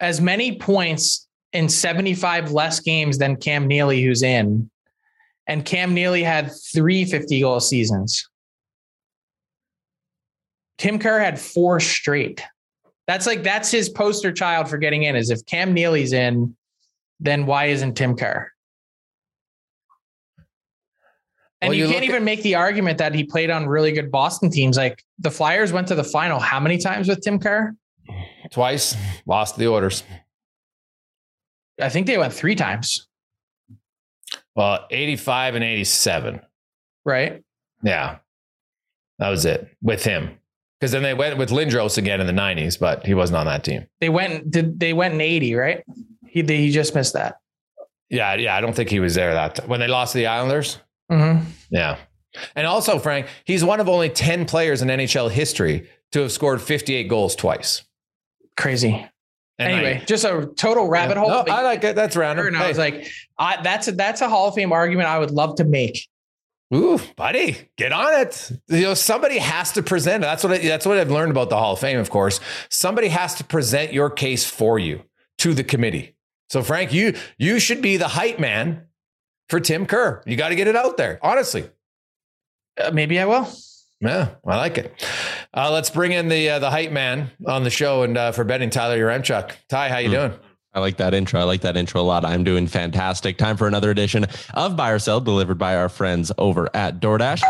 as 0.00 0.20
many 0.20 0.58
points 0.58 1.26
in 1.52 1.68
75 1.68 2.52
less 2.52 2.80
games 2.80 3.18
than 3.18 3.36
Cam 3.36 3.66
Neely, 3.66 4.02
who's 4.02 4.22
in. 4.22 4.70
And 5.46 5.64
Cam 5.64 5.94
Neely 5.94 6.22
had 6.22 6.50
three 6.74 7.04
50 7.04 7.40
goal 7.40 7.60
seasons. 7.60 8.28
Tim 10.78 10.98
Kerr 10.98 11.20
had 11.20 11.40
four 11.40 11.80
straight. 11.80 12.42
That's 13.06 13.26
like 13.26 13.42
that's 13.42 13.70
his 13.70 13.88
poster 13.88 14.32
child 14.32 14.68
for 14.68 14.78
getting 14.78 15.04
in. 15.04 15.16
Is 15.16 15.30
if 15.30 15.44
Cam 15.46 15.72
Neely's 15.72 16.12
in, 16.12 16.54
then 17.20 17.46
why 17.46 17.66
isn't 17.66 17.94
Tim 17.94 18.16
Kerr? 18.16 18.50
And 21.62 21.70
Well, 21.70 21.74
you, 21.78 21.86
you 21.86 21.92
can't 21.92 22.04
even 22.04 22.24
make 22.24 22.42
the 22.42 22.54
argument 22.54 22.98
that 22.98 23.14
he 23.14 23.24
played 23.24 23.50
on 23.50 23.66
really 23.66 23.92
good 23.92 24.10
Boston 24.10 24.50
teams. 24.50 24.76
Like 24.76 25.02
the 25.18 25.30
Flyers 25.30 25.72
went 25.72 25.88
to 25.88 25.94
the 25.94 26.04
final 26.04 26.38
how 26.38 26.60
many 26.60 26.76
times 26.78 27.08
with 27.08 27.22
Tim 27.22 27.38
Kerr? 27.38 27.74
Twice 28.50 28.94
lost 29.26 29.56
the 29.56 29.66
Oilers. 29.66 30.02
I 31.80 31.88
think 31.88 32.06
they 32.06 32.18
went 32.18 32.32
three 32.32 32.54
times, 32.54 33.06
Well, 34.54 34.86
85 34.90 35.56
and 35.56 35.64
87. 35.64 36.40
right? 37.04 37.42
Yeah. 37.82 38.18
That 39.18 39.30
was 39.30 39.44
it 39.46 39.68
with 39.82 40.04
him. 40.04 40.38
Because 40.78 40.92
then 40.92 41.02
they 41.02 41.14
went 41.14 41.38
with 41.38 41.48
Lindros 41.50 41.96
again 41.96 42.20
in 42.20 42.26
the 42.26 42.32
90s, 42.34 42.78
but 42.78 43.04
he 43.06 43.14
wasn't 43.14 43.38
on 43.38 43.46
that 43.46 43.64
team. 43.64 43.86
They 44.00 44.10
went 44.10 44.50
did 44.50 44.78
they 44.78 44.92
went 44.92 45.14
in 45.14 45.20
80, 45.22 45.54
right? 45.54 45.82
He 46.42 46.56
he 46.56 46.70
just 46.70 46.94
missed 46.94 47.14
that. 47.14 47.36
Yeah, 48.10 48.34
yeah. 48.34 48.54
I 48.56 48.60
don't 48.60 48.74
think 48.74 48.90
he 48.90 49.00
was 49.00 49.14
there 49.14 49.32
that 49.34 49.54
time. 49.56 49.68
when 49.68 49.80
they 49.80 49.88
lost 49.88 50.12
to 50.12 50.18
the 50.18 50.26
Islanders. 50.26 50.78
Mm-hmm. 51.10 51.44
Yeah. 51.70 51.96
And 52.54 52.66
also, 52.66 52.98
Frank, 52.98 53.26
he's 53.44 53.64
one 53.64 53.80
of 53.80 53.88
only 53.88 54.10
10 54.10 54.44
players 54.44 54.82
in 54.82 54.88
NHL 54.88 55.30
history 55.30 55.88
to 56.12 56.20
have 56.20 56.30
scored 56.32 56.60
58 56.60 57.04
goals 57.08 57.34
twice. 57.34 57.82
Crazy. 58.56 59.06
And 59.58 59.72
anyway, 59.72 60.00
I- 60.02 60.04
just 60.04 60.24
a 60.24 60.50
total 60.56 60.86
rabbit 60.88 61.16
hole. 61.16 61.30
No, 61.30 61.44
I 61.48 61.62
like 61.62 61.82
it. 61.84 61.96
That's 61.96 62.14
random. 62.16 62.46
and 62.46 62.56
I 62.56 62.68
was 62.68 62.76
like, 62.78 63.06
I, 63.38 63.60
that's 63.62 63.88
a 63.88 63.92
that's 63.92 64.20
a 64.20 64.28
Hall 64.28 64.48
of 64.48 64.54
Fame 64.54 64.72
argument 64.72 65.08
I 65.08 65.18
would 65.18 65.30
love 65.30 65.56
to 65.56 65.64
make. 65.64 66.06
Ooh, 66.74 66.98
buddy, 67.16 67.56
get 67.78 67.92
on 67.92 68.20
it. 68.20 68.50
You 68.68 68.82
know, 68.82 68.94
somebody 68.94 69.38
has 69.38 69.72
to 69.72 69.82
present. 69.82 70.22
it. 70.24 70.26
That's 70.26 70.42
what 70.44 70.52
I, 70.52 70.58
that's 70.58 70.84
what 70.84 70.98
I've 70.98 71.10
learned 71.12 71.30
about 71.30 71.48
the 71.48 71.56
Hall 71.56 71.72
of 71.74 71.78
Fame. 71.78 71.98
Of 71.98 72.10
course, 72.10 72.38
somebody 72.68 73.08
has 73.08 73.34
to 73.36 73.44
present 73.44 73.92
your 73.92 74.10
case 74.10 74.44
for 74.44 74.78
you 74.78 75.02
to 75.38 75.54
the 75.54 75.64
committee. 75.64 76.15
So, 76.48 76.62
Frank, 76.62 76.92
you 76.92 77.14
you 77.38 77.58
should 77.58 77.82
be 77.82 77.96
the 77.96 78.08
hype 78.08 78.38
man 78.38 78.82
for 79.48 79.60
Tim 79.60 79.86
Kerr. 79.86 80.22
You 80.26 80.36
got 80.36 80.50
to 80.50 80.56
get 80.56 80.68
it 80.68 80.76
out 80.76 80.96
there. 80.96 81.18
Honestly, 81.22 81.68
Uh, 82.80 82.90
maybe 82.92 83.18
I 83.18 83.24
will. 83.26 83.48
yeah, 84.00 84.30
I 84.46 84.56
like 84.56 84.78
it. 84.78 84.92
Uh, 85.54 85.70
let's 85.72 85.90
bring 85.90 86.12
in 86.12 86.28
the 86.28 86.50
uh, 86.50 86.58
the 86.58 86.70
hype 86.70 86.92
man 86.92 87.30
on 87.46 87.64
the 87.64 87.70
show 87.70 88.02
and 88.02 88.16
uh, 88.18 88.32
for 88.32 88.44
betting 88.44 88.70
Tyler 88.70 88.98
Yaremchuk. 88.98 89.52
Ty, 89.68 89.88
how 89.88 89.98
you 89.98 90.10
doing? 90.10 90.32
I 90.74 90.80
like 90.80 90.98
that 90.98 91.14
intro. 91.14 91.40
I 91.40 91.44
like 91.44 91.62
that 91.62 91.76
intro 91.76 92.02
a 92.02 92.04
lot. 92.04 92.24
I'm 92.26 92.44
doing 92.44 92.66
fantastic. 92.66 93.38
Time 93.38 93.56
for 93.56 93.66
another 93.66 93.90
edition 93.90 94.26
of 94.52 94.76
Buy 94.76 94.90
or 94.90 94.98
Sell 94.98 95.20
delivered 95.22 95.56
by 95.56 95.74
our 95.74 95.88
friends 95.88 96.30
over 96.36 96.68
at 96.76 97.00
DoorDash. 97.00 97.40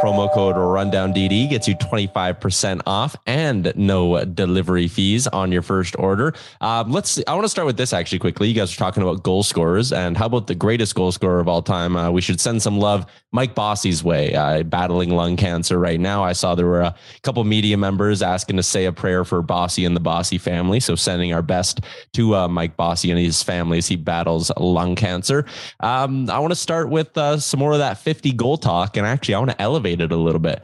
Promo 0.00 0.32
code 0.32 0.56
RundownDD 0.56 1.50
gets 1.50 1.68
you 1.68 1.74
25% 1.76 2.80
off 2.86 3.14
and 3.26 3.70
no 3.76 4.24
delivery 4.24 4.88
fees 4.88 5.26
on 5.26 5.52
your 5.52 5.60
first 5.60 5.94
order. 5.98 6.32
Um, 6.62 6.90
let's 6.90 7.10
see. 7.10 7.24
I 7.26 7.34
want 7.34 7.44
to 7.44 7.50
start 7.50 7.66
with 7.66 7.76
this 7.76 7.92
actually 7.92 8.20
quickly. 8.20 8.48
You 8.48 8.54
guys 8.54 8.72
are 8.72 8.78
talking 8.78 9.02
about 9.02 9.22
goal 9.22 9.42
scorers 9.42 9.92
and 9.92 10.16
how 10.16 10.24
about 10.24 10.46
the 10.46 10.54
greatest 10.54 10.94
goal 10.94 11.12
scorer 11.12 11.38
of 11.38 11.48
all 11.48 11.60
time? 11.60 11.96
Uh, 11.96 12.10
we 12.10 12.22
should 12.22 12.40
send 12.40 12.62
some 12.62 12.78
love 12.78 13.04
Mike 13.32 13.54
Bossy's 13.54 14.02
way, 14.02 14.34
uh, 14.34 14.62
battling 14.62 15.10
lung 15.10 15.36
cancer 15.36 15.78
right 15.78 16.00
now. 16.00 16.24
I 16.24 16.32
saw 16.32 16.54
there 16.54 16.66
were 16.66 16.80
a 16.80 16.94
couple 17.22 17.44
media 17.44 17.76
members 17.76 18.22
asking 18.22 18.56
to 18.56 18.62
say 18.62 18.86
a 18.86 18.92
prayer 18.92 19.24
for 19.24 19.42
Bossy 19.42 19.84
and 19.84 19.94
the 19.94 20.00
Bossy 20.00 20.38
family. 20.38 20.80
So 20.80 20.94
sending 20.94 21.34
our 21.34 21.42
best 21.42 21.80
to 22.14 22.36
uh, 22.36 22.48
Mike 22.48 22.76
Bossy 22.76 23.10
and 23.10 23.20
his 23.20 23.42
family 23.42 23.78
as 23.78 23.86
he 23.86 23.96
battles 23.96 24.50
lung 24.56 24.96
cancer. 24.96 25.44
Um, 25.80 26.30
I 26.30 26.38
want 26.38 26.52
to 26.52 26.56
start 26.56 26.88
with 26.88 27.16
uh, 27.18 27.38
some 27.38 27.60
more 27.60 27.72
of 27.72 27.78
that 27.78 27.98
50 27.98 28.32
goal 28.32 28.56
talk. 28.56 28.96
And 28.96 29.06
actually, 29.06 29.34
I 29.34 29.38
want 29.38 29.50
to 29.50 29.60
elevate 29.60 29.89
it 29.98 30.12
a 30.12 30.16
little 30.16 30.40
bit. 30.40 30.62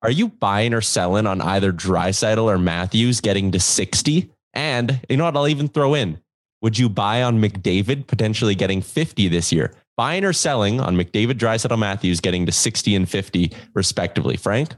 Are 0.00 0.10
you 0.10 0.28
buying 0.28 0.72
or 0.72 0.80
selling 0.80 1.26
on 1.26 1.40
either 1.42 1.72
Draisaitl 1.72 2.42
or 2.42 2.58
Matthews 2.58 3.20
getting 3.20 3.52
to 3.52 3.60
60? 3.60 4.30
And 4.54 5.00
you 5.08 5.18
know 5.18 5.24
what? 5.24 5.36
I'll 5.36 5.48
even 5.48 5.68
throw 5.68 5.94
in 5.94 6.18
would 6.62 6.78
you 6.78 6.88
buy 6.88 7.22
on 7.22 7.42
McDavid 7.42 8.06
potentially 8.06 8.54
getting 8.54 8.80
50 8.80 9.28
this 9.28 9.52
year? 9.52 9.74
Buying 9.96 10.24
or 10.24 10.32
selling 10.32 10.80
on 10.80 10.96
McDavid, 10.96 11.34
Draisaitl, 11.34 11.78
Matthews 11.78 12.20
getting 12.20 12.46
to 12.46 12.52
60 12.52 12.94
and 12.94 13.08
50 13.08 13.52
respectively. 13.74 14.36
Frank? 14.36 14.74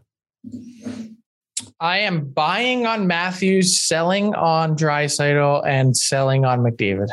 I 1.79 1.99
am 1.99 2.25
buying 2.31 2.87
on 2.87 3.07
Matthews, 3.07 3.79
selling 3.79 4.35
on 4.35 4.77
Draisaitl, 4.77 5.65
and 5.67 5.97
selling 5.97 6.45
on 6.45 6.61
McDavid. 6.61 7.09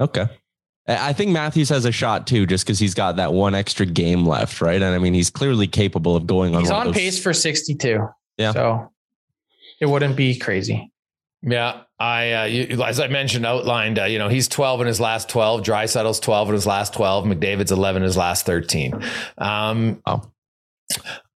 Okay. 0.00 0.26
I 0.88 1.08
I 1.08 1.12
think 1.12 1.30
Matthews 1.32 1.68
has 1.70 1.84
a 1.84 1.92
shot 1.92 2.26
too, 2.26 2.46
just 2.46 2.64
because 2.64 2.78
he's 2.78 2.94
got 2.94 3.16
that 3.16 3.32
one 3.32 3.54
extra 3.54 3.86
game 3.86 4.24
left, 4.26 4.60
right? 4.60 4.80
And 4.80 4.94
I 4.94 4.98
mean, 4.98 5.14
he's 5.14 5.30
clearly 5.30 5.66
capable 5.66 6.16
of 6.16 6.26
going 6.26 6.54
on. 6.54 6.62
He's 6.62 6.70
one 6.70 6.80
on 6.80 6.86
those- 6.88 6.96
pace 6.96 7.22
for 7.22 7.32
62. 7.32 8.06
Yeah. 8.38 8.52
So 8.52 8.92
it 9.80 9.86
wouldn't 9.86 10.16
be 10.16 10.38
crazy. 10.38 10.92
Yeah, 11.42 11.82
I 12.00 12.32
uh, 12.32 12.44
you, 12.44 12.82
as 12.82 12.98
I 12.98 13.06
mentioned, 13.08 13.46
outlined. 13.46 13.98
Uh, 14.00 14.04
you 14.04 14.18
know, 14.18 14.28
he's 14.28 14.48
twelve 14.48 14.80
in 14.80 14.86
his 14.86 15.00
last 15.00 15.28
twelve. 15.28 15.62
Draisaitl's 15.62 16.18
twelve 16.18 16.48
in 16.48 16.54
his 16.54 16.66
last 16.66 16.92
twelve. 16.94 17.24
McDavid's 17.24 17.70
eleven 17.70 18.02
in 18.02 18.06
his 18.06 18.16
last 18.16 18.46
thirteen. 18.46 19.00
Um, 19.38 20.02
Oh. 20.06 20.22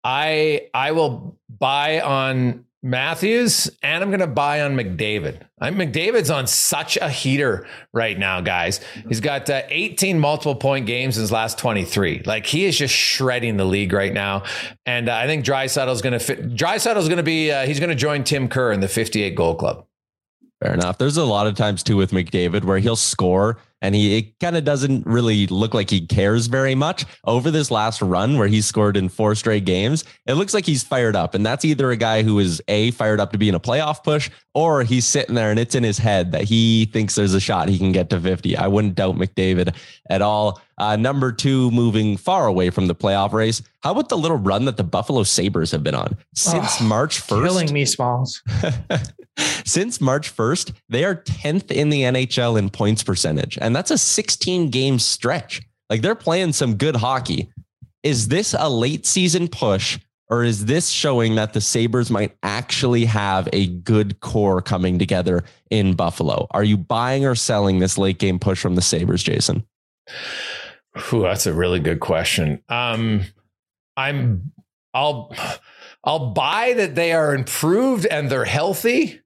I 0.04 0.68
I 0.74 0.92
will 0.94 1.38
buy 1.50 2.02
on 2.02 2.66
Matthews, 2.82 3.70
and 3.84 4.02
I'm 4.02 4.10
going 4.10 4.22
to 4.22 4.28
buy 4.28 4.62
on 4.62 4.76
McDavid. 4.76 5.42
I, 5.60 5.70
McDavid's 5.72 6.30
on 6.30 6.48
such 6.48 6.96
a 6.98 7.10
heater 7.10 7.68
right 7.94 8.18
now, 8.18 8.40
guys. 8.40 8.80
He's 9.08 9.20
got 9.20 9.50
uh, 9.50 9.64
18 9.68 10.18
multiple 10.18 10.56
point 10.56 10.86
games 10.86 11.18
in 11.18 11.22
his 11.22 11.32
last 11.32 11.58
23. 11.58 12.24
Like 12.26 12.46
he 12.46 12.66
is 12.66 12.78
just 12.78 12.94
shredding 12.94 13.58
the 13.58 13.66
league 13.66 13.92
right 13.92 14.14
now. 14.14 14.44
And 14.86 15.10
uh, 15.10 15.16
I 15.16 15.28
think 15.28 15.44
Draisaitl's 15.44 16.02
going 16.02 16.14
to 16.14 16.20
fit. 16.20 16.56
Draisaitl's 16.56 17.10
going 17.10 17.18
to 17.18 17.24
be. 17.24 17.52
Uh, 17.52 17.66
he's 17.66 17.80
going 17.80 17.90
to 17.90 17.96
join 17.96 18.24
Tim 18.24 18.48
Kerr 18.48 18.72
in 18.72 18.80
the 18.80 18.88
58 18.88 19.36
goal 19.36 19.56
club. 19.56 19.86
Fair 20.64 20.74
enough. 20.74 20.98
There's 20.98 21.18
a 21.18 21.26
lot 21.26 21.48
of 21.48 21.56
times 21.56 21.84
too 21.84 21.98
with 21.98 22.12
McDavid 22.12 22.64
where 22.64 22.80
he'll 22.80 22.96
score 22.96 23.58
and 23.82 23.96
he 23.96 24.18
it 24.18 24.40
kind 24.40 24.58
of 24.58 24.64
doesn't 24.64 25.06
really 25.06 25.48
look 25.48 25.74
like 25.74 25.90
he 25.90 26.06
cares 26.06 26.48
very 26.48 26.76
much. 26.76 27.06
Over 27.26 27.52
this 27.52 27.72
last 27.72 28.02
run 28.02 28.38
where 28.38 28.48
he 28.48 28.62
scored 28.62 28.98
in 28.98 29.10
four 29.10 29.36
straight 29.36 29.66
games, 29.66 30.04
it 30.26 30.34
looks 30.34 30.54
like 30.54 30.66
he's 30.66 30.84
fired 30.84 31.16
up. 31.16 31.36
And 31.36 31.46
that's 31.46 31.66
either 31.66 31.92
a 31.92 31.96
guy 31.96 32.24
who 32.24 32.40
is 32.40 32.62
A, 32.68 32.92
fired 32.92 33.20
up 33.20 33.32
to 33.32 33.38
be 33.38 33.50
in 33.50 33.56
a 33.56 33.60
playoff 33.60 34.04
push, 34.04 34.30
or 34.54 34.84
he's 34.84 35.06
sitting 35.06 35.36
there 35.36 35.52
and 35.52 35.60
it's 35.60 35.76
in 35.76 35.84
his 35.84 35.98
head 35.98 36.32
that 36.32 36.44
he 36.44 36.86
thinks 36.86 37.16
there's 37.16 37.34
a 37.34 37.40
shot 37.40 37.70
he 37.70 37.78
can 37.78 37.92
get 37.92 38.10
to 38.10 38.20
50. 38.20 38.58
I 38.58 38.68
wouldn't 38.68 38.96
doubt 38.96 39.16
McDavid 39.16 39.76
at 40.10 40.22
all. 40.22 40.62
Uh, 40.80 40.96
number 40.96 41.32
two, 41.32 41.70
moving 41.72 42.18
far 42.18 42.48
away 42.48 42.70
from 42.70 42.88
the 42.88 42.96
playoff 42.96 43.34
race. 43.34 43.62
How 43.82 43.92
about 43.92 44.10
the 44.10 44.18
little 44.18 44.38
run 44.38 44.66
that 44.66 44.78
the 44.78 44.84
Buffalo 44.84 45.24
Sabres 45.24 45.72
have 45.72 45.84
been 45.84 45.96
on 45.96 46.18
since 46.36 46.82
Oh, 46.82 46.86
March 46.86 47.22
1st? 47.22 47.44
Killing 47.44 47.74
me, 47.74 47.86
Smalls. 47.86 48.42
Since 49.66 50.02
March 50.02 50.36
1st, 50.36 50.74
they 50.90 51.06
are 51.06 51.16
10th 51.16 51.72
in 51.72 51.90
the 51.90 52.02
NHL 52.02 52.58
in 52.60 52.70
points 52.70 53.04
percentage. 53.04 53.58
And 53.62 53.74
that's 53.76 53.92
a 53.92 53.98
16 53.98 54.70
game 54.70 55.00
stretch. 55.00 55.62
Like 55.90 56.02
they're 56.02 56.16
playing 56.16 56.54
some 56.54 56.76
good 56.76 56.96
hockey. 56.96 57.50
Is 58.04 58.28
this 58.28 58.54
a 58.58 58.68
late 58.68 59.06
season 59.06 59.48
push 59.48 59.98
or 60.30 60.44
is 60.44 60.66
this 60.66 60.90
showing 60.90 61.36
that 61.36 61.54
the 61.54 61.62
Sabres 61.62 62.10
might 62.12 62.36
actually 62.44 63.06
have 63.06 63.48
a 63.54 63.68
good 63.68 64.20
core 64.20 64.62
coming 64.62 65.00
together 65.00 65.44
in 65.70 65.94
Buffalo? 65.94 66.48
Are 66.52 66.64
you 66.64 66.76
buying 66.78 67.26
or 67.26 67.36
selling 67.36 67.80
this 67.80 67.98
late 67.98 68.20
game 68.20 68.40
push 68.40 68.62
from 68.62 68.76
the 68.76 68.82
Sabres, 68.82 69.24
Jason? 69.24 69.64
Ooh, 71.14 71.22
that's 71.22 71.46
a 71.46 71.54
really 71.54 71.80
good 71.80 72.00
question. 72.00 72.64
Um, 72.70 73.24
I'm 73.98 74.52
I'll 74.94 75.34
I'll 76.04 76.32
buy 76.32 76.74
that 76.78 76.96
they 76.96 77.12
are 77.14 77.36
improved 77.36 78.06
and 78.06 78.30
they're 78.30 78.46
healthy, 78.46 79.22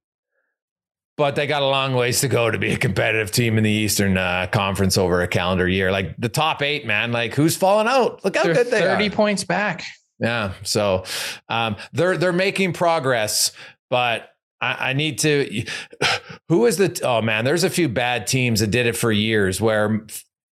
but 1.18 1.36
they 1.36 1.48
got 1.48 1.62
a 1.62 1.68
long 1.68 1.94
ways 1.94 2.22
to 2.22 2.28
go 2.28 2.50
to 2.50 2.58
be 2.58 2.72
a 2.72 2.78
competitive 2.78 3.32
team 3.32 3.58
in 3.58 3.64
the 3.64 3.70
Eastern 3.70 4.18
uh, 4.18 4.48
Conference 4.52 4.98
over 4.98 5.22
a 5.22 5.28
calendar 5.28 5.68
year. 5.68 5.92
Like 5.92 6.16
the 6.18 6.30
top 6.30 6.62
eight, 6.62 6.86
man. 6.86 7.12
Like 7.12 7.34
who's 7.36 7.56
falling 7.56 7.88
out? 7.88 8.24
Look 8.24 8.36
how 8.36 8.44
good 8.44 8.56
They're 8.56 8.64
good 8.66 8.74
they 8.74 8.82
30 8.82 9.08
are. 9.08 9.12
points 9.12 9.44
back. 9.44 9.84
Yeah. 10.20 10.54
So 10.64 11.04
um, 11.50 11.76
they're 11.92 12.18
they're 12.18 12.34
making 12.34 12.74
progress, 12.74 13.52
but 13.90 14.30
I 14.62 14.94
need 14.94 15.20
to. 15.20 15.66
Who 16.50 16.66
is 16.66 16.78
the? 16.78 17.00
Oh 17.04 17.22
man, 17.22 17.46
there's 17.46 17.64
a 17.64 17.70
few 17.70 17.90
bad 17.90 18.28
teams 18.28 18.60
that 18.62 18.68
did 18.68 18.86
it 18.86 18.96
for 18.96 19.12
years. 19.12 19.60
Where 19.60 20.06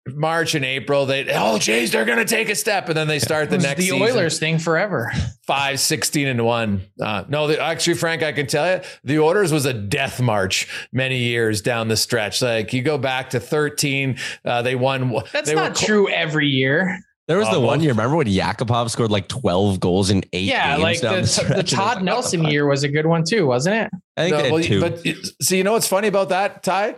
March 0.07 0.55
and 0.55 0.65
April, 0.65 1.05
they 1.05 1.27
oh 1.33 1.59
geez, 1.59 1.91
they're 1.91 2.05
gonna 2.05 2.25
take 2.25 2.49
a 2.49 2.55
step, 2.55 2.87
and 2.87 2.97
then 2.97 3.07
they 3.07 3.19
start 3.19 3.49
the 3.51 3.57
next 3.59 3.77
the 3.77 3.89
season, 3.89 4.01
Oilers 4.01 4.39
thing 4.39 4.57
forever. 4.57 5.11
five, 5.45 5.79
16 5.79 6.27
and 6.27 6.43
one. 6.43 6.81
Uh, 6.99 7.23
no, 7.29 7.45
the, 7.47 7.59
actually, 7.61 7.93
Frank, 7.95 8.23
I 8.23 8.31
can 8.31 8.47
tell 8.47 8.77
you, 8.77 8.81
the 9.03 9.19
Oilers 9.19 9.51
was 9.51 9.65
a 9.65 9.73
death 9.73 10.19
march 10.19 10.67
many 10.91 11.17
years 11.19 11.61
down 11.61 11.87
the 11.87 11.97
stretch. 11.97 12.41
Like 12.41 12.73
you 12.73 12.81
go 12.81 12.97
back 12.97 13.29
to 13.31 13.39
13, 13.39 14.17
uh, 14.43 14.61
they 14.63 14.75
won. 14.75 15.13
That's 15.31 15.49
they 15.49 15.55
were 15.55 15.61
not 15.61 15.77
cl- 15.77 15.87
true 15.87 16.09
every 16.09 16.47
year. 16.47 16.97
There 17.27 17.37
was 17.37 17.47
Uh, 17.47 17.53
the 17.53 17.59
one 17.59 17.77
well- 17.77 17.81
year, 17.83 17.91
remember 17.91 18.15
when 18.17 18.27
Yakupov 18.27 18.89
scored 18.89 19.11
like 19.11 19.27
12 19.27 19.79
goals 19.79 20.09
in 20.09 20.23
eight 20.33 20.45
Yeah, 20.45 20.71
games 20.77 20.83
like 20.83 21.01
down 21.01 21.13
the, 21.13 21.19
the, 21.21 21.21
the, 21.21 21.27
stretch? 21.27 21.47
And 21.49 21.59
it 21.59 21.63
was 21.63 21.71
Todd 21.71 22.03
Nelson 22.03 22.39
what 22.39 22.43
the 22.45 22.47
fuck? 22.47 22.53
year 22.53 22.65
was 22.67 22.83
a 22.83 22.89
good 22.89 23.05
one 23.05 23.23
too, 23.23 23.45
wasn't 23.45 23.75
it? 23.75 23.91
I 24.17 24.21
think 24.23 24.31
No, 24.31 24.37
they 24.37 24.43
had 24.43 24.51
well, 24.51 24.63
two. 24.63 24.81
But 24.81 25.23
so 25.45 25.55
you 25.55 25.63
know 25.63 25.73
what's 25.73 25.87
funny 25.87 26.07
about 26.07 26.29
that, 26.29 26.63
Ty? 26.63 26.95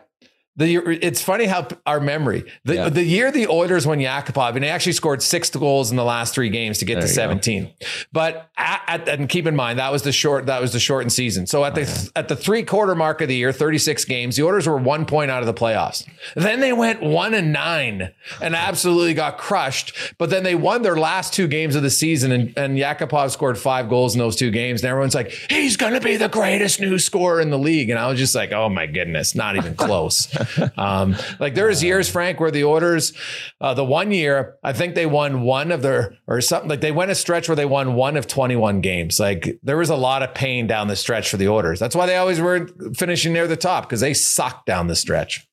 The, 0.55 0.75
it's 1.03 1.19
funny 1.19 1.45
how 1.45 1.67
our 1.87 1.99
memory 1.99 2.43
the, 2.63 2.75
Yeah. 2.75 2.89
the 2.89 3.03
year 3.03 3.31
the 3.31 3.47
Oilers 3.47 3.87
won 3.87 3.97
Yakupov 3.97 4.53
and 4.55 4.63
he 4.63 4.69
actually 4.69 4.91
scored 4.93 5.23
six 5.23 5.49
goals 5.49 5.89
in 5.89 5.97
the 5.97 6.03
last 6.03 6.35
three 6.35 6.49
games 6.49 6.77
to 6.77 6.85
get 6.85 6.95
There 6.99 7.01
to 7.03 7.07
you 7.07 7.13
go. 7.15 7.21
17 7.21 7.73
but 8.11 8.49
at, 8.55 8.81
at- 8.87 9.09
and 9.09 9.27
keep 9.27 9.47
in 9.47 9.55
mind 9.55 9.79
that 9.79 9.91
was 9.91 10.03
the 10.03 10.11
short 10.11 10.45
that 10.45 10.61
was 10.61 10.71
the 10.71 10.79
shortened 10.79 11.11
season. 11.11 11.47
So 11.47 11.65
at 11.65 11.73
the 11.73 12.11
at 12.15 12.27
the 12.27 12.35
three 12.35 12.61
quarter 12.61 12.93
mark 12.93 13.21
of 13.21 13.29
the 13.29 13.35
year 13.35 13.51
36 13.51 14.05
games 14.05 14.35
the 14.35 14.43
Oilers 14.43 14.67
were 14.67 14.77
one 14.77 15.05
point 15.07 15.31
out 15.31 15.41
of 15.41 15.47
the 15.47 15.55
playoffs. 15.55 16.07
Then 16.35 16.59
they 16.59 16.71
went 16.71 17.01
one 17.01 17.33
and 17.33 17.51
nine 17.51 18.11
and 18.39 18.55
absolutely 18.55 19.15
got 19.15 19.39
crushed 19.39 19.95
but 20.19 20.29
then 20.29 20.43
they 20.43 20.53
won 20.53 20.83
their 20.83 20.97
last 20.97 21.33
two 21.33 21.47
games 21.47 21.75
of 21.75 21.81
the 21.81 21.89
season 21.89 22.31
and, 22.31 22.53
and 22.57 22.77
Yakupov 22.77 23.31
scored 23.31 23.57
five 23.57 23.89
goals 23.89 24.13
in 24.13 24.19
those 24.19 24.35
two 24.35 24.51
games 24.51 24.81
and 24.83 24.89
everyone's 24.91 25.15
like 25.15 25.31
he's 25.49 25.77
gonna 25.77 25.99
be 25.99 26.15
the 26.15 26.29
greatest 26.29 26.79
new 26.79 26.99
scorer 26.99 27.41
in 27.41 27.49
the 27.49 27.57
league. 27.57 27.89
And 27.89 27.97
I 27.97 28.07
was 28.07 28.19
just 28.19 28.35
like 28.35 28.51
oh 28.51 28.69
my 28.69 28.85
goodness 28.85 29.33
not 29.33 29.55
even 29.55 29.73
close 29.73 30.27
um, 30.77 31.15
like 31.39 31.55
there 31.55 31.67
was 31.67 31.83
years, 31.83 32.09
Frank, 32.09 32.39
where 32.39 32.51
the 32.51 32.63
Oilers, 32.63 33.13
uh, 33.61 33.73
the 33.73 33.85
one 33.85 34.11
year, 34.11 34.57
I 34.63 34.73
think 34.73 34.95
they 34.95 35.05
won 35.05 35.41
one 35.41 35.71
of 35.71 35.81
their 35.81 36.17
or 36.27 36.41
something 36.41 36.69
like 36.69 36.81
they 36.81 36.91
went 36.91 37.11
a 37.11 37.15
stretch 37.15 37.47
where 37.47 37.55
they 37.55 37.65
won 37.65 37.95
one 37.95 38.17
of 38.17 38.27
21 38.27 38.81
games. 38.81 39.19
Like 39.19 39.59
there 39.63 39.77
was 39.77 39.89
a 39.89 39.95
lot 39.95 40.23
of 40.23 40.33
pain 40.33 40.67
down 40.67 40.87
the 40.87 40.95
stretch 40.95 41.29
for 41.29 41.37
the 41.37 41.47
Oilers. 41.47 41.79
That's 41.79 41.95
why 41.95 42.05
they 42.05 42.17
always 42.17 42.39
were 42.39 42.67
finishing 42.95 43.33
near 43.33 43.47
the 43.47 43.57
top 43.57 43.83
because 43.83 44.01
they 44.01 44.13
sucked 44.13 44.65
down 44.65 44.87
the 44.87 44.95
stretch. 44.95 45.47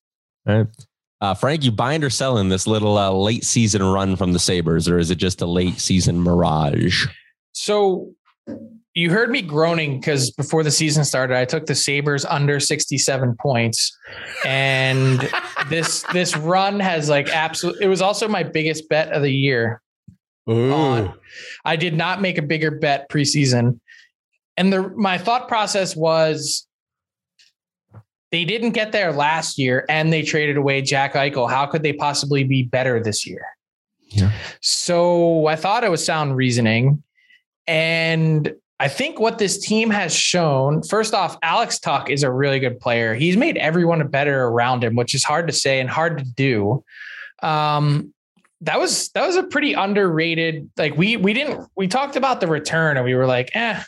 Right. 0.46 0.66
Uh, 1.20 1.34
Frank, 1.34 1.64
you 1.64 1.70
buying 1.70 2.02
or 2.02 2.10
selling 2.10 2.48
this 2.48 2.66
little 2.66 2.96
uh, 2.96 3.10
late 3.10 3.44
season 3.44 3.82
run 3.82 4.16
from 4.16 4.32
the 4.32 4.38
Sabres, 4.38 4.88
or 4.88 4.98
is 4.98 5.10
it 5.10 5.16
just 5.16 5.42
a 5.42 5.46
late 5.46 5.78
season 5.78 6.22
mirage? 6.22 7.06
So 7.52 8.12
you 8.94 9.10
heard 9.10 9.30
me 9.30 9.40
groaning 9.40 10.00
because 10.00 10.30
before 10.32 10.64
the 10.64 10.70
season 10.70 11.04
started, 11.04 11.36
I 11.36 11.44
took 11.44 11.66
the 11.66 11.74
Sabres 11.74 12.24
under 12.24 12.58
67 12.58 13.36
points. 13.40 13.96
And 14.44 15.28
this 15.68 16.04
this 16.12 16.36
run 16.36 16.80
has 16.80 17.08
like 17.08 17.28
absolute 17.28 17.80
it 17.80 17.88
was 17.88 18.02
also 18.02 18.26
my 18.28 18.42
biggest 18.42 18.88
bet 18.88 19.12
of 19.12 19.22
the 19.22 19.32
year. 19.32 19.80
on- 20.46 21.14
I 21.64 21.76
did 21.76 21.94
not 21.94 22.20
make 22.20 22.38
a 22.38 22.42
bigger 22.42 22.70
bet 22.70 23.08
preseason. 23.08 23.78
And 24.56 24.72
the 24.72 24.88
my 24.96 25.18
thought 25.18 25.46
process 25.48 25.94
was 25.94 26.66
they 28.32 28.44
didn't 28.44 28.70
get 28.72 28.92
there 28.92 29.12
last 29.12 29.58
year 29.58 29.84
and 29.88 30.12
they 30.12 30.22
traded 30.22 30.56
away 30.56 30.82
Jack 30.82 31.14
Eichel. 31.14 31.50
How 31.50 31.66
could 31.66 31.82
they 31.82 31.92
possibly 31.92 32.44
be 32.44 32.62
better 32.62 33.02
this 33.02 33.26
year? 33.26 33.44
Yeah. 34.08 34.32
So 34.60 35.46
I 35.46 35.56
thought 35.56 35.84
it 35.84 35.90
was 35.90 36.04
sound 36.04 36.36
reasoning. 36.36 37.02
And 37.66 38.52
I 38.80 38.88
think 38.88 39.20
what 39.20 39.36
this 39.36 39.58
team 39.58 39.90
has 39.90 40.14
shown, 40.14 40.82
first 40.82 41.12
off, 41.12 41.36
Alex 41.42 41.78
Tuch 41.78 42.08
is 42.08 42.22
a 42.22 42.32
really 42.32 42.58
good 42.58 42.80
player. 42.80 43.14
He's 43.14 43.36
made 43.36 43.58
everyone 43.58 44.04
better 44.08 44.44
around 44.44 44.82
him, 44.82 44.96
which 44.96 45.14
is 45.14 45.22
hard 45.22 45.46
to 45.48 45.52
say 45.52 45.80
and 45.80 45.90
hard 45.90 46.16
to 46.16 46.24
do. 46.24 46.82
Um, 47.42 48.14
that 48.62 48.78
was 48.78 49.10
that 49.10 49.26
was 49.26 49.36
a 49.36 49.42
pretty 49.42 49.74
underrated. 49.74 50.70
Like 50.78 50.96
we 50.96 51.18
we 51.18 51.34
didn't 51.34 51.68
we 51.76 51.88
talked 51.88 52.16
about 52.16 52.40
the 52.40 52.46
return 52.46 52.96
and 52.96 53.04
we 53.04 53.14
were 53.14 53.26
like, 53.26 53.50
eh, 53.54 53.82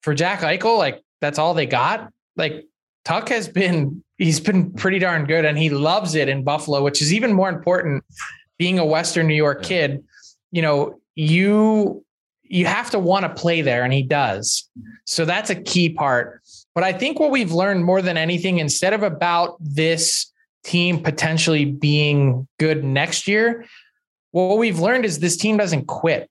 for 0.00 0.14
Jack 0.14 0.40
Eichel, 0.40 0.78
like 0.78 1.02
that's 1.20 1.38
all 1.38 1.52
they 1.52 1.66
got. 1.66 2.10
Like 2.34 2.64
Tuch 3.04 3.28
has 3.28 3.46
been 3.46 4.02
he's 4.16 4.40
been 4.40 4.72
pretty 4.72 5.00
darn 5.00 5.26
good 5.26 5.44
and 5.44 5.58
he 5.58 5.68
loves 5.68 6.14
it 6.14 6.30
in 6.30 6.44
Buffalo, 6.44 6.82
which 6.82 7.02
is 7.02 7.12
even 7.12 7.34
more 7.34 7.50
important. 7.50 8.04
Being 8.58 8.78
a 8.78 8.86
Western 8.86 9.26
New 9.26 9.34
York 9.34 9.62
kid, 9.62 10.02
you 10.50 10.62
know, 10.62 10.98
you 11.14 12.04
you 12.52 12.66
have 12.66 12.90
to 12.90 12.98
want 12.98 13.24
to 13.24 13.30
play 13.30 13.62
there, 13.62 13.82
and 13.82 13.94
he 13.94 14.02
does. 14.02 14.68
So 15.06 15.24
that's 15.24 15.48
a 15.48 15.54
key 15.54 15.88
part. 15.88 16.42
But 16.74 16.84
I 16.84 16.92
think 16.92 17.18
what 17.18 17.30
we've 17.30 17.50
learned 17.50 17.82
more 17.82 18.02
than 18.02 18.18
anything, 18.18 18.58
instead 18.58 18.92
of 18.92 19.02
about 19.02 19.56
this 19.58 20.30
team 20.62 21.02
potentially 21.02 21.64
being 21.64 22.46
good 22.58 22.84
next 22.84 23.26
year, 23.26 23.64
what 24.32 24.58
we've 24.58 24.78
learned 24.78 25.06
is 25.06 25.18
this 25.18 25.38
team 25.38 25.56
doesn't 25.56 25.86
quit. 25.86 26.28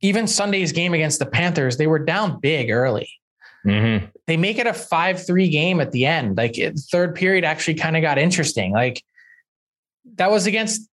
Even 0.00 0.26
Sunday's 0.26 0.72
game 0.72 0.94
against 0.94 1.20
the 1.20 1.26
Panthers, 1.26 1.76
they 1.76 1.86
were 1.86 2.00
down 2.00 2.40
big 2.40 2.70
early. 2.70 3.08
Mm-hmm. 3.64 4.06
They 4.26 4.36
make 4.36 4.58
it 4.58 4.66
a 4.66 4.74
5 4.74 5.24
3 5.24 5.48
game 5.48 5.80
at 5.80 5.92
the 5.92 6.06
end. 6.06 6.36
Like 6.36 6.58
it, 6.58 6.76
third 6.90 7.14
period 7.14 7.44
actually 7.44 7.74
kind 7.74 7.96
of 7.96 8.02
got 8.02 8.18
interesting. 8.18 8.72
Like 8.72 9.04
that 10.16 10.32
was 10.32 10.46
against 10.46 10.88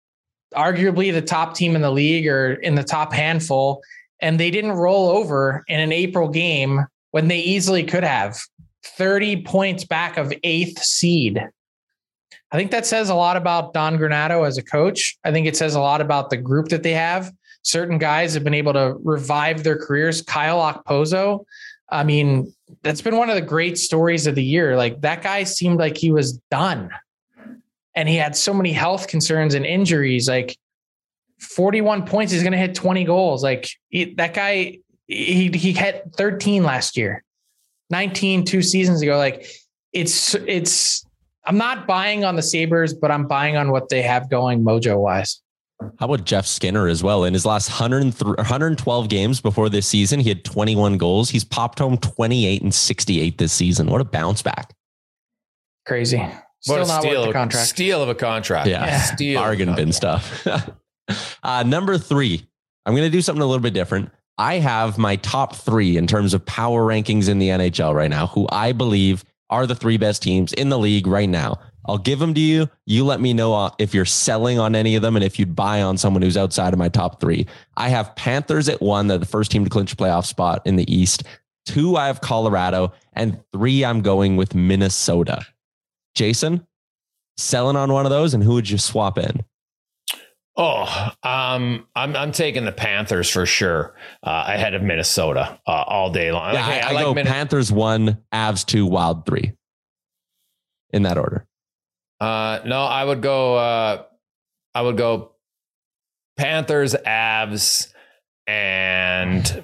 arguably 0.53 1.13
the 1.13 1.21
top 1.21 1.55
team 1.55 1.77
in 1.77 1.81
the 1.81 1.91
league 1.91 2.27
or 2.27 2.53
in 2.55 2.75
the 2.75 2.83
top 2.83 3.13
handful. 3.13 3.81
And 4.21 4.39
they 4.39 4.51
didn't 4.51 4.73
roll 4.73 5.09
over 5.09 5.63
in 5.67 5.79
an 5.79 5.91
April 5.91 6.27
game 6.27 6.85
when 7.11 7.27
they 7.27 7.39
easily 7.39 7.83
could 7.83 8.03
have 8.03 8.37
30 8.83 9.43
points 9.43 9.85
back 9.85 10.17
of 10.17 10.33
eighth 10.43 10.81
seed. 10.83 11.41
I 12.51 12.57
think 12.57 12.71
that 12.71 12.85
says 12.85 13.09
a 13.09 13.15
lot 13.15 13.37
about 13.37 13.73
Don 13.73 13.97
Granato 13.97 14.45
as 14.45 14.57
a 14.57 14.63
coach. 14.63 15.17
I 15.23 15.31
think 15.31 15.47
it 15.47 15.55
says 15.55 15.75
a 15.75 15.79
lot 15.79 16.01
about 16.01 16.29
the 16.29 16.37
group 16.37 16.69
that 16.69 16.83
they 16.83 16.93
have. 16.93 17.31
Certain 17.61 17.97
guys 17.97 18.33
have 18.33 18.43
been 18.43 18.53
able 18.53 18.73
to 18.73 18.95
revive 19.03 19.63
their 19.63 19.77
careers. 19.77 20.21
Kyle 20.21 20.59
Okposo, 20.59 21.45
I 21.91 22.03
mean, 22.03 22.53
that's 22.83 23.01
been 23.01 23.17
one 23.17 23.29
of 23.29 23.35
the 23.35 23.41
great 23.41 23.77
stories 23.77 24.27
of 24.27 24.35
the 24.35 24.43
year. 24.43 24.77
Like 24.77 25.01
that 25.01 25.21
guy 25.21 25.43
seemed 25.43 25.79
like 25.79 25.97
he 25.97 26.11
was 26.11 26.33
done. 26.49 26.89
And 27.95 28.07
he 28.07 28.15
had 28.15 28.35
so 28.35 28.53
many 28.53 28.71
health 28.71 29.07
concerns 29.07 29.55
and 29.55 29.65
injuries. 29.65 30.27
Like 30.27 30.57
41 31.39 32.05
points, 32.05 32.31
he's 32.31 32.43
going 32.43 32.51
to 32.51 32.57
hit 32.57 32.75
20 32.75 33.03
goals. 33.05 33.43
Like 33.43 33.69
he, 33.89 34.13
that 34.15 34.33
guy, 34.33 34.79
he 35.07 35.49
he 35.49 35.73
hit 35.73 36.03
13 36.15 36.63
last 36.63 36.97
year, 36.97 37.23
19 37.89 38.45
two 38.45 38.61
seasons 38.61 39.01
ago. 39.01 39.17
Like 39.17 39.47
it's 39.93 40.35
it's 40.35 41.05
I'm 41.45 41.57
not 41.57 41.87
buying 41.87 42.23
on 42.23 42.35
the 42.35 42.43
Sabres, 42.43 42.93
but 42.93 43.09
I'm 43.11 43.27
buying 43.27 43.57
on 43.57 43.71
what 43.71 43.89
they 43.89 44.01
have 44.01 44.29
going 44.29 44.63
mojo 44.63 44.99
wise. 44.99 45.41
How 45.97 46.07
about 46.07 46.25
Jeff 46.25 46.45
Skinner 46.45 46.87
as 46.87 47.01
well? 47.03 47.23
In 47.23 47.33
his 47.33 47.45
last 47.45 47.69
103 47.69 48.33
112 48.33 49.09
games 49.09 49.39
before 49.39 49.69
this 49.69 49.87
season, 49.87 50.19
he 50.19 50.27
had 50.29 50.43
21 50.43 50.97
goals. 50.97 51.29
He's 51.29 51.45
popped 51.45 51.79
home 51.79 51.97
28 51.97 52.61
and 52.61 52.73
68 52.73 53.37
this 53.37 53.53
season. 53.53 53.87
What 53.87 54.01
a 54.01 54.05
bounce 54.05 54.41
back. 54.41 54.73
Crazy. 55.85 56.17
What 56.17 56.33
Still 56.59 56.75
a 56.75 56.87
not 56.87 57.01
steal, 57.01 57.21
worth 57.21 57.27
the 57.27 57.33
contract. 57.33 57.67
steal 57.67 58.03
of 58.03 58.09
a 58.09 58.15
contract. 58.15 58.67
Yeah. 58.67 58.85
Yeah. 58.85 58.99
Steal. 58.99 59.39
bargain 59.39 59.73
bin 59.75 59.93
stuff. 59.93 60.45
uh, 61.43 61.63
number 61.63 61.97
three, 61.97 62.45
I'm 62.85 62.93
going 62.93 63.05
to 63.05 63.15
do 63.15 63.21
something 63.21 63.41
a 63.41 63.45
little 63.45 63.61
bit 63.61 63.73
different. 63.73 64.11
I 64.37 64.55
have 64.55 64.97
my 64.97 65.17
top 65.17 65.55
three 65.55 65.97
in 65.97 66.07
terms 66.07 66.33
of 66.33 66.45
power 66.45 66.85
rankings 66.85 67.27
in 67.27 67.39
the 67.39 67.49
NHL 67.49 67.93
right 67.93 68.09
now, 68.09 68.27
who 68.27 68.47
I 68.51 68.71
believe 68.71 69.25
are 69.49 69.67
the 69.67 69.75
three 69.75 69.97
best 69.97 70.23
teams 70.23 70.53
in 70.53 70.69
the 70.69 70.79
league 70.79 71.07
right 71.07 71.27
now. 71.27 71.59
I'll 71.85 71.97
give 71.97 72.19
them 72.19 72.33
to 72.35 72.39
you. 72.39 72.69
You 72.85 73.03
let 73.03 73.19
me 73.19 73.33
know 73.33 73.53
uh, 73.53 73.71
if 73.79 73.93
you're 73.93 74.05
selling 74.05 74.59
on 74.59 74.75
any 74.75 74.95
of 74.95 75.01
them 75.01 75.15
and 75.15 75.25
if 75.25 75.39
you'd 75.39 75.55
buy 75.55 75.81
on 75.81 75.97
someone 75.97 76.21
who's 76.21 76.37
outside 76.37 76.71
of 76.71 76.79
my 76.79 76.89
top 76.89 77.19
three. 77.19 77.47
I 77.77 77.89
have 77.89 78.15
Panthers 78.15 78.69
at 78.69 78.81
one. 78.81 79.07
They're 79.07 79.17
the 79.17 79.25
first 79.25 79.51
team 79.51 79.63
to 79.63 79.69
clinch 79.69 79.93
a 79.93 79.95
playoff 79.95 80.25
spot 80.25 80.61
in 80.65 80.75
the 80.75 80.91
East. 80.93 81.23
Two, 81.65 81.97
I 81.97 82.07
have 82.07 82.21
Colorado. 82.21 82.93
And 83.13 83.39
three, 83.51 83.83
I'm 83.83 84.01
going 84.01 84.37
with 84.37 84.53
Minnesota. 84.53 85.45
Jason, 86.15 86.65
selling 87.37 87.75
on 87.75 87.91
one 87.91 88.05
of 88.05 88.11
those, 88.11 88.33
and 88.33 88.43
who 88.43 88.53
would 88.53 88.69
you 88.69 88.77
swap 88.77 89.17
in? 89.17 89.43
Oh, 90.61 91.11
um, 91.23 91.87
I'm 91.95 92.17
I'm 92.17 92.33
taking 92.33 92.65
the 92.65 92.73
Panthers 92.73 93.29
for 93.29 93.45
sure 93.45 93.95
uh, 94.21 94.43
ahead 94.47 94.73
of 94.73 94.83
Minnesota 94.83 95.57
uh, 95.65 95.71
all 95.71 96.11
day 96.11 96.33
long. 96.33 96.53
Yeah, 96.53 96.59
Like, 96.67 96.83
I, 96.83 96.87
hey, 96.89 96.97
I 96.97 97.01
go 97.01 97.13
Min- 97.13 97.25
Panthers 97.25 97.71
one, 97.71 98.17
Avs 98.33 98.65
two, 98.65 98.85
Wild 98.85 99.25
three. 99.25 99.53
In 100.91 101.03
that 101.03 101.17
order. 101.17 101.47
Uh, 102.19 102.59
no, 102.65 102.81
I 102.83 103.05
would 103.05 103.21
go. 103.21 103.55
Uh, 103.55 104.03
I 104.75 104.81
would 104.81 104.97
go 104.97 105.31
Panthers, 106.35 106.93
Avs, 106.93 107.93
and 108.45 109.63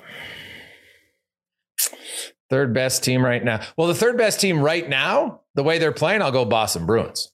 third 2.50 2.74
best 2.74 3.04
team 3.04 3.26
right 3.26 3.44
now. 3.44 3.60
Well, 3.76 3.90
the 3.90 3.96
third 3.96 4.18
best 4.18 4.40
team 4.40 4.62
right 4.62 4.88
now, 4.88 5.42
the 5.56 5.64
way 5.64 5.78
they're 5.78 5.92
playing, 5.92 6.22
I'll 6.22 6.32
go 6.32 6.46
Boston 6.46 6.86
Bruins. 6.86 7.34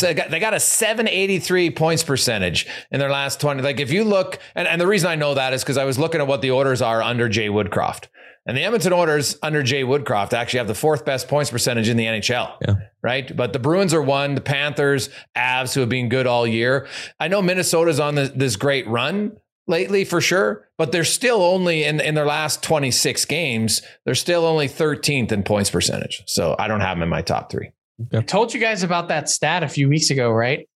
They 0.00 0.14
got, 0.14 0.30
they 0.30 0.40
got 0.40 0.54
a 0.54 0.60
783 0.60 1.70
points 1.70 2.02
percentage 2.02 2.66
in 2.90 3.00
their 3.00 3.10
last 3.10 3.40
20. 3.40 3.62
Like 3.62 3.80
if 3.80 3.90
you 3.90 4.04
look, 4.04 4.38
and, 4.54 4.66
and 4.68 4.80
the 4.80 4.86
reason 4.86 5.10
I 5.10 5.14
know 5.16 5.34
that 5.34 5.52
is 5.52 5.62
because 5.62 5.76
I 5.76 5.84
was 5.84 5.98
looking 5.98 6.20
at 6.20 6.26
what 6.26 6.42
the 6.42 6.52
Oilers 6.52 6.82
are 6.82 7.02
under 7.02 7.28
Jay 7.28 7.48
Woodcroft. 7.48 8.06
And 8.48 8.56
the 8.56 8.62
Edmonton 8.62 8.92
Oilers 8.92 9.36
under 9.42 9.62
Jay 9.62 9.82
Woodcroft 9.82 10.32
actually 10.32 10.58
have 10.58 10.68
the 10.68 10.74
fourth 10.74 11.04
best 11.04 11.26
points 11.26 11.50
percentage 11.50 11.88
in 11.88 11.96
the 11.96 12.04
NHL. 12.04 12.52
Yeah. 12.66 12.74
Right. 13.02 13.36
But 13.36 13.52
the 13.52 13.58
Bruins 13.58 13.92
are 13.92 14.02
one, 14.02 14.36
the 14.36 14.40
Panthers, 14.40 15.10
Avs, 15.36 15.74
who 15.74 15.80
have 15.80 15.88
been 15.88 16.08
good 16.08 16.28
all 16.28 16.46
year. 16.46 16.86
I 17.18 17.26
know 17.26 17.42
Minnesota's 17.42 17.98
on 17.98 18.14
this, 18.14 18.30
this 18.30 18.54
great 18.54 18.86
run 18.86 19.36
lately 19.66 20.04
for 20.04 20.20
sure, 20.20 20.68
but 20.78 20.92
they're 20.92 21.04
still 21.04 21.42
only 21.42 21.84
in, 21.84 22.00
in 22.00 22.14
their 22.14 22.26
last 22.26 22.62
26 22.62 23.24
games, 23.24 23.82
they're 24.04 24.14
still 24.14 24.44
only 24.44 24.68
13th 24.68 25.32
in 25.32 25.42
points 25.42 25.70
percentage. 25.70 26.22
So 26.26 26.54
I 26.58 26.68
don't 26.68 26.80
have 26.80 26.96
them 26.96 27.02
in 27.02 27.08
my 27.08 27.22
top 27.22 27.50
three. 27.50 27.72
I 28.12 28.20
told 28.20 28.52
you 28.52 28.60
guys 28.60 28.82
about 28.82 29.08
that 29.08 29.28
stat 29.28 29.62
a 29.62 29.68
few 29.68 29.88
weeks 29.88 30.10
ago, 30.10 30.30
right? 30.30 30.68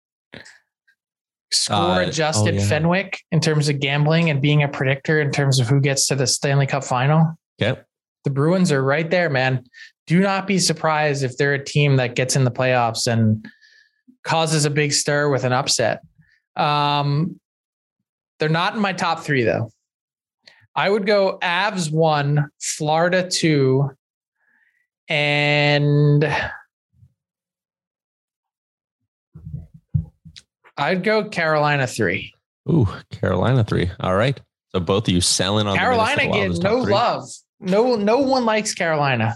Score 1.52 1.76
Uh, 1.76 2.00
adjusted 2.08 2.56
oh, 2.56 2.58
yeah. 2.60 2.66
Fenwick 2.66 3.20
in 3.32 3.40
terms 3.42 3.70
of 3.70 3.80
gambling 3.80 4.30
and 4.30 4.42
being 4.42 4.64
a 4.64 4.68
predictor 4.68 5.20
in 5.20 5.32
terms 5.32 5.60
of 5.60 5.68
who 5.68 5.82
gets 5.82 6.08
to 6.08 6.16
the 6.16 6.28
Stanley 6.28 6.68
Cup 6.68 6.84
final. 6.84 7.38
Okay. 7.62 7.80
The 8.24 8.30
Bruins 8.30 8.72
are 8.72 8.84
right 8.84 9.10
there, 9.10 9.30
man. 9.30 9.64
do 10.08 10.20
not 10.20 10.48
be 10.48 10.58
surprised 10.60 11.24
if 11.24 11.38
they're 11.38 11.54
a 11.54 11.64
team 11.64 11.98
that 11.98 12.16
gets 12.16 12.36
in 12.36 12.44
the 12.44 12.52
playoffs 12.52 13.06
and 13.06 13.48
causes 14.24 14.66
a 14.66 14.70
big 14.70 14.92
stir 14.92 15.30
with 15.30 15.44
an 15.44 15.54
upset. 15.54 16.02
Um, 16.56 17.40
they're 18.40 18.50
not 18.50 18.74
in 18.76 18.82
my 18.82 18.94
top 18.94 19.20
three 19.22 19.44
though. 19.44 19.72
I 20.76 20.90
would 20.90 21.06
go 21.06 21.38
Avs 21.42 21.92
one, 21.92 22.50
Florida 22.60 23.30
two, 23.30 23.92
and 25.08 26.24
I'd 30.80 31.04
go 31.04 31.24
Carolina 31.26 31.88
three. 31.88 32.34
Ooh, 32.70 32.88
Carolina 33.12 33.64
three. 33.64 33.90
All 34.00 34.16
right. 34.16 34.40
So 34.72 34.80
both 34.80 35.08
of 35.08 35.14
you 35.14 35.22
selling 35.22 35.68
on 35.68 35.78
Carolina 35.78 36.28
get 36.32 36.62
no 36.62 36.78
love. 36.78 37.30
No, 37.60 37.96
no 37.96 38.20
one 38.20 38.46
likes 38.46 38.74
Carolina. 38.74 39.36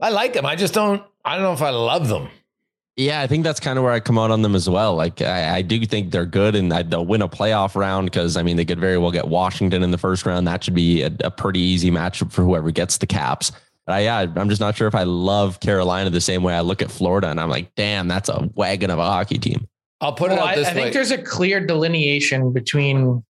I 0.00 0.10
like 0.10 0.34
them. 0.34 0.46
I 0.46 0.54
just 0.54 0.74
don't. 0.74 1.02
I 1.24 1.34
don't 1.34 1.42
know 1.42 1.52
if 1.52 1.62
I 1.62 1.70
love 1.70 2.08
them. 2.08 2.28
Yeah, 2.96 3.20
I 3.20 3.28
think 3.28 3.44
that's 3.44 3.60
kind 3.60 3.78
of 3.78 3.84
where 3.84 3.92
I 3.92 4.00
come 4.00 4.18
out 4.18 4.32
on 4.32 4.42
them 4.42 4.56
as 4.56 4.68
well. 4.68 4.96
Like 4.96 5.22
I, 5.22 5.58
I 5.58 5.62
do 5.62 5.84
think 5.86 6.10
they're 6.10 6.26
good 6.26 6.56
and 6.56 6.72
they'll 6.72 7.06
win 7.06 7.22
a 7.22 7.28
playoff 7.28 7.76
round 7.76 8.10
because 8.10 8.36
I 8.36 8.42
mean 8.42 8.56
they 8.56 8.64
could 8.64 8.80
very 8.80 8.98
well 8.98 9.12
get 9.12 9.28
Washington 9.28 9.82
in 9.82 9.92
the 9.92 9.98
first 9.98 10.26
round. 10.26 10.48
That 10.48 10.64
should 10.64 10.74
be 10.74 11.02
a, 11.02 11.12
a 11.22 11.30
pretty 11.30 11.60
easy 11.60 11.92
matchup 11.92 12.32
for 12.32 12.42
whoever 12.42 12.72
gets 12.72 12.98
the 12.98 13.06
Caps. 13.06 13.52
But 13.86 13.94
I, 13.94 14.00
yeah, 14.00 14.26
I'm 14.36 14.48
just 14.48 14.60
not 14.60 14.76
sure 14.76 14.88
if 14.88 14.96
I 14.96 15.04
love 15.04 15.60
Carolina 15.60 16.10
the 16.10 16.20
same 16.20 16.42
way 16.42 16.54
I 16.54 16.60
look 16.60 16.82
at 16.82 16.90
Florida 16.90 17.28
and 17.28 17.40
I'm 17.40 17.48
like, 17.48 17.72
damn, 17.76 18.08
that's 18.08 18.28
a 18.28 18.50
wagon 18.54 18.90
of 18.90 18.98
a 18.98 19.04
hockey 19.04 19.38
team. 19.38 19.68
I'll 20.00 20.12
put 20.12 20.30
well, 20.30 20.38
it 20.38 20.50
out 20.50 20.56
this 20.56 20.68
I, 20.68 20.70
I 20.70 20.74
way. 20.74 20.80
think 20.82 20.94
there's 20.94 21.10
a 21.10 21.18
clear 21.18 21.64
delineation 21.64 22.52
between 22.52 23.24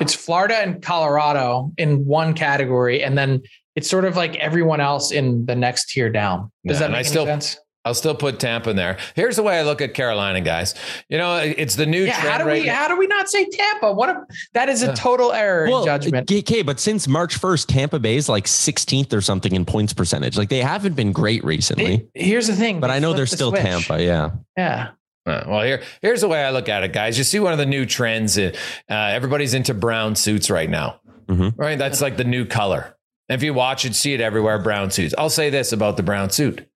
it's 0.00 0.14
Florida 0.14 0.56
and 0.56 0.82
Colorado 0.82 1.72
in 1.76 2.04
one 2.06 2.34
category, 2.34 3.02
and 3.02 3.16
then 3.16 3.42
it's 3.76 3.88
sort 3.88 4.04
of 4.04 4.16
like 4.16 4.36
everyone 4.36 4.80
else 4.80 5.12
in 5.12 5.46
the 5.46 5.56
next 5.56 5.90
tier 5.90 6.10
down. 6.10 6.50
Does 6.66 6.76
yeah, 6.76 6.86
that 6.86 6.90
make 6.90 6.98
any 7.00 7.08
still, 7.08 7.26
sense? 7.26 7.58
I'll 7.84 7.94
still 7.94 8.14
put 8.14 8.38
Tampa 8.38 8.70
in 8.70 8.76
there. 8.76 8.96
Here's 9.16 9.34
the 9.34 9.42
way 9.42 9.58
I 9.58 9.62
look 9.62 9.80
at 9.80 9.92
Carolina, 9.92 10.40
guys. 10.40 10.76
You 11.08 11.18
know, 11.18 11.38
it's 11.38 11.74
the 11.74 11.86
new 11.86 12.04
yeah, 12.04 12.12
How 12.12 12.38
do 12.38 12.44
right 12.44 12.62
we 12.62 12.68
now. 12.68 12.76
how 12.76 12.88
do 12.88 12.96
we 12.96 13.08
not 13.08 13.28
say 13.28 13.44
Tampa? 13.50 13.92
What 13.92 14.08
a, 14.08 14.24
that 14.54 14.68
is 14.68 14.82
a 14.82 14.94
total 14.94 15.32
error 15.32 15.68
well, 15.68 15.80
in 15.80 15.86
judgment. 15.86 16.30
Okay, 16.30 16.62
but 16.62 16.78
since 16.78 17.08
March 17.08 17.40
1st, 17.40 17.66
Tampa 17.66 17.98
Bay 17.98 18.16
is 18.16 18.28
like 18.28 18.44
16th 18.44 19.12
or 19.12 19.20
something 19.20 19.52
in 19.52 19.64
points 19.64 19.92
percentage. 19.92 20.38
Like 20.38 20.48
they 20.48 20.60
haven't 20.60 20.94
been 20.94 21.10
great 21.10 21.42
recently. 21.42 22.08
It, 22.14 22.24
here's 22.24 22.46
the 22.46 22.54
thing. 22.54 22.78
But 22.78 22.90
I 22.92 23.00
know 23.00 23.14
they're 23.14 23.24
the 23.24 23.36
still 23.36 23.50
switch. 23.50 23.62
Tampa. 23.62 24.00
Yeah. 24.00 24.30
Yeah. 24.56 24.90
Uh, 25.24 25.44
well, 25.46 25.62
here, 25.62 25.82
here's 26.00 26.20
the 26.20 26.28
way 26.28 26.42
I 26.42 26.50
look 26.50 26.68
at 26.68 26.82
it, 26.82 26.92
guys. 26.92 27.16
You 27.16 27.24
see 27.24 27.38
one 27.38 27.52
of 27.52 27.58
the 27.58 27.66
new 27.66 27.86
trends. 27.86 28.36
Uh, 28.36 28.52
everybody's 28.88 29.54
into 29.54 29.72
brown 29.72 30.16
suits 30.16 30.50
right 30.50 30.68
now, 30.68 31.00
mm-hmm. 31.26 31.60
right? 31.60 31.78
That's 31.78 32.00
like 32.00 32.16
the 32.16 32.24
new 32.24 32.44
color. 32.44 32.96
And 33.28 33.38
if 33.38 33.44
you 33.44 33.54
watch 33.54 33.84
it, 33.84 33.94
see 33.94 34.14
it 34.14 34.20
everywhere, 34.20 34.58
brown 34.58 34.90
suits. 34.90 35.14
I'll 35.16 35.30
say 35.30 35.48
this 35.48 35.72
about 35.72 35.96
the 35.96 36.02
brown 36.02 36.30
suit. 36.30 36.68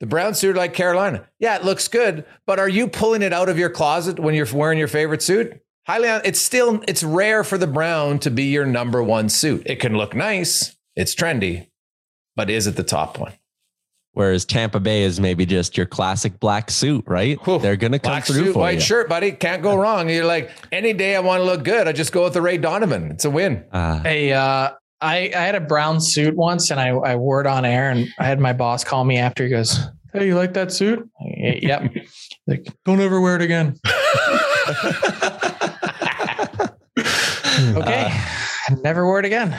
The 0.00 0.06
brown 0.06 0.34
suit 0.34 0.54
like 0.54 0.74
Carolina. 0.74 1.26
Yeah, 1.40 1.56
it 1.56 1.64
looks 1.64 1.88
good, 1.88 2.24
but 2.46 2.58
are 2.58 2.68
you 2.68 2.88
pulling 2.88 3.22
it 3.22 3.32
out 3.32 3.48
of 3.48 3.58
your 3.58 3.70
closet 3.70 4.20
when 4.20 4.34
you're 4.34 4.46
wearing 4.52 4.78
your 4.78 4.86
favorite 4.86 5.22
suit? 5.22 5.60
Highly, 5.86 6.08
it's 6.24 6.40
still, 6.40 6.82
it's 6.86 7.02
rare 7.02 7.42
for 7.42 7.56
the 7.56 7.66
brown 7.66 8.18
to 8.20 8.30
be 8.30 8.44
your 8.44 8.66
number 8.66 9.02
one 9.02 9.30
suit. 9.30 9.62
It 9.64 9.80
can 9.80 9.96
look 9.96 10.14
nice. 10.14 10.76
It's 10.94 11.14
trendy, 11.14 11.68
but 12.36 12.50
is 12.50 12.66
it 12.66 12.76
the 12.76 12.82
top 12.82 13.18
one? 13.18 13.32
Whereas 14.18 14.44
Tampa 14.44 14.80
Bay 14.80 15.04
is 15.04 15.20
maybe 15.20 15.46
just 15.46 15.76
your 15.76 15.86
classic 15.86 16.40
black 16.40 16.72
suit, 16.72 17.04
right? 17.06 17.38
Whew. 17.44 17.60
They're 17.60 17.76
going 17.76 17.92
to 17.92 18.00
come 18.00 18.14
black 18.14 18.24
through 18.24 18.46
suit, 18.46 18.52
for 18.52 18.58
white 18.58 18.74
you. 18.74 18.80
shirt, 18.80 19.08
buddy. 19.08 19.30
Can't 19.30 19.62
go 19.62 19.76
wrong. 19.76 20.10
You're 20.10 20.24
like 20.24 20.50
any 20.72 20.92
day 20.92 21.14
I 21.14 21.20
want 21.20 21.40
to 21.40 21.44
look 21.44 21.62
good, 21.62 21.86
I 21.86 21.92
just 21.92 22.10
go 22.10 22.24
with 22.24 22.32
the 22.32 22.42
Ray 22.42 22.58
Donovan. 22.58 23.12
It's 23.12 23.24
a 23.24 23.30
win. 23.30 23.64
Uh, 23.70 24.02
hey, 24.02 24.32
uh, 24.32 24.70
I, 25.00 25.30
I 25.32 25.40
had 25.40 25.54
a 25.54 25.60
brown 25.60 26.00
suit 26.00 26.34
once, 26.34 26.72
and 26.72 26.80
I, 26.80 26.88
I 26.88 27.14
wore 27.14 27.40
it 27.40 27.46
on 27.46 27.64
air, 27.64 27.92
and 27.92 28.08
I 28.18 28.24
had 28.24 28.40
my 28.40 28.52
boss 28.52 28.82
call 28.82 29.04
me 29.04 29.18
after. 29.18 29.44
He 29.44 29.50
goes, 29.50 29.78
"Hey, 30.12 30.26
you 30.26 30.34
like 30.34 30.52
that 30.54 30.72
suit?" 30.72 31.08
yep. 31.20 31.94
like, 32.48 32.66
don't 32.84 33.00
ever 33.00 33.20
wear 33.20 33.36
it 33.36 33.42
again. 33.42 33.76
okay, 37.76 38.08
uh, 38.10 38.74
never 38.82 39.06
wear 39.06 39.20
it 39.20 39.26
again. 39.26 39.56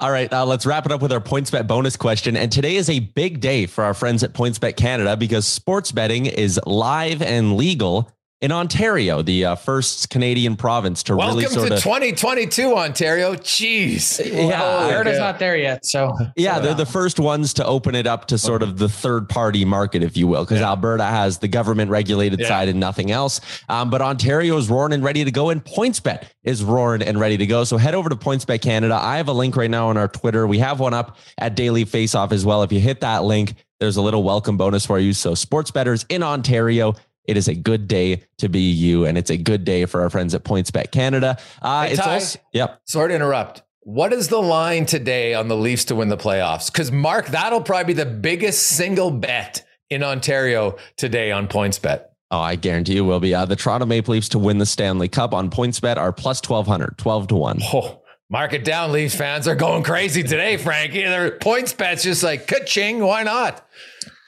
All 0.00 0.12
right, 0.12 0.32
uh, 0.32 0.46
let's 0.46 0.64
wrap 0.64 0.86
it 0.86 0.92
up 0.92 1.02
with 1.02 1.10
our 1.10 1.20
PointsBet 1.20 1.66
bonus 1.66 1.96
question. 1.96 2.36
And 2.36 2.52
today 2.52 2.76
is 2.76 2.88
a 2.88 3.00
big 3.00 3.40
day 3.40 3.66
for 3.66 3.82
our 3.82 3.94
friends 3.94 4.22
at 4.22 4.32
PointsBet 4.32 4.76
Canada 4.76 5.16
because 5.16 5.44
sports 5.44 5.90
betting 5.90 6.26
is 6.26 6.60
live 6.66 7.20
and 7.20 7.56
legal 7.56 8.08
in 8.40 8.52
Ontario, 8.52 9.20
the 9.20 9.44
uh, 9.44 9.54
first 9.56 10.10
Canadian 10.10 10.54
province 10.54 11.02
to 11.04 11.16
Welcome 11.16 11.38
really 11.38 11.50
sort 11.50 11.68
to 11.68 11.74
of 11.74 11.82
2022 11.82 12.72
Ontario. 12.72 13.34
Jeez, 13.34 14.24
yeah, 14.24 14.62
Alberta's 14.62 15.18
not 15.18 15.40
there 15.40 15.56
yet, 15.56 15.84
so 15.84 16.16
yeah, 16.36 16.60
they're 16.60 16.74
the 16.74 16.86
first 16.86 17.18
ones 17.18 17.52
to 17.54 17.66
open 17.66 17.96
it 17.96 18.06
up 18.06 18.26
to 18.26 18.38
sort 18.38 18.62
of 18.62 18.78
the 18.78 18.88
third 18.88 19.28
party 19.28 19.64
market, 19.64 20.04
if 20.04 20.16
you 20.16 20.28
will, 20.28 20.44
because 20.44 20.60
yeah. 20.60 20.68
Alberta 20.68 21.04
has 21.04 21.38
the 21.38 21.48
government 21.48 21.90
regulated 21.90 22.38
yeah. 22.38 22.48
side 22.48 22.68
and 22.68 22.78
nothing 22.78 23.10
else. 23.10 23.40
Um, 23.68 23.90
but 23.90 24.02
Ontario 24.02 24.56
is 24.56 24.70
roaring 24.70 24.92
and 24.92 25.02
ready 25.02 25.24
to 25.24 25.32
go, 25.32 25.50
and 25.50 25.64
PointsBet 25.64 26.28
is 26.44 26.62
roaring 26.62 27.02
and 27.02 27.18
ready 27.18 27.36
to 27.36 27.46
go. 27.46 27.64
So 27.64 27.76
head 27.76 27.94
over 27.94 28.08
to 28.08 28.16
PointsBet 28.16 28.62
Canada. 28.62 28.94
I 28.94 29.16
have 29.16 29.26
a 29.26 29.32
link 29.32 29.56
right 29.56 29.70
now 29.70 29.88
on 29.88 29.96
our 29.96 30.08
Twitter. 30.08 30.46
We 30.46 30.58
have 30.58 30.78
one 30.78 30.94
up 30.94 31.16
at 31.38 31.56
Daily 31.56 31.84
Faceoff 31.84 32.30
as 32.30 32.44
well. 32.46 32.62
If 32.62 32.70
you 32.70 32.78
hit 32.78 33.00
that 33.00 33.24
link, 33.24 33.54
there's 33.80 33.96
a 33.96 34.02
little 34.02 34.22
welcome 34.22 34.56
bonus 34.56 34.86
for 34.86 34.98
you. 34.98 35.12
So 35.12 35.34
sports 35.34 35.70
betters 35.70 36.04
in 36.08 36.22
Ontario 36.22 36.94
it 37.28 37.36
is 37.36 37.46
a 37.46 37.54
good 37.54 37.86
day 37.86 38.22
to 38.38 38.48
be 38.48 38.70
you, 38.72 39.04
and 39.04 39.16
it's 39.16 39.30
a 39.30 39.36
good 39.36 39.64
day 39.64 39.84
for 39.84 40.00
our 40.00 40.10
friends 40.10 40.34
at 40.34 40.42
PointsBet 40.42 40.90
Canada. 40.90 41.36
Uh, 41.60 41.84
hey, 41.84 41.92
it's 41.92 42.00
Ty, 42.00 42.14
also, 42.14 42.38
yep. 42.52 42.80
Sorry 42.86 43.10
to 43.10 43.14
interrupt. 43.14 43.62
What 43.82 44.12
is 44.12 44.28
the 44.28 44.40
line 44.40 44.86
today 44.86 45.34
on 45.34 45.48
the 45.48 45.56
Leafs 45.56 45.84
to 45.86 45.94
win 45.94 46.08
the 46.08 46.16
playoffs? 46.16 46.72
Because 46.72 46.90
Mark, 46.90 47.28
that'll 47.28 47.60
probably 47.60 47.94
be 47.94 48.02
the 48.02 48.06
biggest 48.06 48.66
single 48.66 49.10
bet 49.10 49.64
in 49.90 50.02
Ontario 50.02 50.76
today 50.96 51.30
on 51.30 51.48
PointsBet. 51.48 52.06
Oh, 52.30 52.40
I 52.40 52.56
guarantee 52.56 52.94
you 52.94 53.04
will 53.04 53.20
be. 53.20 53.34
Uh, 53.34 53.44
the 53.44 53.56
Toronto 53.56 53.86
Maple 53.86 54.12
Leafs 54.12 54.28
to 54.30 54.38
win 54.38 54.58
the 54.58 54.66
Stanley 54.66 55.08
Cup 55.08 55.32
on 55.32 55.50
PointsBet 55.50 55.96
are 55.96 56.12
plus 56.12 56.42
1200, 56.46 56.98
12 56.98 57.28
to 57.28 57.34
1. 57.34 57.60
Oh, 57.72 58.02
mark 58.30 58.52
it 58.52 58.64
down. 58.64 58.92
Leafs 58.92 59.14
fans 59.14 59.46
are 59.48 59.54
going 59.54 59.82
crazy 59.82 60.22
today, 60.22 60.56
Frankie. 60.56 61.04
Their 61.04 61.30
PointsBet's 61.38 62.02
just 62.02 62.22
like, 62.22 62.46
ka-ching, 62.46 63.00
why 63.00 63.22
not? 63.22 63.66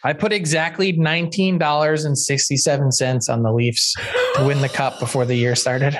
I 0.04 0.12
put 0.12 0.32
exactly 0.32 0.92
nineteen 0.92 1.58
dollars 1.58 2.04
and 2.04 2.16
sixty 2.16 2.56
seven 2.56 2.90
cents 2.92 3.28
on 3.28 3.42
the 3.42 3.52
Leafs 3.52 3.94
to 4.36 4.44
win 4.44 4.60
the 4.60 4.68
cup 4.68 4.98
before 4.98 5.24
the 5.24 5.34
year 5.34 5.54
started. 5.54 5.96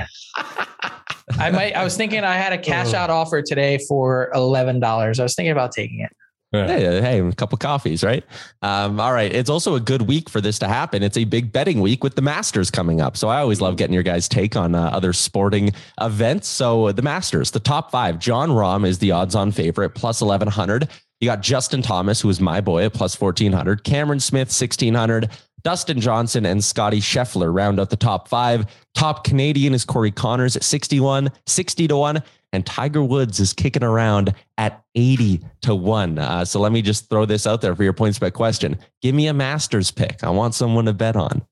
I 1.38 1.50
might. 1.50 1.74
I 1.74 1.84
was 1.84 1.96
thinking 1.96 2.24
I 2.24 2.36
had 2.36 2.52
a 2.52 2.58
cash 2.58 2.94
out 2.94 3.10
offer 3.10 3.42
today 3.42 3.78
for 3.88 4.30
eleven 4.34 4.80
dollars. 4.80 5.20
I 5.20 5.22
was 5.22 5.34
thinking 5.34 5.52
about 5.52 5.72
taking 5.72 6.00
it. 6.00 6.10
Hey, 6.52 7.00
hey, 7.00 7.20
a 7.20 7.32
couple 7.32 7.56
coffees, 7.58 8.02
right? 8.02 8.24
Um, 8.60 8.98
all 8.98 9.12
right. 9.12 9.32
It's 9.32 9.48
also 9.48 9.76
a 9.76 9.80
good 9.80 10.02
week 10.02 10.28
for 10.28 10.40
this 10.40 10.58
to 10.58 10.66
happen. 10.66 11.04
It's 11.04 11.16
a 11.16 11.22
big 11.22 11.52
betting 11.52 11.80
week 11.80 12.02
with 12.02 12.16
the 12.16 12.22
Masters 12.22 12.72
coming 12.72 13.00
up. 13.00 13.16
So 13.16 13.28
I 13.28 13.38
always 13.38 13.60
love 13.60 13.76
getting 13.76 13.94
your 13.94 14.02
guys' 14.02 14.28
take 14.28 14.56
on 14.56 14.74
uh, 14.74 14.90
other 14.92 15.12
sporting 15.12 15.72
events. 16.00 16.48
So 16.48 16.90
the 16.90 17.02
Masters, 17.02 17.52
the 17.52 17.60
top 17.60 17.92
five, 17.92 18.18
Jon 18.18 18.50
Rahm 18.50 18.84
is 18.84 18.98
the 18.98 19.12
odds 19.12 19.36
on 19.36 19.52
favorite, 19.52 19.90
plus 19.90 20.20
1100. 20.22 20.88
You 21.20 21.28
got 21.28 21.42
Justin 21.42 21.82
Thomas, 21.82 22.20
who 22.20 22.30
is 22.30 22.40
my 22.40 22.60
boy 22.60 22.84
at 22.86 22.94
plus 22.94 23.20
1400, 23.20 23.84
Cameron 23.84 24.20
Smith, 24.20 24.48
1600, 24.48 25.28
Dustin 25.62 26.00
Johnson 26.00 26.46
and 26.46 26.64
Scotty 26.64 27.00
Scheffler 27.00 27.54
round 27.54 27.78
out 27.78 27.90
the 27.90 27.96
top 27.96 28.28
five. 28.28 28.66
Top 28.94 29.24
Canadian 29.24 29.74
is 29.74 29.84
Corey 29.84 30.10
Conners 30.10 30.56
at 30.56 30.64
61, 30.64 31.30
60 31.46 31.88
to 31.88 31.96
1. 31.96 32.22
And 32.52 32.66
Tiger 32.66 33.04
Woods 33.04 33.38
is 33.38 33.52
kicking 33.52 33.84
around 33.84 34.34
at 34.58 34.82
80 34.94 35.40
to 35.62 35.74
1. 35.74 36.18
Uh, 36.18 36.44
so 36.44 36.58
let 36.58 36.72
me 36.72 36.82
just 36.82 37.08
throw 37.08 37.24
this 37.24 37.46
out 37.46 37.60
there 37.60 37.76
for 37.76 37.84
your 37.84 37.92
points 37.92 38.18
bet 38.18 38.32
question. 38.32 38.78
Give 39.02 39.14
me 39.14 39.28
a 39.28 39.34
Masters 39.34 39.90
pick. 39.90 40.24
I 40.24 40.30
want 40.30 40.54
someone 40.54 40.86
to 40.86 40.92
bet 40.92 41.14
on. 41.14 41.42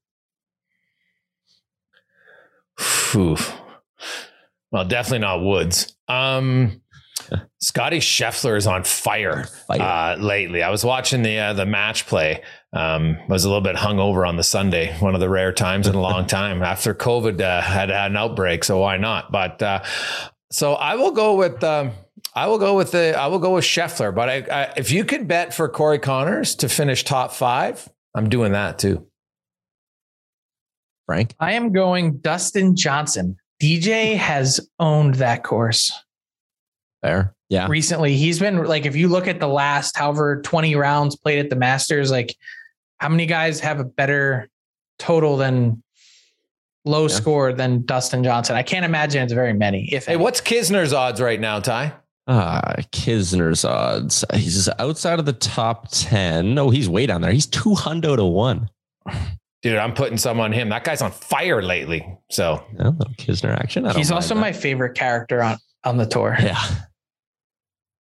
Well, 4.71 4.85
definitely 4.85 5.21
not 5.21 5.43
Woods. 5.43 5.97
Um, 6.09 6.83
Scotty 7.61 7.99
Scheffler 7.99 8.57
is 8.57 8.67
on 8.67 8.85
fire, 8.85 9.45
fire. 9.67 9.81
Uh, 9.81 10.17
lately. 10.17 10.63
I 10.63 10.71
was 10.71 10.85
watching 10.85 11.23
the 11.23 11.39
uh, 11.39 11.53
the 11.53 11.67
match 11.67 12.07
play. 12.07 12.43
Um, 12.73 13.17
was 13.29 13.45
a 13.45 13.49
little 13.49 13.63
bit 13.63 13.77
hungover 13.77 14.29
on 14.29 14.37
the 14.37 14.43
Sunday, 14.43 14.95
one 14.99 15.15
of 15.15 15.21
the 15.21 15.29
rare 15.31 15.53
times 15.53 15.87
in 15.87 15.95
a 15.95 16.01
long 16.01 16.27
time 16.29 16.63
after 16.63 16.95
COVID 16.95 17.41
uh, 17.41 17.63
had, 17.63 17.89
had 17.89 18.11
an 18.11 18.17
outbreak. 18.17 18.63
So 18.63 18.79
why 18.79 18.99
not? 18.99 19.33
But 19.33 19.63
uh, 19.63 19.83
so 20.51 20.75
I 20.75 20.97
will 20.97 21.13
go 21.13 21.35
with 21.35 21.65
um, 21.65 21.93
I 22.35 22.47
will 22.47 22.59
go 22.59 22.77
with 22.77 22.93
the 22.93 23.19
I 23.19 23.27
will 23.29 23.39
go 23.39 23.55
with 23.55 23.65
Scheffler. 23.65 24.15
But 24.15 24.29
I, 24.29 24.37
I, 24.51 24.73
if 24.77 24.91
you 24.91 25.05
could 25.05 25.27
bet 25.27 25.55
for 25.55 25.69
Corey 25.69 25.99
Conners 25.99 26.57
to 26.57 26.69
finish 26.69 27.05
top 27.05 27.33
five, 27.33 27.89
I'm 28.15 28.29
doing 28.29 28.53
that 28.53 28.79
too. 28.79 29.07
Frank, 31.07 31.35
I 31.41 31.53
am 31.53 31.73
going 31.73 32.19
Dustin 32.19 32.77
Johnson. 32.77 33.37
DJ 33.63 34.17
has 34.17 34.61
owned 34.79 35.17
that 35.17 35.43
course. 35.43 35.93
There. 37.03 37.35
Yeah. 37.49 37.69
Recently, 37.69 38.17
he's 38.17 38.39
been 38.39 38.65
like, 38.65 38.85
if 38.85 38.95
you 38.95 39.09
look 39.09 39.27
at 39.27 39.41
the 39.41 39.49
last 39.49 39.97
however 39.97 40.43
20 40.43 40.75
rounds 40.75 41.17
played 41.17 41.39
at 41.39 41.51
the 41.51 41.57
Masters, 41.57 42.11
like 42.11 42.37
how 42.99 43.09
many 43.09 43.27
guys 43.27 43.61
have 43.61 43.81
a 43.81 43.85
better 43.85 44.49
total 44.99 45.37
than 45.37 45.83
low 46.85 47.03
yeah. 47.03 47.15
score 47.15 47.53
than 47.53 47.85
Dustin 47.87 48.23
Johnson? 48.23 48.57
I 48.57 48.63
can't 48.63 48.85
imagine 48.85 49.23
it's 49.23 49.33
very 49.33 49.55
many. 49.55 49.89
If 49.93 50.07
hey, 50.07 50.15
any. 50.15 50.23
what's 50.23 50.41
Kisner's 50.41 50.93
odds 50.93 51.21
right 51.21 51.41
now, 51.41 51.61
Ty? 51.61 51.95
Ah, 52.27 52.75
Kisner's 52.93 53.65
odds. 53.65 54.25
He's 54.35 54.69
outside 54.79 55.19
of 55.19 55.25
the 55.25 55.33
top 55.33 55.89
10. 55.91 56.55
No, 56.55 56.69
he's 56.69 56.89
way 56.89 57.07
down 57.07 57.23
there. 57.23 57.33
He's 57.33 57.47
200 57.47 58.17
to 58.17 58.25
1. 58.25 58.69
Dude, 59.63 59.77
I'm 59.77 59.95
putting 59.95 60.19
some 60.19 60.39
on 60.39 60.53
him. 60.53 60.69
That 60.69 60.85
guy's 60.85 61.01
on 61.01 61.11
fire 61.11 61.63
lately. 61.63 62.07
So, 62.31 62.65
yeah, 62.79 62.89
little 62.89 63.15
Kisner 63.15 63.59
action. 63.59 63.87
I 63.87 63.95
He's 63.95 64.13
also 64.13 64.35
that. 64.35 64.41
my 64.41 64.53
favorite 64.53 64.95
character 64.95 65.43
on, 65.43 65.57
on 65.85 65.97
the 65.97 66.07
tour. 66.07 66.37
Yeah. 66.39 66.63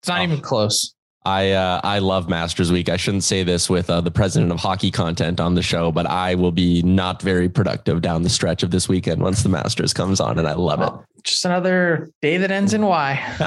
It's 0.03 0.09
not 0.09 0.20
oh. 0.20 0.24
even 0.24 0.40
close. 0.40 0.94
I 1.24 1.53
uh, 1.53 1.80
I 1.84 2.00
love 2.00 2.28
Masters 2.28 2.72
Week. 2.72 2.88
I 2.88 2.96
shouldn't 2.96 3.22
say 3.22 3.44
this 3.44 3.70
with 3.70 3.88
uh, 3.88 4.00
the 4.00 4.11
president 4.11 4.50
of 4.50 4.59
hockey 4.59 4.90
content 4.90 5.38
on 5.38 5.55
the 5.55 5.62
show, 5.62 5.92
but 5.92 6.07
I 6.07 6.34
will 6.34 6.50
be 6.50 6.82
not 6.82 7.22
very 7.22 7.48
productive 7.48 8.03
down 8.03 8.22
the 8.22 8.28
stretch 8.28 8.64
of 8.64 8.72
this 8.72 8.88
weekend 8.88 9.22
once 9.22 9.44
the 9.44 9.48
Masters 9.48 9.94
comes 9.94 10.18
on, 10.18 10.40
and 10.40 10.48
I 10.48 10.55
love 10.55 10.80
it. 10.80 11.22
Just 11.22 11.44
another 11.44 12.11
day 12.20 12.38
that 12.38 12.50
ends 12.50 12.74
in 12.74 12.84
Y. 12.84 13.38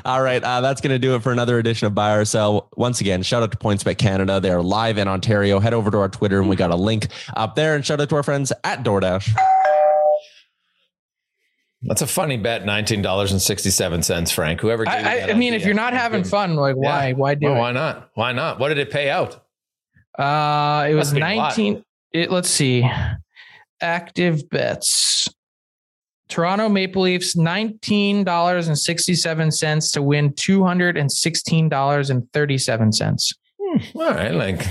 All 0.06 0.22
right, 0.22 0.42
uh, 0.42 0.62
that's 0.62 0.80
going 0.80 0.92
to 0.92 0.98
do 0.98 1.14
it 1.14 1.22
for 1.22 1.30
another 1.32 1.58
edition 1.58 1.86
of 1.86 1.94
Buy 1.94 2.14
or 2.14 2.24
Sell. 2.24 2.70
Once 2.78 3.02
again, 3.02 3.22
shout 3.22 3.42
out 3.42 3.52
to 3.52 3.58
PointsBet 3.58 3.98
Canada. 3.98 4.40
They're 4.40 4.62
live 4.62 4.96
in 4.96 5.06
Ontario. 5.06 5.60
Head 5.60 5.74
over 5.74 5.90
to 5.90 5.98
our 5.98 6.08
Twitter, 6.08 6.40
and 6.40 6.48
we 6.48 6.56
got 6.56 6.70
a 6.70 6.76
link 6.76 7.08
up 7.36 7.56
there. 7.56 7.74
And 7.74 7.84
shout 7.84 8.00
out 8.00 8.08
to 8.08 8.16
our 8.16 8.22
friends 8.22 8.50
at 8.64 8.82
DoorDash. 8.82 9.59
That's 11.82 12.02
a 12.02 12.06
funny 12.06 12.36
bet, 12.36 12.66
nineteen 12.66 13.00
dollars 13.00 13.32
and 13.32 13.40
sixty 13.40 13.70
seven 13.70 14.02
cents, 14.02 14.30
Frank. 14.30 14.60
Whoever. 14.60 14.86
I, 14.86 15.20
I, 15.20 15.30
I 15.30 15.34
mean, 15.34 15.54
if 15.54 15.64
you're 15.64 15.74
not 15.74 15.94
having 15.94 16.24
fun, 16.24 16.56
like 16.56 16.76
why? 16.76 17.08
Yeah. 17.08 17.14
Why 17.14 17.34
do 17.34 17.46
well, 17.46 17.56
it? 17.56 17.58
Why 17.58 17.72
not? 17.72 18.10
Why 18.14 18.32
not? 18.32 18.58
What 18.58 18.68
did 18.68 18.78
it 18.78 18.90
pay 18.90 19.08
out? 19.08 19.46
Uh, 20.18 20.86
it 20.90 20.94
was 20.94 21.14
nineteen. 21.14 21.82
It 22.12 22.30
let's 22.30 22.50
see, 22.50 22.86
active 23.80 24.50
bets. 24.50 25.28
Toronto 26.28 26.68
Maple 26.68 27.02
Leafs 27.02 27.34
nineteen 27.34 28.24
dollars 28.24 28.68
and 28.68 28.78
sixty 28.78 29.14
seven 29.14 29.50
cents 29.50 29.90
to 29.92 30.02
win 30.02 30.34
two 30.34 30.62
hundred 30.62 30.98
and 30.98 31.10
sixteen 31.10 31.68
dollars 31.70 32.10
and 32.10 32.30
thirty 32.32 32.58
seven 32.58 32.92
cents. 32.92 33.32
Hmm, 33.58 33.98
all 33.98 34.10
right, 34.10 34.34
like 34.34 34.66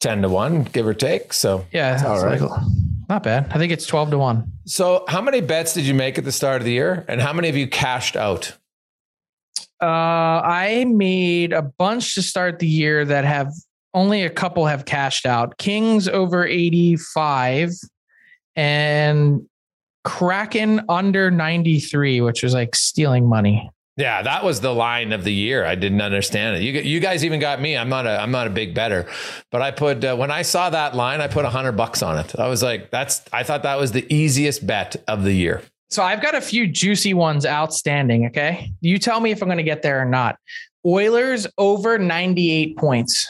ten 0.00 0.22
to 0.22 0.30
one, 0.30 0.64
give 0.64 0.86
or 0.86 0.94
take. 0.94 1.34
So 1.34 1.66
yeah, 1.72 2.02
all 2.06 2.24
right. 2.24 2.40
Like, 2.40 2.60
not 3.08 3.22
bad. 3.22 3.46
I 3.50 3.58
think 3.58 3.72
it's 3.72 3.86
12 3.86 4.10
to 4.10 4.18
1. 4.18 4.52
So, 4.66 5.04
how 5.08 5.20
many 5.20 5.40
bets 5.40 5.74
did 5.74 5.84
you 5.84 5.94
make 5.94 6.18
at 6.18 6.24
the 6.24 6.32
start 6.32 6.60
of 6.60 6.64
the 6.64 6.72
year? 6.72 7.04
And 7.08 7.20
how 7.20 7.32
many 7.32 7.48
of 7.48 7.56
you 7.56 7.66
cashed 7.66 8.16
out? 8.16 8.56
Uh, 9.80 9.86
I 9.86 10.86
made 10.88 11.52
a 11.52 11.62
bunch 11.62 12.14
to 12.16 12.22
start 12.22 12.58
the 12.58 12.66
year 12.66 13.04
that 13.04 13.24
have 13.24 13.52
only 13.94 14.22
a 14.22 14.30
couple 14.30 14.66
have 14.66 14.84
cashed 14.84 15.24
out. 15.24 15.56
Kings 15.58 16.08
over 16.08 16.44
85 16.44 17.72
and 18.56 19.46
Kraken 20.04 20.82
under 20.88 21.30
93, 21.30 22.20
which 22.20 22.42
was 22.42 22.54
like 22.54 22.74
stealing 22.74 23.28
money. 23.28 23.70
Yeah, 23.98 24.22
that 24.22 24.44
was 24.44 24.60
the 24.60 24.72
line 24.72 25.12
of 25.12 25.24
the 25.24 25.32
year. 25.32 25.64
I 25.64 25.74
didn't 25.74 26.00
understand 26.00 26.56
it. 26.56 26.62
You 26.62 26.80
you 26.82 27.00
guys 27.00 27.24
even 27.24 27.40
got 27.40 27.60
me. 27.60 27.76
I'm 27.76 27.88
not 27.88 28.06
a 28.06 28.22
I'm 28.22 28.30
not 28.30 28.46
a 28.46 28.50
big 28.50 28.72
better, 28.72 29.08
but 29.50 29.60
I 29.60 29.72
put 29.72 30.04
uh, 30.04 30.14
when 30.14 30.30
I 30.30 30.42
saw 30.42 30.70
that 30.70 30.94
line, 30.94 31.20
I 31.20 31.26
put 31.26 31.44
a 31.44 31.50
hundred 31.50 31.72
bucks 31.72 32.00
on 32.00 32.16
it. 32.16 32.38
I 32.38 32.46
was 32.46 32.62
like, 32.62 32.92
that's 32.92 33.22
I 33.32 33.42
thought 33.42 33.64
that 33.64 33.76
was 33.76 33.90
the 33.90 34.06
easiest 34.14 34.64
bet 34.64 34.94
of 35.08 35.24
the 35.24 35.32
year. 35.32 35.62
So 35.90 36.04
I've 36.04 36.22
got 36.22 36.36
a 36.36 36.40
few 36.40 36.68
juicy 36.68 37.12
ones 37.12 37.44
outstanding. 37.44 38.26
Okay, 38.26 38.72
you 38.80 38.98
tell 38.98 39.18
me 39.18 39.32
if 39.32 39.42
I'm 39.42 39.48
going 39.48 39.58
to 39.58 39.64
get 39.64 39.82
there 39.82 40.00
or 40.00 40.04
not. 40.04 40.36
Oilers 40.86 41.48
over 41.58 41.98
98 41.98 42.76
points. 42.76 43.28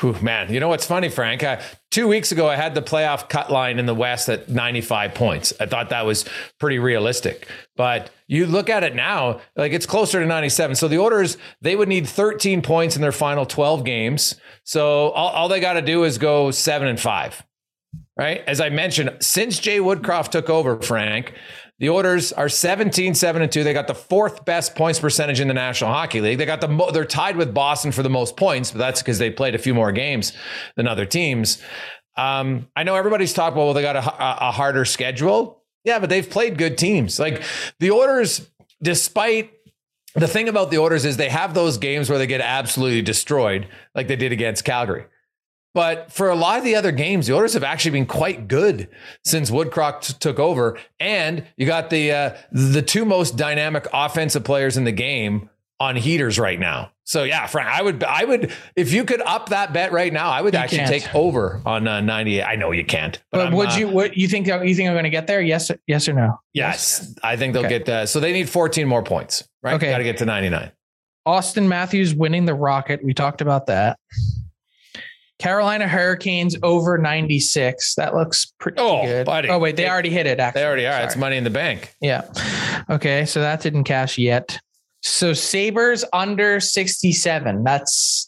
Whew, 0.00 0.16
man, 0.20 0.52
you 0.52 0.58
know 0.58 0.68
what's 0.68 0.86
funny, 0.86 1.08
Frank? 1.08 1.44
Uh, 1.44 1.60
two 1.92 2.08
weeks 2.08 2.32
ago, 2.32 2.48
I 2.48 2.56
had 2.56 2.74
the 2.74 2.82
playoff 2.82 3.28
cut 3.28 3.50
line 3.52 3.78
in 3.78 3.86
the 3.86 3.94
West 3.94 4.28
at 4.28 4.48
95 4.48 5.14
points. 5.14 5.52
I 5.60 5.66
thought 5.66 5.90
that 5.90 6.04
was 6.04 6.24
pretty 6.58 6.80
realistic. 6.80 7.46
But 7.76 8.10
you 8.26 8.46
look 8.46 8.68
at 8.68 8.82
it 8.82 8.96
now, 8.96 9.40
like 9.54 9.72
it's 9.72 9.86
closer 9.86 10.20
to 10.20 10.26
97. 10.26 10.74
So 10.74 10.88
the 10.88 10.98
Oilers, 10.98 11.36
they 11.60 11.76
would 11.76 11.88
need 11.88 12.08
13 12.08 12.60
points 12.60 12.96
in 12.96 13.02
their 13.02 13.12
final 13.12 13.46
12 13.46 13.84
games. 13.84 14.34
So 14.64 15.10
all, 15.10 15.28
all 15.28 15.48
they 15.48 15.60
got 15.60 15.74
to 15.74 15.82
do 15.82 16.02
is 16.02 16.18
go 16.18 16.50
seven 16.50 16.88
and 16.88 16.98
five, 16.98 17.44
right? 18.16 18.42
As 18.48 18.60
I 18.60 18.70
mentioned, 18.70 19.16
since 19.20 19.60
Jay 19.60 19.78
Woodcroft 19.78 20.30
took 20.30 20.50
over, 20.50 20.80
Frank, 20.80 21.34
the 21.78 21.90
Oilers 21.90 22.32
are 22.32 22.48
17, 22.48 23.14
7 23.14 23.42
and 23.42 23.50
2. 23.50 23.64
They 23.64 23.72
got 23.72 23.88
the 23.88 23.94
fourth 23.94 24.44
best 24.44 24.74
points 24.74 25.00
percentage 25.00 25.40
in 25.40 25.48
the 25.48 25.54
National 25.54 25.90
Hockey 25.90 26.20
League. 26.20 26.38
They 26.38 26.46
got 26.46 26.60
the 26.60 26.68
mo- 26.68 26.90
they're 26.90 27.04
tied 27.04 27.36
with 27.36 27.52
Boston 27.52 27.90
for 27.90 28.02
the 28.02 28.10
most 28.10 28.36
points, 28.36 28.70
but 28.70 28.78
that's 28.78 29.02
because 29.02 29.18
they 29.18 29.30
played 29.30 29.54
a 29.54 29.58
few 29.58 29.74
more 29.74 29.90
games 29.90 30.32
than 30.76 30.86
other 30.86 31.04
teams. 31.04 31.60
Um, 32.16 32.68
I 32.76 32.84
know 32.84 32.94
everybody's 32.94 33.32
talking 33.32 33.54
about 33.54 33.64
well, 33.64 33.74
they 33.74 33.82
got 33.82 33.96
a, 33.96 34.48
a 34.48 34.52
harder 34.52 34.84
schedule. 34.84 35.62
Yeah, 35.82 35.98
but 35.98 36.08
they've 36.08 36.28
played 36.28 36.58
good 36.58 36.78
teams. 36.78 37.18
Like 37.18 37.42
the 37.80 37.90
Oilers 37.90 38.48
despite 38.82 39.50
the 40.14 40.28
thing 40.28 40.48
about 40.48 40.70
the 40.70 40.78
Oilers 40.78 41.04
is 41.04 41.16
they 41.16 41.28
have 41.28 41.54
those 41.54 41.78
games 41.78 42.08
where 42.08 42.18
they 42.18 42.26
get 42.26 42.40
absolutely 42.40 43.02
destroyed, 43.02 43.66
like 43.94 44.06
they 44.06 44.16
did 44.16 44.30
against 44.30 44.64
Calgary. 44.64 45.06
But 45.74 46.12
for 46.12 46.30
a 46.30 46.36
lot 46.36 46.58
of 46.58 46.64
the 46.64 46.76
other 46.76 46.92
games, 46.92 47.26
the 47.26 47.34
Oilers 47.34 47.54
have 47.54 47.64
actually 47.64 47.90
been 47.90 48.06
quite 48.06 48.46
good 48.46 48.88
since 49.24 49.50
Woodcroft 49.50 50.06
t- 50.06 50.14
took 50.20 50.38
over. 50.38 50.78
And 51.00 51.44
you 51.56 51.66
got 51.66 51.90
the 51.90 52.12
uh, 52.12 52.36
the 52.52 52.80
two 52.80 53.04
most 53.04 53.36
dynamic 53.36 53.88
offensive 53.92 54.44
players 54.44 54.76
in 54.76 54.84
the 54.84 54.92
game 54.92 55.50
on 55.80 55.96
heaters 55.96 56.38
right 56.38 56.58
now. 56.58 56.92
So 57.02 57.24
yeah, 57.24 57.46
Frank, 57.46 57.68
I 57.68 57.82
would 57.82 58.04
I 58.04 58.24
would 58.24 58.52
if 58.76 58.92
you 58.92 59.04
could 59.04 59.20
up 59.20 59.48
that 59.50 59.72
bet 59.72 59.92
right 59.92 60.12
now, 60.12 60.30
I 60.30 60.40
would 60.40 60.54
you 60.54 60.60
actually 60.60 60.78
can't. 60.78 60.90
take 60.90 61.14
over 61.14 61.60
on 61.66 61.86
uh, 61.86 62.00
98. 62.00 62.42
I 62.42 62.54
know 62.54 62.70
you 62.70 62.84
can't. 62.84 63.20
But, 63.30 63.50
but 63.50 63.52
would 63.52 63.68
uh, 63.70 63.76
you 63.76 63.88
what 63.88 64.16
you 64.16 64.28
think 64.28 64.46
you 64.46 64.74
think 64.74 64.88
I'm 64.88 64.94
going 64.94 65.04
to 65.04 65.10
get 65.10 65.26
there? 65.26 65.42
Yes 65.42 65.70
yes 65.86 66.08
or 66.08 66.14
no? 66.14 66.40
Yes. 66.54 67.00
yes. 67.02 67.14
I 67.22 67.36
think 67.36 67.52
they'll 67.52 67.66
okay. 67.66 67.80
get 67.80 67.88
uh, 67.88 68.06
so 68.06 68.20
they 68.20 68.32
need 68.32 68.48
14 68.48 68.86
more 68.86 69.02
points, 69.02 69.46
right? 69.62 69.74
Okay. 69.74 69.90
Got 69.90 69.98
to 69.98 70.04
get 70.04 70.18
to 70.18 70.24
99. 70.24 70.70
Auston 71.26 71.66
Matthews 71.66 72.14
winning 72.14 72.44
the 72.44 72.54
Rocket. 72.54 73.02
We 73.02 73.12
talked 73.12 73.40
about 73.40 73.66
that. 73.66 73.98
Carolina 75.44 75.86
Hurricanes 75.86 76.56
over 76.62 76.96
96. 76.96 77.96
That 77.96 78.14
looks 78.14 78.54
pretty 78.58 78.78
oh, 78.80 79.04
good. 79.04 79.26
Buddy. 79.26 79.50
Oh, 79.50 79.58
wait, 79.58 79.76
they, 79.76 79.82
they 79.82 79.90
already 79.90 80.08
hit 80.08 80.26
it, 80.26 80.40
actually. 80.40 80.62
They 80.62 80.66
already 80.66 80.86
are. 80.86 80.92
Sorry. 80.92 81.04
It's 81.04 81.16
money 81.16 81.36
in 81.36 81.44
the 81.44 81.50
bank. 81.50 81.94
Yeah. 82.00 82.22
Okay, 82.88 83.26
so 83.26 83.40
that 83.40 83.60
didn't 83.60 83.84
cash 83.84 84.16
yet. 84.16 84.58
So 85.02 85.34
Sabres 85.34 86.02
under 86.14 86.60
67. 86.60 87.62
That's 87.62 88.26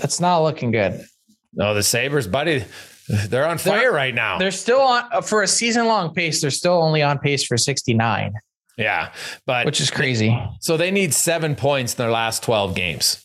that's 0.00 0.18
not 0.18 0.40
looking 0.40 0.72
good. 0.72 1.04
No, 1.52 1.74
the 1.74 1.82
Sabres, 1.84 2.26
buddy, 2.26 2.64
they're 3.08 3.46
on 3.46 3.58
fire 3.58 3.78
they're, 3.78 3.92
right 3.92 4.14
now. 4.14 4.38
They're 4.38 4.50
still 4.50 4.80
on 4.80 5.04
uh, 5.12 5.20
for 5.20 5.44
a 5.44 5.46
season 5.46 5.86
long 5.86 6.12
pace. 6.12 6.40
They're 6.40 6.50
still 6.50 6.82
only 6.82 7.02
on 7.04 7.20
pace 7.20 7.44
for 7.44 7.56
69. 7.56 8.32
Yeah, 8.76 9.12
but 9.46 9.64
which 9.64 9.80
is 9.80 9.92
crazy. 9.92 10.36
So 10.58 10.76
they 10.76 10.90
need 10.90 11.14
seven 11.14 11.54
points 11.54 11.94
in 11.94 11.98
their 11.98 12.10
last 12.10 12.42
12 12.42 12.74
games. 12.74 13.24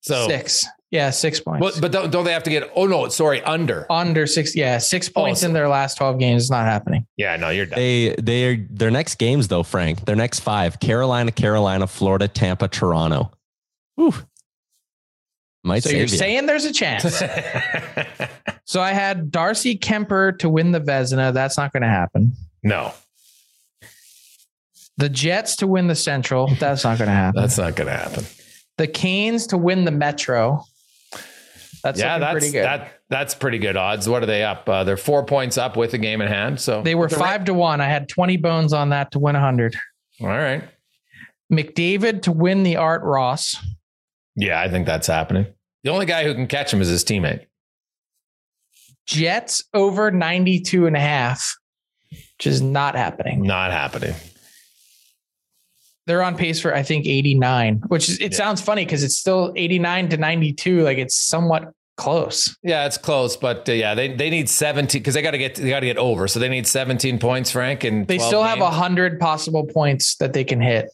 So 0.00 0.26
six. 0.26 0.66
Yeah, 0.90 1.10
six 1.10 1.40
points. 1.40 1.60
But, 1.60 1.80
but 1.80 1.92
don't, 1.92 2.10
don't 2.10 2.24
they 2.24 2.32
have 2.32 2.44
to 2.44 2.50
get? 2.50 2.70
Oh 2.76 2.86
no, 2.86 3.08
sorry, 3.08 3.42
under 3.42 3.90
under 3.90 4.26
six. 4.26 4.54
Yeah, 4.54 4.78
six 4.78 5.08
oh, 5.08 5.20
points 5.20 5.42
oh, 5.42 5.46
in 5.46 5.52
their 5.52 5.68
last 5.68 5.96
twelve 5.96 6.18
games 6.18 6.44
is 6.44 6.50
not 6.50 6.64
happening. 6.64 7.06
Yeah, 7.16 7.36
no, 7.36 7.50
you're 7.50 7.66
done. 7.66 7.78
They 7.78 8.14
they 8.20 8.44
are 8.46 8.66
their 8.70 8.90
next 8.92 9.16
games 9.16 9.48
though, 9.48 9.64
Frank. 9.64 10.04
Their 10.04 10.16
next 10.16 10.40
five: 10.40 10.78
Carolina, 10.78 11.32
Carolina, 11.32 11.88
Florida, 11.88 12.28
Tampa, 12.28 12.68
Toronto. 12.68 13.32
Whew. 13.96 14.14
Might 15.64 15.82
so 15.82 15.90
you're 15.90 16.02
you. 16.02 16.08
saying 16.08 16.46
there's 16.46 16.64
a 16.64 16.72
chance. 16.72 17.02
so 18.64 18.80
I 18.80 18.92
had 18.92 19.32
Darcy 19.32 19.76
Kuemper 19.76 20.38
to 20.38 20.48
win 20.48 20.70
the 20.70 20.80
Vezina. 20.80 21.34
That's 21.34 21.56
not 21.56 21.72
going 21.72 21.82
to 21.82 21.88
happen. 21.88 22.34
No. 22.62 22.92
The 24.96 25.08
Jets 25.08 25.56
to 25.56 25.66
win 25.66 25.88
the 25.88 25.96
Central. 25.96 26.54
That's 26.60 26.84
not 26.84 26.98
going 26.98 27.08
to 27.08 27.14
happen. 27.14 27.40
That's 27.40 27.58
not 27.58 27.74
going 27.74 27.88
to 27.88 27.96
happen. 27.96 28.24
The 28.78 28.86
Canes 28.86 29.48
to 29.48 29.58
win 29.58 29.84
the 29.84 29.90
Metro. 29.90 30.64
That's 31.86 32.00
yeah, 32.00 32.18
that's 32.18 32.32
pretty 32.32 32.50
good. 32.50 32.64
That 32.64 33.00
that's 33.08 33.34
pretty 33.36 33.58
good 33.58 33.76
odds. 33.76 34.08
What 34.08 34.20
are 34.20 34.26
they 34.26 34.42
up? 34.42 34.68
Uh, 34.68 34.82
they're 34.82 34.96
four 34.96 35.24
points 35.24 35.56
up 35.56 35.76
with 35.76 35.92
the 35.92 35.98
game 35.98 36.20
in 36.20 36.26
hand. 36.26 36.60
So 36.60 36.82
they 36.82 36.96
were 36.96 37.08
five 37.08 37.44
to 37.44 37.54
one. 37.54 37.80
I 37.80 37.84
had 37.84 38.08
twenty 38.08 38.36
bones 38.36 38.72
on 38.72 38.88
that 38.88 39.12
to 39.12 39.20
win 39.20 39.36
hundred. 39.36 39.76
All 40.20 40.26
right. 40.26 40.64
McDavid 41.52 42.22
to 42.22 42.32
win 42.32 42.64
the 42.64 42.74
Art 42.76 43.04
Ross. 43.04 43.54
Yeah, 44.34 44.60
I 44.60 44.68
think 44.68 44.84
that's 44.84 45.06
happening. 45.06 45.46
The 45.84 45.90
only 45.90 46.06
guy 46.06 46.24
who 46.24 46.34
can 46.34 46.48
catch 46.48 46.72
him 46.72 46.80
is 46.80 46.88
his 46.88 47.04
teammate. 47.04 47.46
Jets 49.06 49.62
over 49.72 50.10
92 50.10 50.88
and 50.88 50.96
a 50.96 51.00
half, 51.00 51.54
which 52.10 52.48
is 52.48 52.60
not 52.60 52.96
happening. 52.96 53.42
Not 53.42 53.70
happening. 53.70 54.16
They're 56.06 56.22
on 56.22 56.36
pace 56.36 56.60
for 56.60 56.74
I 56.74 56.82
think 56.82 57.06
89, 57.06 57.82
which 57.88 58.08
is 58.08 58.20
it 58.20 58.32
yeah. 58.32 58.38
sounds 58.38 58.60
funny 58.60 58.84
because 58.84 59.02
it's 59.02 59.16
still 59.16 59.52
89 59.56 60.10
to 60.10 60.16
92. 60.16 60.82
Like 60.82 60.98
it's 60.98 61.16
somewhat 61.16 61.72
close. 61.96 62.56
Yeah, 62.62 62.86
it's 62.86 62.98
close, 62.98 63.36
but 63.36 63.68
uh, 63.68 63.72
yeah, 63.72 63.94
they 63.94 64.14
they 64.14 64.30
need 64.30 64.48
17 64.48 65.00
because 65.00 65.14
they 65.14 65.22
got 65.22 65.32
to 65.32 65.38
get 65.38 65.56
they 65.56 65.68
got 65.68 65.80
to 65.80 65.86
get 65.86 65.98
over. 65.98 66.28
So 66.28 66.38
they 66.38 66.48
need 66.48 66.66
17 66.66 67.18
points, 67.18 67.50
Frank, 67.50 67.84
and 67.84 68.06
they 68.06 68.18
still 68.18 68.42
have 68.42 68.60
a 68.60 68.70
hundred 68.70 69.18
possible 69.18 69.66
points 69.66 70.16
that 70.16 70.32
they 70.32 70.44
can 70.44 70.60
hit. 70.60 70.90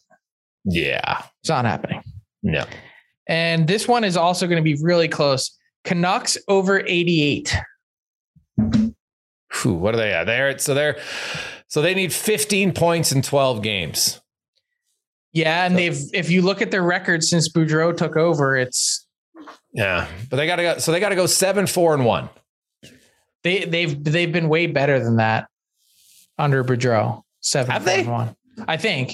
Yeah, 0.65 1.23
it's 1.41 1.49
not 1.49 1.65
happening. 1.65 2.01
No. 2.41 2.65
And 3.27 3.67
this 3.67 3.87
one 3.87 4.03
is 4.03 4.17
also 4.17 4.47
going 4.47 4.57
to 4.57 4.63
be 4.63 4.81
really 4.81 5.07
close. 5.07 5.57
Canucks 5.83 6.37
over 6.47 6.79
88. 6.79 7.55
Whew, 8.57 9.73
what 9.73 9.93
are 9.93 9.97
they 9.97 10.11
at? 10.13 10.25
They're 10.25 10.57
so 10.57 10.73
they're 10.73 10.99
so 11.67 11.81
they 11.81 11.93
need 11.93 12.13
15 12.13 12.73
points 12.73 13.11
in 13.11 13.21
12 13.21 13.61
games. 13.61 14.21
Yeah, 15.33 15.65
and 15.65 15.75
they've 15.77 15.97
if 16.13 16.29
you 16.29 16.41
look 16.43 16.61
at 16.61 16.71
their 16.71 16.83
record 16.83 17.23
since 17.23 17.51
Boudreau 17.51 17.95
took 17.97 18.15
over, 18.15 18.55
it's 18.55 19.05
Yeah, 19.73 20.07
but 20.29 20.37
they 20.37 20.45
got 20.47 20.57
to 20.57 20.63
go. 20.63 20.77
So 20.77 20.91
they 20.91 20.99
got 20.99 21.09
to 21.09 21.15
go 21.15 21.25
seven, 21.25 21.65
four, 21.67 21.93
and 21.95 22.05
one. 22.05 22.29
they 23.43 23.65
they've 23.65 24.03
they've 24.03 24.31
been 24.31 24.47
way 24.49 24.67
better 24.67 25.03
than 25.03 25.17
that 25.17 25.47
under 26.37 26.63
Boudreau. 26.63 27.23
Seven, 27.41 27.71
Have 27.71 27.83
four, 27.83 27.91
they? 27.93 27.99
and 28.01 28.09
one. 28.11 28.35
I 28.67 28.77
think 28.77 29.13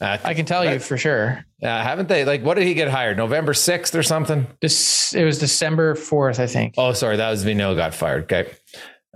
Uh, 0.00 0.18
I 0.24 0.34
can 0.34 0.44
tell 0.44 0.64
you 0.70 0.78
for 0.80 0.98
sure. 0.98 1.44
uh, 1.62 1.66
haven't 1.66 2.08
they? 2.08 2.24
Like, 2.26 2.42
what 2.44 2.54
did 2.54 2.66
he 2.66 2.74
get 2.74 2.88
hired? 2.88 3.16
November 3.16 3.54
sixth 3.54 3.94
or 3.94 4.02
something? 4.02 4.46
This 4.60 5.14
it 5.14 5.24
was 5.24 5.38
December 5.38 5.94
fourth, 5.94 6.40
I 6.40 6.46
think. 6.46 6.74
Oh, 6.76 6.92
sorry, 6.92 7.16
that 7.16 7.30
was 7.30 7.42
Vino 7.44 7.74
got 7.76 7.94
fired. 7.94 8.24
Okay, 8.24 8.50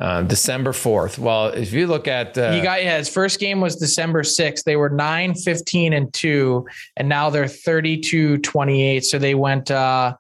um, 0.01 0.27
December 0.27 0.73
fourth. 0.73 1.19
Well, 1.19 1.49
if 1.49 1.73
you 1.73 1.87
look 1.87 2.09
at 2.09 2.37
uh, 2.37 2.53
he 2.53 2.61
got 2.63 2.83
yeah, 2.83 2.99
his 2.99 3.09
first 3.09 3.39
game 3.39 3.61
was 3.61 3.77
December 3.77 4.23
6th. 4.23 4.65
They 4.65 4.77
were 4.77 4.89
9, 4.89 5.35
15, 5.35 5.93
and 5.93 6.13
2, 6.13 6.67
and 6.97 7.09
now 7.09 7.29
they're 7.31 7.47
32, 7.47 8.39
28. 8.39 9.05
So 9.05 9.19
they 9.19 9.35
went 9.35 9.71
uh 9.71 10.15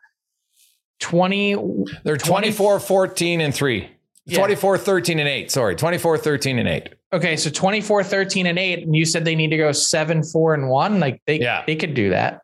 20 1.01 1.57
they're 2.05 2.17
24, 2.19 2.79
14, 2.79 3.41
and 3.41 3.55
three. 3.55 3.89
Yeah. 4.27 4.39
24, 4.39 4.79
13, 4.79 5.19
and 5.19 5.29
eight. 5.29 5.51
Sorry, 5.51 5.75
24, 5.75 6.19
13, 6.19 6.59
and 6.59 6.69
eight. 6.69 6.91
Okay, 7.13 7.37
so 7.37 7.51
24, 7.51 8.05
13, 8.05 8.47
and 8.47 8.59
8. 8.59 8.85
And 8.85 8.95
you 8.95 9.05
said 9.05 9.25
they 9.25 9.35
need 9.35 9.51
to 9.51 9.57
go 9.57 9.73
7, 9.73 10.23
4, 10.23 10.55
and 10.55 10.69
1. 10.69 11.01
Like 11.01 11.21
they 11.27 11.41
Yeah. 11.41 11.65
they 11.67 11.75
could 11.75 11.95
do 11.95 12.11
that. 12.11 12.43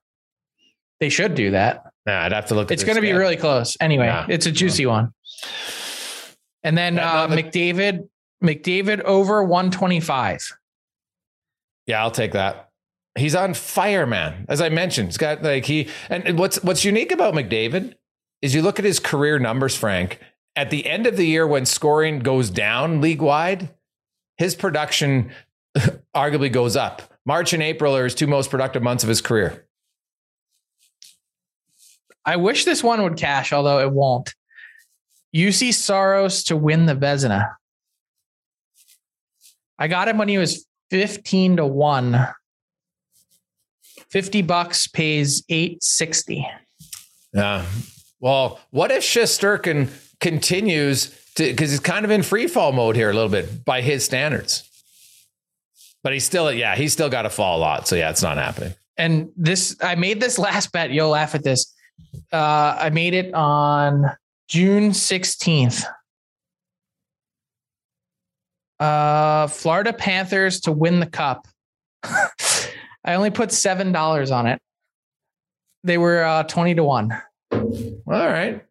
They 0.99 1.11
should 1.11 1.35
do 1.35 1.51
that. 1.53 1.85
Nah, 2.07 2.25
I'd 2.25 2.33
have 2.33 2.47
to 2.47 2.55
look. 2.55 2.71
at 2.71 2.75
It's 2.75 2.83
going 2.83 2.97
to 2.97 3.03
be 3.03 3.13
really 3.13 3.37
close. 3.37 3.77
Anyway, 3.81 4.25
it's 4.29 4.47
a 4.47 4.51
juicy 4.53 4.87
one. 4.87 5.13
And 6.67 6.77
then 6.77 6.97
Yeah, 6.97 7.23
uh, 7.23 7.27
no, 7.29 7.37
the- 7.37 7.43
McDavid, 7.45 8.09
McDavid 8.43 9.01
over 9.03 9.43
125. 9.45 10.59
Yeah, 11.87 12.03
I'll 12.03 12.11
take 12.11 12.33
that. 12.33 12.71
He's 13.17 13.37
on 13.37 13.55
fire, 13.55 14.05
man. 14.05 14.45
As 14.49 14.61
I 14.61 14.69
mentioned, 14.69 15.09
he's 15.09 15.17
got 15.17 15.43
like 15.43 15.65
he 15.65 15.89
and 16.11 16.37
what's 16.39 16.63
what's 16.65 16.85
unique 16.85 17.13
about 17.13 17.35
McDavid 17.35 17.95
is 18.43 18.53
you 18.55 18.63
look 18.63 18.81
at 18.81 18.85
his 18.85 18.99
career 18.99 19.39
numbers, 19.39 19.77
Frank. 19.77 20.19
At 20.57 20.71
the 20.71 20.87
end 20.87 21.07
of 21.07 21.17
the 21.17 21.25
year, 21.27 21.47
when 21.47 21.65
scoring 21.67 22.19
goes 22.19 22.51
down 22.51 23.01
league 23.01 23.23
wide, 23.23 23.71
his 24.37 24.55
production 24.57 25.31
arguably 26.15 26.51
goes 26.53 26.77
up. 26.77 27.15
March 27.25 27.53
and 27.53 27.63
April 27.63 27.97
are 27.97 28.05
his 28.05 28.15
two 28.15 28.27
most 28.27 28.51
productive 28.51 28.83
months 28.83 29.05
of 29.05 29.09
his 29.09 29.21
career. 29.21 29.67
I 32.25 32.37
wish 32.37 32.65
this 32.65 32.83
one 32.83 33.03
would 33.03 33.17
cash, 33.17 33.53
although 33.53 33.79
it 33.79 33.93
won't. 33.93 34.35
Juuse 35.37 35.75
Saros 35.75 36.45
to 36.45 36.57
win 36.57 36.87
the 36.87 36.95
Vezina. 36.95 37.55
I 39.79 39.89
got 39.89 40.09
him 40.09 40.17
when 40.17 40.29
he 40.29 40.39
was 40.39 40.67
15 40.91 41.59
to 41.59 41.67
1. 41.67 42.27
50 44.11 44.43
bucks 44.43 44.87
pays 44.87 45.43
860. 45.49 46.49
Yeah. 47.35 47.67
Well, 48.21 48.61
what 48.71 48.91
if 48.91 49.03
Shesterkin 49.03 49.89
continues 50.21 51.15
to 51.37 51.45
because 51.45 51.71
he's 51.71 51.81
kind 51.81 52.05
of 52.05 52.11
in 52.11 52.23
free 52.23 52.47
fall 52.47 52.73
mode 52.73 52.97
here 52.97 53.11
a 53.11 53.13
little 53.13 53.29
bit 53.29 53.65
by 53.65 53.81
his 53.81 54.05
standards. 54.05 54.69
But 56.03 56.13
he's 56.13 56.25
still, 56.25 56.53
yeah, 56.53 56.77
he's 56.77 56.93
still 56.93 57.09
got 57.09 57.23
to 57.23 57.31
fall 57.31 57.59
a 57.59 57.61
lot. 57.61 57.89
So 57.89 57.97
yeah, 57.97 58.11
it's 58.11 58.23
not 58.23 58.37
happening. 58.37 58.75
And 58.97 59.31
this, 59.37 59.77
I 59.83 59.95
made 59.97 60.21
this 60.21 60.39
last 60.49 60.73
bet. 60.73 60.91
You'll 60.91 61.11
laugh 61.11 61.35
at 61.35 61.45
this. 61.45 61.75
Uh, 62.33 62.77
I 62.79 62.91
made 62.91 63.15
it 63.15 63.35
on 63.35 64.07
June 64.49 64.91
16th. 64.91 65.85
Uh, 68.79 69.47
Florida 69.47 69.93
Panthers 69.93 70.61
to 70.61 70.73
win 70.73 71.01
the 71.01 71.07
cup. 71.07 71.47
I 72.03 73.15
only 73.15 73.31
put 73.31 73.53
seven 73.53 73.93
dollars 73.93 74.31
on 74.31 74.47
it. 74.47 74.61
They 75.85 75.97
were 75.97 76.25
uh, 76.25 76.43
twenty 76.43 76.75
to 76.75 76.85
one. 76.85 77.11
All 77.53 78.03
right. 78.07 78.63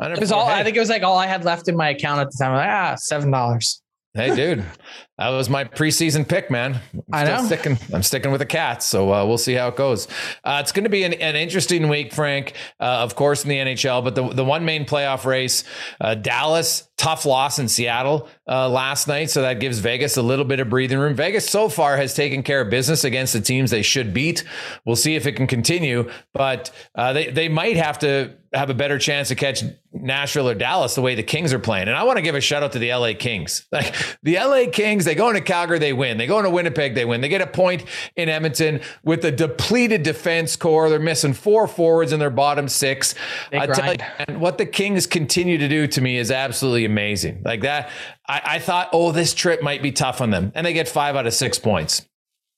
It 0.00 0.20
was 0.20 0.32
all. 0.32 0.48
I 0.48 0.64
think 0.64 0.76
it 0.76 0.80
was 0.80 0.88
like 0.88 1.02
all 1.02 1.18
I 1.18 1.26
had 1.26 1.44
left 1.44 1.68
in 1.68 1.76
my 1.76 1.90
account 1.90 2.20
at 2.20 2.30
the 2.30 2.38
time. 2.38 2.54
Like, 2.54 2.68
ah, 2.68 2.94
seven 2.96 3.30
dollars. 3.30 3.82
Hey, 4.14 4.34
dude, 4.34 4.64
that 5.30 5.36
was 5.36 5.48
my 5.48 5.64
preseason 5.64 6.26
pick, 6.26 6.50
man. 6.50 6.80
I'm 6.94 7.02
I 7.12 7.24
know. 7.24 7.44
Sticking, 7.44 7.78
I'm 7.92 8.02
sticking 8.02 8.30
with 8.30 8.40
the 8.40 8.46
Cats, 8.46 8.86
so 8.86 9.12
uh, 9.12 9.24
we'll 9.24 9.38
see 9.38 9.54
how 9.54 9.68
it 9.68 9.76
goes. 9.76 10.08
Uh, 10.44 10.58
it's 10.60 10.72
going 10.72 10.84
to 10.84 10.90
be 10.90 11.04
an, 11.04 11.12
an 11.14 11.36
interesting 11.36 11.88
week, 11.88 12.12
Frank. 12.12 12.54
Uh, 12.80 12.84
of 12.84 13.14
course, 13.14 13.44
in 13.44 13.48
the 13.50 13.56
NHL, 13.56 14.02
but 14.02 14.14
the 14.14 14.28
the 14.28 14.44
one 14.44 14.64
main 14.64 14.84
playoff 14.84 15.24
race, 15.24 15.64
uh, 16.00 16.14
Dallas, 16.14 16.88
tough 16.96 17.26
loss 17.26 17.58
in 17.58 17.68
Seattle 17.68 18.28
uh, 18.48 18.68
last 18.68 19.08
night, 19.08 19.30
so 19.30 19.42
that 19.42 19.60
gives 19.60 19.78
Vegas 19.78 20.16
a 20.16 20.22
little 20.22 20.44
bit 20.44 20.60
of 20.60 20.68
breathing 20.68 20.98
room. 20.98 21.14
Vegas 21.14 21.48
so 21.48 21.68
far 21.68 21.96
has 21.96 22.14
taken 22.14 22.42
care 22.42 22.60
of 22.60 22.70
business 22.70 23.04
against 23.04 23.32
the 23.32 23.40
teams 23.40 23.70
they 23.70 23.82
should 23.82 24.12
beat. 24.12 24.44
We'll 24.84 24.96
see 24.96 25.14
if 25.14 25.26
it 25.26 25.32
can 25.32 25.46
continue, 25.46 26.10
but 26.32 26.70
uh, 26.94 27.12
they 27.12 27.30
they 27.30 27.48
might 27.48 27.76
have 27.76 27.98
to 28.00 28.34
have 28.54 28.68
a 28.70 28.74
better 28.74 28.98
chance 28.98 29.28
to 29.28 29.34
catch 29.34 29.64
Nashville 29.92 30.48
or 30.48 30.54
Dallas 30.54 30.94
the 30.94 31.00
way 31.00 31.14
the 31.14 31.22
Kings 31.22 31.52
are 31.52 31.58
playing. 31.58 31.88
And 31.88 31.96
I 31.96 32.02
want 32.04 32.18
to 32.18 32.22
give 32.22 32.34
a 32.34 32.40
shout 32.40 32.62
out 32.62 32.72
to 32.72 32.78
the 32.78 32.92
LA 32.92 33.12
Kings. 33.18 33.66
Like 33.72 33.94
the 34.22 34.36
LA 34.36 34.70
Kings, 34.70 35.06
they 35.12 35.16
go 35.16 35.28
into 35.28 35.42
Calgary, 35.42 35.78
they 35.78 35.92
win. 35.92 36.16
They 36.16 36.26
go 36.26 36.38
into 36.38 36.48
Winnipeg, 36.48 36.94
they 36.94 37.04
win. 37.04 37.20
They 37.20 37.28
get 37.28 37.42
a 37.42 37.46
point 37.46 37.84
in 38.16 38.30
Edmonton 38.30 38.80
with 39.04 39.22
a 39.26 39.30
depleted 39.30 40.02
defense 40.02 40.56
core. 40.56 40.88
They're 40.88 40.98
missing 40.98 41.34
four 41.34 41.68
forwards 41.68 42.14
in 42.14 42.18
their 42.18 42.30
bottom 42.30 42.66
six. 42.66 43.14
They 43.50 43.58
I 43.58 43.66
tell 43.66 43.92
you, 43.92 43.98
and 44.26 44.40
what 44.40 44.56
the 44.56 44.64
Kings 44.64 45.06
continue 45.06 45.58
to 45.58 45.68
do 45.68 45.86
to 45.86 46.00
me 46.00 46.16
is 46.16 46.30
absolutely 46.30 46.86
amazing. 46.86 47.42
Like 47.44 47.60
that, 47.60 47.90
I, 48.26 48.40
I 48.42 48.58
thought, 48.58 48.88
oh, 48.94 49.12
this 49.12 49.34
trip 49.34 49.62
might 49.62 49.82
be 49.82 49.92
tough 49.92 50.22
on 50.22 50.30
them. 50.30 50.50
And 50.54 50.66
they 50.66 50.72
get 50.72 50.88
five 50.88 51.14
out 51.14 51.26
of 51.26 51.34
six 51.34 51.58
points. 51.58 52.08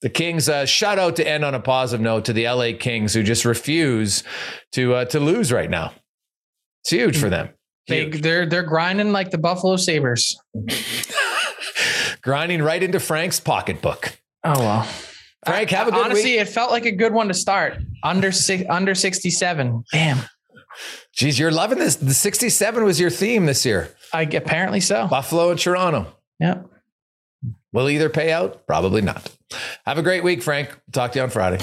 The 0.03 0.11
Kings, 0.11 0.49
uh, 0.49 0.65
shout 0.65 1.01
out 1.01 1.17
to 1.17 1.29
end 1.29 1.45
on 1.45 1.57
a 1.57 1.61
positive 1.61 2.03
note 2.03 2.27
to 2.27 2.33
the 2.33 2.49
LA 2.49 2.71
Kings 2.79 3.15
who 3.15 3.25
just 3.25 3.45
refuse 3.45 4.23
to 4.73 4.95
uh, 4.95 5.05
to 5.07 5.19
lose 5.19 5.51
right 5.51 5.69
now. 5.69 5.93
It's 6.83 6.91
huge 6.91 7.19
for 7.19 7.29
them. 7.29 7.49
They 7.87 8.05
Huge. 8.05 8.23
they're 8.23 8.47
they're 8.47 8.63
grinding 8.63 9.13
like 9.13 9.31
the 9.31 9.39
Buffalo 9.39 9.77
Sabres. 9.77 10.39
grinding 12.23 12.63
right 12.63 12.83
into 12.83 13.01
Frank's 13.01 13.41
pocketbook. 13.41 14.19
Oh 14.43 14.59
well. 14.59 14.89
Frank, 15.45 15.69
have 15.71 15.89
a 15.89 15.91
good 15.91 16.05
Honestly, 16.07 16.33
week. 16.33 16.41
it 16.41 16.49
felt 16.49 16.71
like 16.71 16.87
a 16.87 16.91
good 16.93 17.13
one 17.13 17.29
to 17.29 17.35
start. 17.35 17.77
Under 18.03 18.33
six, 18.33 18.65
under 18.71 18.95
sixty 18.95 19.31
seven. 19.31 19.85
Damn. 19.93 20.19
Geez, 21.13 21.39
you're 21.39 21.53
loving 21.53 21.79
this. 21.79 21.95
The 21.95 22.13
67 22.15 22.83
was 22.83 22.99
your 22.99 23.11
theme 23.11 23.47
this 23.47 23.65
year. 23.65 23.95
I 24.13 24.23
apparently 24.23 24.81
so. 24.81 25.07
Buffalo 25.07 25.51
and 25.53 25.61
Toronto. 25.61 26.13
Yep. 26.41 26.67
Will 27.73 27.89
either 27.89 28.09
pay 28.09 28.33
out? 28.33 28.67
Probably 28.67 29.01
not. 29.01 29.31
Have 29.87 29.99
a 29.99 30.03
great 30.03 30.25
week, 30.25 30.43
Frank. 30.43 30.77
Talk 30.91 31.13
to 31.13 31.21
you 31.21 31.23
on 31.23 31.31
Friday. 31.31 31.59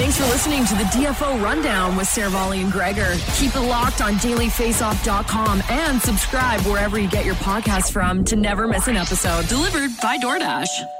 Thanks 0.00 0.16
for 0.16 0.24
listening 0.24 0.64
to 0.64 0.74
the 0.76 0.84
DFO 0.84 1.42
Rundown 1.42 1.94
with 1.94 2.06
Seravalli 2.06 2.62
and 2.62 2.72
Gregor. 2.72 3.16
Keep 3.36 3.54
it 3.54 3.60
locked 3.60 4.00
on 4.00 4.14
dailyfaceoff.com 4.14 5.62
and 5.68 6.00
subscribe 6.00 6.62
wherever 6.62 6.98
you 6.98 7.06
get 7.06 7.26
your 7.26 7.34
podcasts 7.34 7.92
from 7.92 8.24
to 8.24 8.34
never 8.34 8.66
miss 8.66 8.88
an 8.88 8.96
episode. 8.96 9.46
Delivered 9.48 9.90
by 10.00 10.16
DoorDash. 10.16 10.99